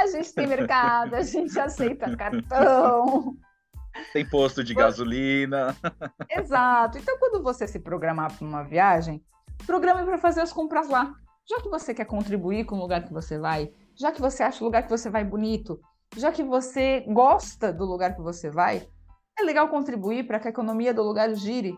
a 0.00 0.06
gente 0.06 0.32
tem 0.32 0.46
mercado, 0.46 1.14
a 1.14 1.22
gente 1.22 1.58
aceita 1.58 2.16
cartão. 2.16 3.36
Tem 4.12 4.28
posto 4.28 4.64
de 4.64 4.74
gasolina. 4.74 5.76
Exato. 6.28 6.98
Então, 6.98 7.18
quando 7.18 7.42
você 7.42 7.66
se 7.66 7.78
programar 7.78 8.32
para 8.36 8.46
uma 8.46 8.62
viagem, 8.62 9.22
programe 9.66 10.04
para 10.04 10.18
fazer 10.18 10.40
as 10.40 10.52
compras 10.52 10.88
lá. 10.88 11.14
Já 11.48 11.60
que 11.60 11.68
você 11.68 11.92
quer 11.92 12.04
contribuir 12.04 12.64
com 12.64 12.76
o 12.76 12.80
lugar 12.80 13.04
que 13.04 13.12
você 13.12 13.38
vai, 13.38 13.72
já 13.94 14.12
que 14.12 14.20
você 14.20 14.42
acha 14.42 14.62
o 14.62 14.66
lugar 14.66 14.84
que 14.84 14.90
você 14.90 15.10
vai 15.10 15.24
bonito, 15.24 15.80
já 16.16 16.30
que 16.30 16.42
você 16.42 17.04
gosta 17.08 17.72
do 17.72 17.84
lugar 17.84 18.14
que 18.14 18.22
você 18.22 18.48
vai, 18.50 18.88
é 19.38 19.42
legal 19.42 19.68
contribuir 19.68 20.26
para 20.26 20.38
que 20.38 20.48
a 20.48 20.50
economia 20.50 20.94
do 20.94 21.02
lugar 21.02 21.34
gire. 21.34 21.76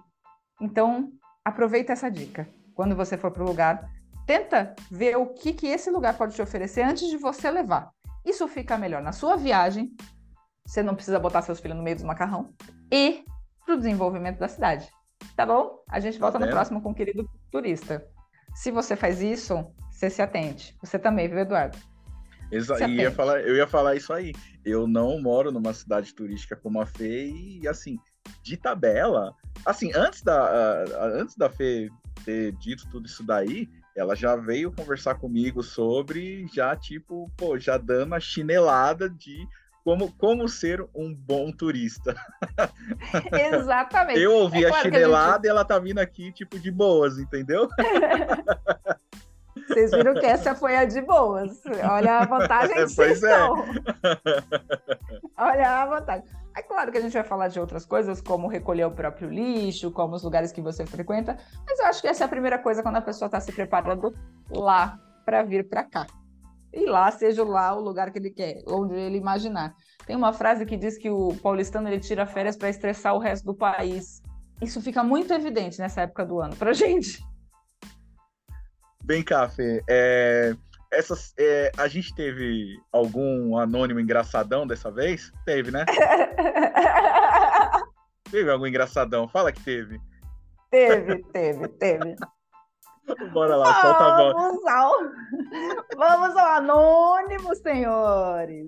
Então, 0.60 1.10
aproveita 1.44 1.92
essa 1.92 2.10
dica. 2.10 2.48
Quando 2.74 2.94
você 2.94 3.16
for 3.16 3.30
para 3.30 3.42
o 3.42 3.46
lugar, 3.46 3.90
tenta 4.26 4.74
ver 4.90 5.16
o 5.16 5.26
que, 5.26 5.52
que 5.52 5.66
esse 5.66 5.90
lugar 5.90 6.16
pode 6.16 6.34
te 6.34 6.42
oferecer 6.42 6.82
antes 6.82 7.08
de 7.08 7.16
você 7.16 7.50
levar. 7.50 7.90
Isso 8.24 8.46
fica 8.48 8.78
melhor 8.78 9.02
na 9.02 9.12
sua 9.12 9.36
viagem, 9.36 9.94
você 10.64 10.82
não 10.82 10.94
precisa 10.94 11.18
botar 11.18 11.42
seus 11.42 11.60
filhos 11.60 11.76
no 11.76 11.82
meio 11.82 11.96
do 11.96 12.04
macarrão, 12.04 12.54
e 12.90 13.24
para 13.64 13.74
o 13.74 13.78
desenvolvimento 13.78 14.38
da 14.38 14.48
cidade. 14.48 14.88
Tá 15.36 15.46
bom? 15.46 15.82
A 15.88 16.00
gente 16.00 16.18
volta 16.18 16.38
tá 16.38 16.44
no 16.44 16.50
próximo 16.50 16.82
com 16.82 16.90
o 16.90 16.94
querido 16.94 17.28
turista. 17.50 18.04
Se 18.54 18.70
você 18.70 18.96
faz 18.96 19.22
isso, 19.22 19.72
Você 19.90 20.10
se 20.10 20.20
atente. 20.20 20.76
Você 20.82 20.98
também, 20.98 21.28
viu, 21.28 21.38
Eduardo? 21.38 21.78
Exa 22.50 22.86
ia 22.88 23.10
falar, 23.12 23.40
eu 23.40 23.54
ia 23.54 23.68
falar 23.68 23.94
isso 23.94 24.12
aí. 24.12 24.32
Eu 24.64 24.88
não 24.88 25.20
moro 25.20 25.52
numa 25.52 25.72
cidade 25.72 26.12
turística 26.12 26.56
como 26.56 26.80
a 26.80 26.86
Fê 26.86 27.30
e, 27.30 27.68
assim, 27.68 27.98
de 28.42 28.56
tabela, 28.56 29.32
assim, 29.64 29.92
antes 29.94 30.22
da, 30.22 30.84
uh, 30.84 31.20
antes 31.20 31.36
da 31.36 31.48
Fê 31.48 31.88
ter 32.24 32.52
dito 32.56 32.88
tudo 32.90 33.06
isso 33.06 33.22
daí, 33.22 33.68
ela 33.96 34.14
já 34.14 34.36
veio 34.36 34.72
conversar 34.72 35.16
comigo 35.16 35.62
sobre, 35.62 36.46
já, 36.52 36.74
tipo, 36.74 37.30
pô, 37.36 37.58
já 37.58 37.76
dando 37.76 38.14
a 38.14 38.20
chinelada 38.20 39.08
de 39.08 39.46
como, 39.84 40.12
como 40.12 40.48
ser 40.48 40.84
um 40.94 41.14
bom 41.14 41.52
turista. 41.52 42.14
Exatamente. 43.32 44.20
Eu 44.20 44.32
ouvi 44.32 44.64
é 44.64 44.68
claro 44.68 44.76
a 44.76 44.82
chinelada 44.82 45.34
gente... 45.34 45.44
e 45.46 45.48
ela 45.48 45.64
tá 45.64 45.78
vindo 45.78 45.98
aqui, 45.98 46.32
tipo, 46.32 46.58
de 46.58 46.70
boas, 46.70 47.18
entendeu? 47.18 47.68
Vocês 49.68 49.90
viram 49.90 50.14
que 50.14 50.26
essa 50.26 50.54
foi 50.54 50.76
a 50.76 50.84
de 50.84 51.00
boas. 51.00 51.60
Olha 51.90 52.18
a 52.18 52.26
vantagem 52.26 52.74
que 52.76 52.88
vocês 52.88 53.22
é. 53.22 53.38
Olha 55.36 55.82
a 55.82 55.86
vantagem. 55.86 56.24
É 56.54 56.62
claro 56.62 56.92
que 56.92 56.98
a 56.98 57.00
gente 57.00 57.12
vai 57.12 57.24
falar 57.24 57.48
de 57.48 57.58
outras 57.58 57.86
coisas, 57.86 58.20
como 58.20 58.46
recolher 58.46 58.84
o 58.84 58.90
próprio 58.90 59.30
lixo, 59.30 59.90
como 59.90 60.14
os 60.14 60.22
lugares 60.22 60.52
que 60.52 60.60
você 60.60 60.84
frequenta, 60.84 61.38
mas 61.66 61.78
eu 61.78 61.86
acho 61.86 62.02
que 62.02 62.08
essa 62.08 62.24
é 62.24 62.26
a 62.26 62.28
primeira 62.28 62.58
coisa 62.58 62.82
quando 62.82 62.96
a 62.96 63.02
pessoa 63.02 63.26
está 63.26 63.40
se 63.40 63.52
preparando 63.52 64.14
lá 64.50 64.98
para 65.24 65.42
vir 65.42 65.68
para 65.68 65.84
cá. 65.84 66.06
E 66.72 66.86
lá 66.86 67.10
seja 67.10 67.44
lá 67.44 67.74
o 67.74 67.80
lugar 67.80 68.10
que 68.10 68.18
ele 68.18 68.30
quer, 68.30 68.62
onde 68.66 68.94
ele 68.94 69.18
imaginar. 69.18 69.74
Tem 70.06 70.16
uma 70.16 70.32
frase 70.32 70.64
que 70.64 70.76
diz 70.76 70.98
que 70.98 71.10
o 71.10 71.34
paulistano 71.42 71.88
ele 71.88 72.00
tira 72.00 72.26
férias 72.26 72.56
para 72.56 72.70
estressar 72.70 73.14
o 73.14 73.18
resto 73.18 73.44
do 73.44 73.54
país. 73.54 74.22
Isso 74.60 74.80
fica 74.80 75.02
muito 75.02 75.32
evidente 75.32 75.78
nessa 75.78 76.02
época 76.02 76.24
do 76.24 76.40
ano 76.40 76.56
para 76.56 76.72
gente. 76.74 77.22
Vem 79.04 79.22
cá, 79.22 79.48
Fê. 79.48 79.82
É, 79.88 80.54
essas, 80.92 81.32
é, 81.38 81.72
a 81.76 81.88
gente 81.88 82.14
teve 82.14 82.78
algum 82.92 83.56
anônimo 83.56 83.98
engraçadão 83.98 84.66
dessa 84.66 84.90
vez? 84.90 85.32
Teve, 85.44 85.70
né? 85.70 85.86
teve 88.30 88.50
algum 88.50 88.66
engraçadão? 88.66 89.26
Fala 89.26 89.50
que 89.50 89.64
teve. 89.64 89.98
Teve, 90.70 91.22
teve, 91.32 91.68
teve. 91.68 92.14
Bora 93.32 93.56
lá, 93.56 93.80
solta 93.80 94.04
a 94.04 94.16
voz. 94.16 94.34
Vamos 94.34 94.66
ao... 94.66 94.92
Vamos 95.96 96.36
ao 96.36 96.46
anônimo, 96.56 97.56
senhores. 97.56 98.66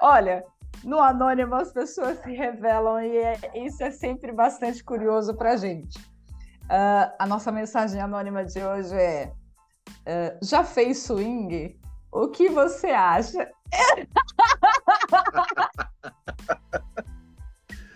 Olha, 0.00 0.44
no 0.84 1.00
anônimo 1.00 1.56
as 1.56 1.72
pessoas 1.72 2.18
se 2.18 2.32
revelam 2.32 3.02
e 3.02 3.16
é, 3.16 3.40
isso 3.54 3.82
é 3.82 3.90
sempre 3.90 4.30
bastante 4.32 4.84
curioso 4.84 5.34
para 5.36 5.56
gente. 5.56 5.98
Uh, 6.64 7.10
a 7.18 7.26
nossa 7.26 7.52
mensagem 7.52 8.00
anônima 8.00 8.44
de 8.44 8.62
hoje 8.62 8.94
é 8.94 9.32
Uh, 9.88 10.38
já 10.42 10.64
fez 10.64 10.98
swing? 10.98 11.78
O 12.12 12.28
que 12.28 12.48
você 12.48 12.88
acha? 12.88 13.50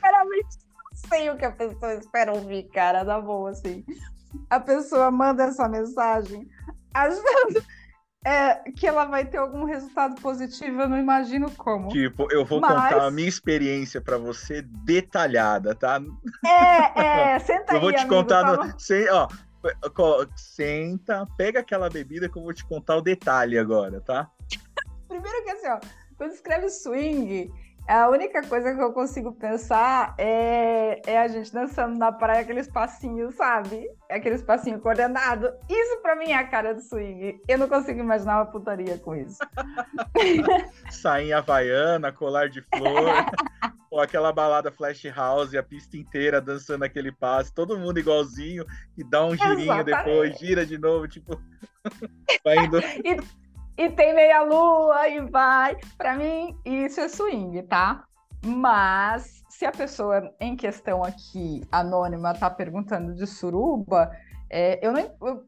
Realmente 0.02 0.58
não 0.74 0.98
sei 1.08 1.30
o 1.30 1.36
que 1.36 1.44
a 1.44 1.52
pessoa 1.52 1.94
espera 1.94 2.32
ouvir, 2.32 2.64
cara, 2.64 3.04
na 3.04 3.20
boa, 3.20 3.50
assim. 3.50 3.84
A 4.48 4.60
pessoa 4.60 5.10
manda 5.10 5.44
essa 5.44 5.68
mensagem 5.68 6.48
achando 6.92 7.64
é, 8.24 8.56
que 8.72 8.86
ela 8.86 9.06
vai 9.06 9.24
ter 9.24 9.38
algum 9.38 9.64
resultado 9.64 10.20
positivo, 10.20 10.82
eu 10.82 10.88
não 10.88 10.98
imagino 10.98 11.50
como. 11.52 11.88
Tipo, 11.88 12.30
eu 12.30 12.44
vou 12.44 12.60
Mas... 12.60 12.70
contar 12.70 13.06
a 13.06 13.10
minha 13.10 13.28
experiência 13.28 14.00
para 14.00 14.18
você 14.18 14.62
detalhada, 14.62 15.74
tá? 15.74 16.00
É, 16.44 17.34
é, 17.34 17.38
senta 17.40 17.72
eu 17.72 17.72
aí, 17.72 17.76
Eu 17.76 17.80
vou 17.80 17.92
te 17.92 18.00
amigo, 18.00 18.14
contar 18.14 18.44
no, 18.44 18.78
sem, 18.78 19.08
ó, 19.08 19.26
Senta, 20.36 21.26
pega 21.36 21.60
aquela 21.60 21.90
bebida 21.90 22.28
que 22.28 22.38
eu 22.38 22.42
vou 22.42 22.52
te 22.52 22.64
contar 22.64 22.96
o 22.96 23.02
detalhe 23.02 23.58
agora, 23.58 24.00
tá? 24.00 24.30
Primeiro 25.08 25.44
que 25.44 25.50
assim, 25.50 25.68
ó, 25.68 25.80
quando 26.16 26.32
escreve 26.32 26.68
swing, 26.68 27.52
a 27.90 28.08
única 28.08 28.40
coisa 28.46 28.72
que 28.72 28.80
eu 28.80 28.92
consigo 28.92 29.32
pensar 29.32 30.14
é, 30.16 31.02
é 31.04 31.18
a 31.18 31.26
gente 31.26 31.52
dançando 31.52 31.98
na 31.98 32.12
praia 32.12 32.42
aqueles 32.42 32.68
passinhos, 32.68 33.34
sabe? 33.34 33.90
Aqueles 34.08 34.42
passinhos 34.42 34.80
coordenados. 34.80 35.50
Isso 35.68 36.00
pra 36.00 36.14
mim 36.14 36.30
é 36.30 36.36
a 36.36 36.46
cara 36.46 36.72
do 36.72 36.80
swing. 36.80 37.40
Eu 37.48 37.58
não 37.58 37.68
consigo 37.68 37.98
imaginar 37.98 38.36
uma 38.36 38.46
putaria 38.46 38.96
com 38.98 39.16
isso. 39.16 39.38
Sainha 40.88 41.38
havaiana, 41.38 42.12
colar 42.12 42.48
de 42.48 42.62
flor. 42.62 43.26
Ou 43.90 44.00
aquela 44.00 44.32
balada 44.32 44.70
flash 44.70 45.04
house, 45.06 45.52
a 45.56 45.62
pista 45.64 45.96
inteira 45.96 46.40
dançando 46.40 46.84
aquele 46.84 47.10
passo, 47.10 47.52
todo 47.52 47.76
mundo 47.76 47.98
igualzinho, 47.98 48.64
e 48.96 49.02
dá 49.02 49.26
um 49.26 49.36
girinho 49.36 49.62
Exatamente. 49.62 49.84
depois, 49.84 50.38
gira 50.38 50.64
de 50.64 50.78
novo, 50.78 51.08
tipo, 51.08 51.42
vai 52.44 52.58
indo. 52.58 52.78
e, 52.78 53.20
e 53.80 53.88
tem 53.88 54.14
meia 54.14 54.42
lua 54.42 55.08
e 55.08 55.22
vai. 55.22 55.74
Para 55.96 56.14
mim, 56.14 56.54
isso 56.66 57.00
é 57.00 57.08
swing, 57.08 57.62
tá? 57.62 58.04
Mas 58.44 59.42
se 59.48 59.64
a 59.64 59.72
pessoa 59.72 60.30
em 60.38 60.54
questão 60.54 61.02
aqui, 61.02 61.62
anônima, 61.72 62.34
tá 62.34 62.50
perguntando 62.50 63.14
de 63.14 63.26
suruba, 63.26 64.10
é, 64.50 64.86
eu 64.86 64.92
não. 64.92 65.00
Eu, 65.00 65.44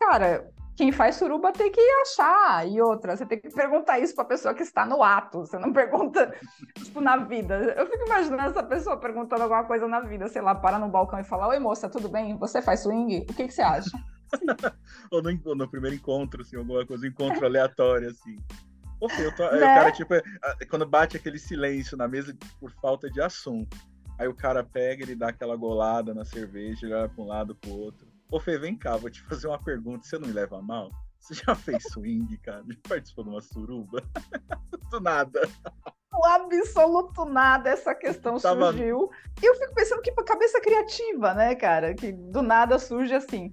cara, 0.00 0.50
quem 0.76 0.90
faz 0.90 1.14
suruba 1.14 1.52
tem 1.52 1.70
que 1.70 1.80
achar. 2.02 2.66
E 2.66 2.80
outra, 2.82 3.16
você 3.16 3.24
tem 3.24 3.40
que 3.40 3.48
perguntar 3.48 4.00
isso 4.00 4.12
para 4.12 4.24
a 4.24 4.28
pessoa 4.28 4.54
que 4.54 4.64
está 4.64 4.84
no 4.84 5.00
ato. 5.00 5.46
Você 5.46 5.56
não 5.56 5.70
pergunta, 5.72 6.34
tipo, 6.74 7.00
na 7.00 7.16
vida. 7.16 7.54
Eu 7.76 7.86
fico 7.86 8.06
imaginando 8.06 8.50
essa 8.50 8.62
pessoa 8.64 8.96
perguntando 8.96 9.44
alguma 9.44 9.62
coisa 9.62 9.86
na 9.86 10.00
vida, 10.00 10.26
sei 10.26 10.42
lá, 10.42 10.52
para 10.52 10.80
no 10.80 10.88
balcão 10.88 11.20
e 11.20 11.24
fala: 11.24 11.46
Oi, 11.46 11.60
moça, 11.60 11.88
tudo 11.88 12.08
bem? 12.08 12.36
Você 12.38 12.60
faz 12.60 12.80
swing? 12.80 13.18
O 13.18 13.34
que, 13.34 13.46
que 13.46 13.54
você 13.54 13.62
acha? 13.62 13.96
Ou 15.10 15.22
no, 15.22 15.54
no, 15.54 15.68
primeiro 15.68 15.96
encontro, 15.96 16.42
assim, 16.42 16.56
alguma 16.56 16.84
coisa, 16.86 17.04
um 17.04 17.08
encontro 17.08 17.44
aleatório, 17.44 18.10
assim. 18.10 18.36
Eu 19.00 19.34
tô, 19.36 19.44
né? 19.44 19.56
o 19.56 19.60
cara, 19.60 19.92
tipo, 19.92 20.14
quando 20.68 20.84
bate 20.84 21.16
aquele 21.16 21.38
silêncio 21.38 21.96
na 21.96 22.08
mesa 22.08 22.36
por 22.58 22.72
falta 22.82 23.08
de 23.08 23.20
assunto. 23.20 23.76
Aí 24.18 24.26
o 24.26 24.34
cara 24.34 24.64
pega, 24.64 25.04
ele 25.04 25.14
dá 25.14 25.28
aquela 25.28 25.54
golada 25.54 26.12
na 26.12 26.24
cerveja, 26.24 26.84
ele 26.84 26.94
olha 26.94 27.08
para 27.08 27.22
um 27.22 27.26
lado 27.26 27.54
para 27.54 27.70
o 27.70 27.78
outro. 27.78 28.08
Ô 28.30 28.40
Fê, 28.40 28.58
vem 28.58 28.76
cá, 28.76 28.96
vou 28.96 29.08
te 29.08 29.22
fazer 29.22 29.46
uma 29.46 29.62
pergunta, 29.62 30.04
você 30.04 30.18
não 30.18 30.26
me 30.26 30.34
leva 30.34 30.60
mal? 30.60 30.90
Você 31.20 31.34
já 31.34 31.54
fez 31.56 31.84
swing, 31.92 32.36
cara? 32.38 32.64
Já 32.68 32.76
participou 32.88 33.24
de 33.24 33.30
uma 33.30 33.40
suruba? 33.40 34.02
do 34.90 35.00
nada. 35.00 35.40
O 36.12 36.24
absoluto 36.24 37.24
nada 37.24 37.70
essa 37.70 37.94
questão 37.94 38.38
Tava... 38.38 38.72
surgiu. 38.72 39.10
E 39.40 39.46
eu 39.46 39.54
fico 39.54 39.74
pensando 39.74 40.02
que 40.02 40.10
cabeça 40.12 40.60
criativa, 40.60 41.34
né, 41.34 41.54
cara? 41.54 41.94
Que 41.94 42.12
do 42.12 42.42
nada 42.42 42.78
surge 42.78 43.14
assim. 43.14 43.52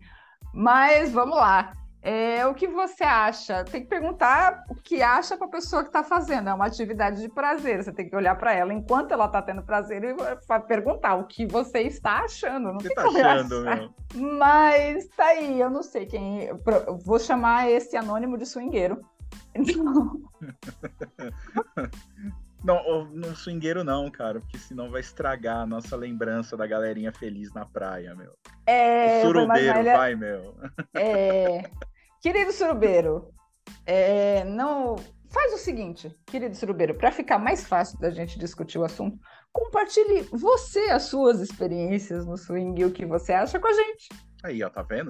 Mas 0.55 1.11
vamos 1.11 1.35
lá. 1.35 1.73
É, 2.01 2.45
o 2.45 2.53
que 2.53 2.67
você 2.67 3.03
acha? 3.03 3.65
Tem 3.65 3.81
que 3.81 3.87
perguntar 3.87 4.63
o 4.69 4.75
que 4.75 5.01
acha 5.01 5.35
para 5.35 5.47
a 5.47 5.49
pessoa 5.49 5.81
que 5.81 5.89
está 5.89 6.03
fazendo. 6.03 6.49
É 6.49 6.53
uma 6.53 6.67
atividade 6.67 7.19
de 7.19 7.27
prazer. 7.27 7.83
Você 7.83 7.91
tem 7.91 8.07
que 8.07 8.15
olhar 8.15 8.37
para 8.37 8.53
ela 8.53 8.71
enquanto 8.71 9.11
ela 9.11 9.25
está 9.25 9.41
tendo 9.41 9.63
prazer 9.63 10.03
e 10.03 10.15
perguntar 10.67 11.15
o 11.15 11.25
que 11.25 11.47
você 11.47 11.81
está 11.81 12.19
achando. 12.19 12.71
Não 12.71 12.79
você 12.79 12.89
está 12.89 13.07
achando, 13.07 13.63
meu? 13.63 13.89
Mas 14.37 15.07
tá 15.09 15.25
aí, 15.25 15.59
eu 15.59 15.69
não 15.69 15.81
sei 15.81 16.05
quem. 16.05 16.47
Vou 17.03 17.19
chamar 17.19 17.71
esse 17.71 17.97
anônimo 17.97 18.37
de 18.37 18.45
swingueiro. 18.45 19.03
Então... 19.55 20.21
Não, 22.65 23.05
não 23.05 23.35
swingueiro 23.35 23.83
não, 23.83 24.09
cara, 24.09 24.39
porque 24.39 24.57
senão 24.57 24.89
vai 24.89 25.01
estragar 25.01 25.59
a 25.59 25.65
nossa 25.65 25.95
lembrança 25.95 26.57
da 26.57 26.65
galerinha 26.65 27.13
feliz 27.13 27.53
na 27.53 27.65
praia, 27.65 28.15
meu. 28.15 28.33
É, 28.65 29.19
o 29.19 29.27
surubeiro, 29.27 29.83
vai, 29.83 30.15
meu. 30.15 30.55
É, 30.95 31.69
Querido 32.25 32.51
Surubeiro, 32.51 33.31
é, 33.85 34.43
não 34.45 34.95
faz 35.29 35.53
o 35.53 35.59
seguinte, 35.59 36.11
querido 36.25 36.55
Surubeiro, 36.55 36.95
para 36.95 37.11
ficar 37.11 37.37
mais 37.37 37.67
fácil 37.67 37.99
da 37.99 38.09
gente 38.09 38.39
discutir 38.39 38.79
o 38.79 38.83
assunto, 38.83 39.19
compartilhe 39.53 40.21
você 40.31 40.89
as 40.89 41.03
suas 41.03 41.39
experiências 41.39 42.25
no 42.25 42.35
swing 42.35 42.81
e 42.81 42.85
o 42.85 42.91
que 42.91 43.05
você 43.05 43.31
acha 43.31 43.59
com 43.59 43.67
a 43.67 43.73
gente. 43.73 44.09
Aí, 44.45 44.61
ó, 44.63 44.69
tá 44.69 44.83
vendo? 44.83 45.09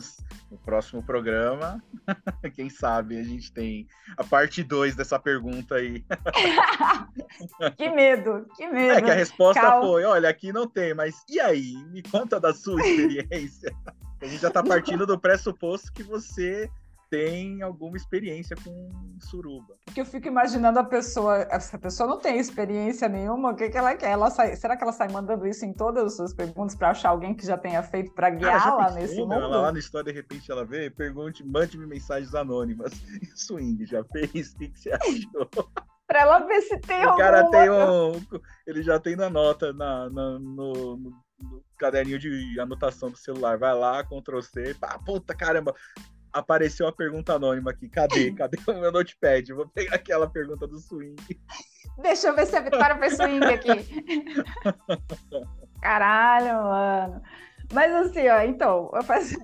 No 0.50 0.58
próximo 0.60 1.04
programa, 1.04 1.84
quem 2.56 2.70
sabe 2.70 3.20
a 3.20 3.24
gente 3.24 3.52
tem 3.52 3.86
a 4.16 4.24
parte 4.24 4.64
2 4.64 4.96
dessa 4.96 5.20
pergunta 5.20 5.76
aí. 5.76 6.06
que 7.76 7.90
medo, 7.90 8.48
que 8.56 8.66
medo. 8.66 8.94
É 8.94 9.02
que 9.02 9.12
a 9.12 9.14
resposta 9.14 9.62
Calma. 9.62 9.86
foi: 9.86 10.06
olha, 10.06 10.30
aqui 10.30 10.54
não 10.54 10.66
tem, 10.66 10.94
mas 10.94 11.22
e 11.28 11.38
aí? 11.38 11.76
Me 11.92 12.02
conta 12.02 12.40
da 12.40 12.54
sua 12.54 12.80
experiência. 12.88 13.76
a 14.22 14.26
gente 14.26 14.42
já 14.42 14.50
tá 14.50 14.64
partindo 14.64 15.06
do 15.06 15.20
pressuposto 15.20 15.92
que 15.92 16.02
você 16.02 16.70
tem 17.10 17.62
alguma 17.62 17.98
experiência 17.98 18.56
com 18.64 18.90
suruba. 19.20 19.76
Porque 19.86 20.02
eu 20.02 20.06
fico 20.06 20.28
imaginando 20.28 20.80
a 20.80 20.84
pessoa, 20.84 21.48
essa 21.50 21.78
pessoa 21.78 22.10
não 22.10 22.20
tem 22.20 22.38
experiência 22.38 23.08
nenhuma, 23.08 23.52
o 23.52 23.56
que, 23.56 23.70
que 23.70 23.78
ela 23.78 23.96
quer? 23.96 24.12
Ela 24.12 24.30
sai, 24.30 24.56
será 24.56 24.76
que 24.76 24.84
ela 24.84 24.92
sai 24.92 25.08
mandando 25.10 25.48
isso 25.48 25.66
em 25.66 25.74
todas 25.74 26.06
as 26.06 26.16
suas 26.16 26.34
perguntas 26.34 26.76
para 26.76 26.92
achar 26.92 27.10
alguém 27.10 27.34
que 27.34 27.46
já 27.46 27.58
tenha 27.58 27.82
feito 27.84 28.14
para 28.14 28.30
guiá-la 28.30 28.92
nesse 28.92 29.18
mundo? 29.18 29.34
Ela 29.34 29.62
lá 29.62 29.72
no 29.72 29.78
história, 29.78 30.12
de 30.12 30.18
repente 30.18 30.52
ela 30.52 30.66
vê, 30.66 30.90
pergunte, 30.90 31.44
mande-me 31.44 31.86
mensagens 31.86 32.34
anônimas. 32.34 32.92
Swing, 33.36 33.86
já 33.86 34.04
fez? 34.06 34.54
O 34.54 34.58
que, 34.58 34.70
que 34.70 34.80
você 34.80 34.92
achou? 34.92 35.50
para 36.08 36.22
ela 36.22 36.40
ver 36.40 36.62
se 36.62 36.78
tem 36.80 37.06
o 37.06 37.16
cara 37.16 37.50
tem 37.50 37.70
um 37.70 38.22
ele 38.68 38.84
já 38.84 39.00
tem 39.00 39.16
na 39.16 39.30
nota 39.30 39.74
na, 39.74 40.10
na 40.10 40.40
no, 40.40 40.98
no, 40.98 41.14
no, 41.40 41.64
caderninho 41.78 42.20
de 42.20 42.60
anotação 42.60 43.10
do 43.10 43.18
celular 43.18 43.58
vai 43.58 43.74
lá 43.74 44.04
Ctrl 44.04 44.42
C 44.42 44.76
pá, 44.76 45.00
puta 45.04 45.36
caramba 45.36 45.74
apareceu 46.36 46.88
a 46.88 46.92
pergunta 46.92 47.34
anônima 47.34 47.72
aqui. 47.72 47.90
Cadê? 47.90 48.32
Cadê 48.36 48.58
o 48.68 48.74
meu 48.74 48.92
notepad? 48.92 49.54
vou 49.54 49.68
pegar 49.68 49.96
aquela 49.96 50.30
pergunta 50.30 50.68
do 50.68 50.78
swing. 50.78 51.16
Deixa 52.02 52.28
eu 52.28 52.36
ver 52.36 52.46
se 52.46 52.56
a 52.56 52.62
Vitória 52.62 52.98
fez 52.98 53.16
swing 53.16 53.46
aqui. 53.46 54.04
Caralho, 55.82 56.54
mano. 56.64 57.22
Mas 57.74 57.92
assim, 57.94 58.28
ó, 58.28 58.42
então, 58.42 58.92
eu 58.94 59.04
faço. 59.04 59.36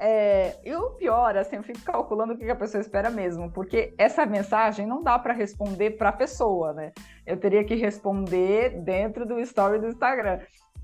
É, 0.00 0.56
e 0.64 0.74
o 0.74 0.90
pior, 0.90 1.36
assim, 1.36 1.56
eu 1.56 1.62
fico 1.62 1.80
calculando 1.82 2.32
o 2.32 2.38
que 2.38 2.50
a 2.50 2.56
pessoa 2.56 2.80
espera 2.80 3.10
mesmo, 3.10 3.52
porque 3.52 3.94
essa 3.98 4.24
mensagem 4.26 4.86
não 4.86 5.02
dá 5.02 5.18
para 5.18 5.32
responder 5.32 5.92
para 5.92 6.08
a 6.08 6.12
pessoa, 6.12 6.72
né? 6.72 6.92
Eu 7.26 7.36
teria 7.36 7.64
que 7.64 7.74
responder 7.74 8.80
dentro 8.82 9.26
do 9.26 9.38
story 9.40 9.78
do 9.78 9.88
Instagram. 9.88 10.40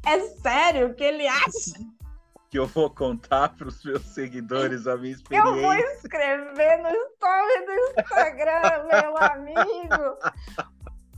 É 0.06 0.20
sério 0.20 0.94
que 0.94 1.02
ele 1.02 1.26
acha? 1.26 1.80
Que 2.54 2.58
eu 2.60 2.68
vou 2.68 2.88
contar 2.88 3.48
para 3.48 3.66
os 3.66 3.84
meus 3.84 4.02
seguidores 4.14 4.86
a 4.86 4.96
minha 4.96 5.12
experiência. 5.12 5.48
Eu 5.48 5.60
vou 5.60 5.74
escrever 5.74 6.76
no 6.82 6.88
story 6.88 7.66
do 7.66 8.00
Instagram, 8.00 8.84
meu 8.84 9.16
amigo. 9.18 10.18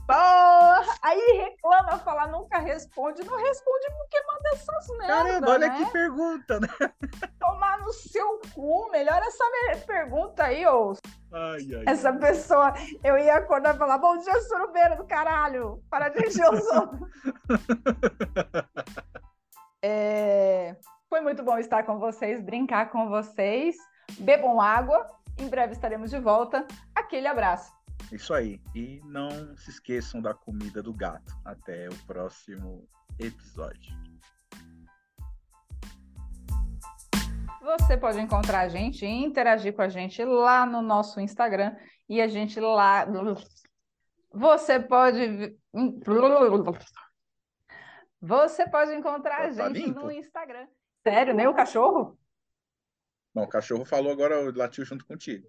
Porra! 0.07 0.97
Aí 1.03 1.21
reclama, 1.37 1.99
fala, 1.99 2.25
nunca 2.25 2.57
responde. 2.57 3.23
Não 3.23 3.37
responde 3.37 3.85
porque 3.99 4.23
manda 4.23 4.49
essas 4.51 4.87
merdas. 4.97 5.07
Caramba, 5.07 5.51
olha 5.51 5.67
né? 5.67 5.77
que 5.77 5.91
pergunta, 5.91 6.59
né? 6.59 6.69
Tomar 7.39 7.81
no 7.81 7.93
seu 7.93 8.41
cu. 8.55 8.89
Melhor 8.89 9.21
essa 9.21 9.43
pergunta 9.85 10.43
aí, 10.43 10.65
ô. 10.65 10.93
Ai, 11.31 11.67
ai, 11.71 11.83
essa 11.85 12.09
ai. 12.09 12.17
pessoa, 12.17 12.73
eu 13.03 13.15
ia 13.15 13.35
acordar 13.35 13.75
e 13.75 13.77
falar: 13.77 13.99
Bom 13.99 14.17
dia, 14.17 14.41
surubeiro 14.41 14.97
do 14.97 15.05
caralho. 15.05 15.83
Para 15.87 16.09
de 16.09 16.17
encher 16.25 16.51
os 16.51 16.65
outros. 16.73 17.11
é... 19.83 20.75
Foi 21.09 21.21
muito 21.21 21.41
bom 21.41 21.57
estar 21.57 21.83
com 21.83 21.97
vocês, 21.99 22.41
brincar 22.41 22.89
com 22.89 23.07
vocês. 23.07 23.77
Bebam 24.19 24.59
água. 24.59 25.09
Em 25.39 25.47
breve 25.47 25.71
estaremos 25.71 26.09
de 26.09 26.19
volta. 26.19 26.67
Aquele 26.93 27.27
abraço. 27.27 27.71
Isso 28.11 28.33
aí. 28.33 28.61
E 28.75 28.99
não 29.05 29.55
se 29.55 29.69
esqueçam 29.69 30.21
da 30.21 30.33
comida 30.33 30.83
do 30.83 30.93
gato. 30.93 31.33
Até 31.45 31.87
o 31.87 31.95
próximo 32.05 32.85
episódio. 33.17 33.95
Você 37.61 37.97
pode 37.97 38.19
encontrar 38.19 38.61
a 38.61 38.67
gente 38.67 39.05
e 39.05 39.09
interagir 39.09 39.73
com 39.73 39.81
a 39.81 39.89
gente 39.89 40.23
lá 40.25 40.65
no 40.65 40.81
nosso 40.81 41.21
Instagram. 41.21 41.73
E 42.09 42.21
a 42.21 42.27
gente 42.27 42.59
lá. 42.59 43.07
Você 44.33 44.77
pode. 44.77 45.57
Você 48.19 48.69
pode 48.69 48.93
encontrar 48.93 49.43
a 49.43 49.51
gente 49.51 49.89
no 49.89 50.11
Instagram. 50.11 50.67
Sério, 51.07 51.33
nem 51.33 51.47
o 51.47 51.53
cachorro? 51.53 52.19
Não, 53.33 53.43
o 53.43 53.47
cachorro 53.47 53.85
falou 53.85 54.11
agora, 54.11 54.51
latiu 54.53 54.83
junto 54.83 55.05
contigo. 55.05 55.47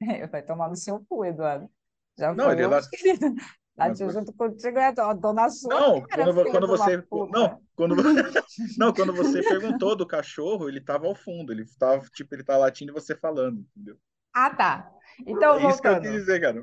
Vai 0.32 0.42
tomar 0.42 0.68
no 0.68 0.74
seu 0.74 1.04
cu, 1.08 1.24
Eduardo. 1.24 1.70
Já 2.18 2.34
não, 2.34 2.50
ele 2.50 2.66
lá... 2.66 2.80
Latiu 3.78 4.10
junto 4.10 4.32
contigo, 4.32 4.76
é 4.76 4.92
dona 4.92 5.48
sua. 5.48 5.72
Não, 5.72 6.02
cara, 6.02 6.24
quando, 6.24 6.50
quando 6.50 6.66
você. 6.66 6.96
Não, 7.30 7.62
quando, 7.76 7.94
não, 8.76 8.92
quando 8.92 9.14
você 9.14 9.40
perguntou 9.40 9.94
do 9.94 10.04
cachorro, 10.04 10.68
ele 10.68 10.80
estava 10.80 11.06
ao 11.06 11.14
fundo. 11.14 11.52
Ele 11.52 11.62
estava, 11.62 12.04
tipo, 12.12 12.34
ele 12.34 12.42
tá 12.42 12.56
latindo 12.56 12.90
e 12.90 12.92
você 12.92 13.14
falando, 13.14 13.64
entendeu? 13.76 13.96
Ah, 14.34 14.52
tá. 14.52 14.92
Então, 15.24 15.54
é 15.54 15.60
voltando. 15.60 15.70
isso 15.70 15.80
que 15.80 15.86
eu 15.86 16.00
quis 16.00 16.10
dizer, 16.10 16.40
cara. 16.40 16.62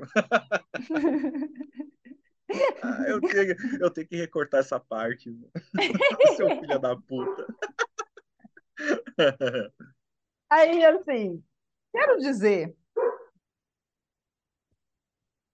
ah, 2.82 3.04
eu, 3.08 3.20
tenho, 3.22 3.56
eu 3.80 3.90
tenho 3.90 4.06
que 4.06 4.16
recortar 4.16 4.60
essa 4.60 4.78
parte. 4.78 5.34
Seu 6.36 6.48
filho 6.50 6.78
da 6.78 6.94
puta. 6.96 7.46
Aí, 10.50 10.84
assim, 10.84 11.42
quero 11.92 12.18
dizer 12.18 12.76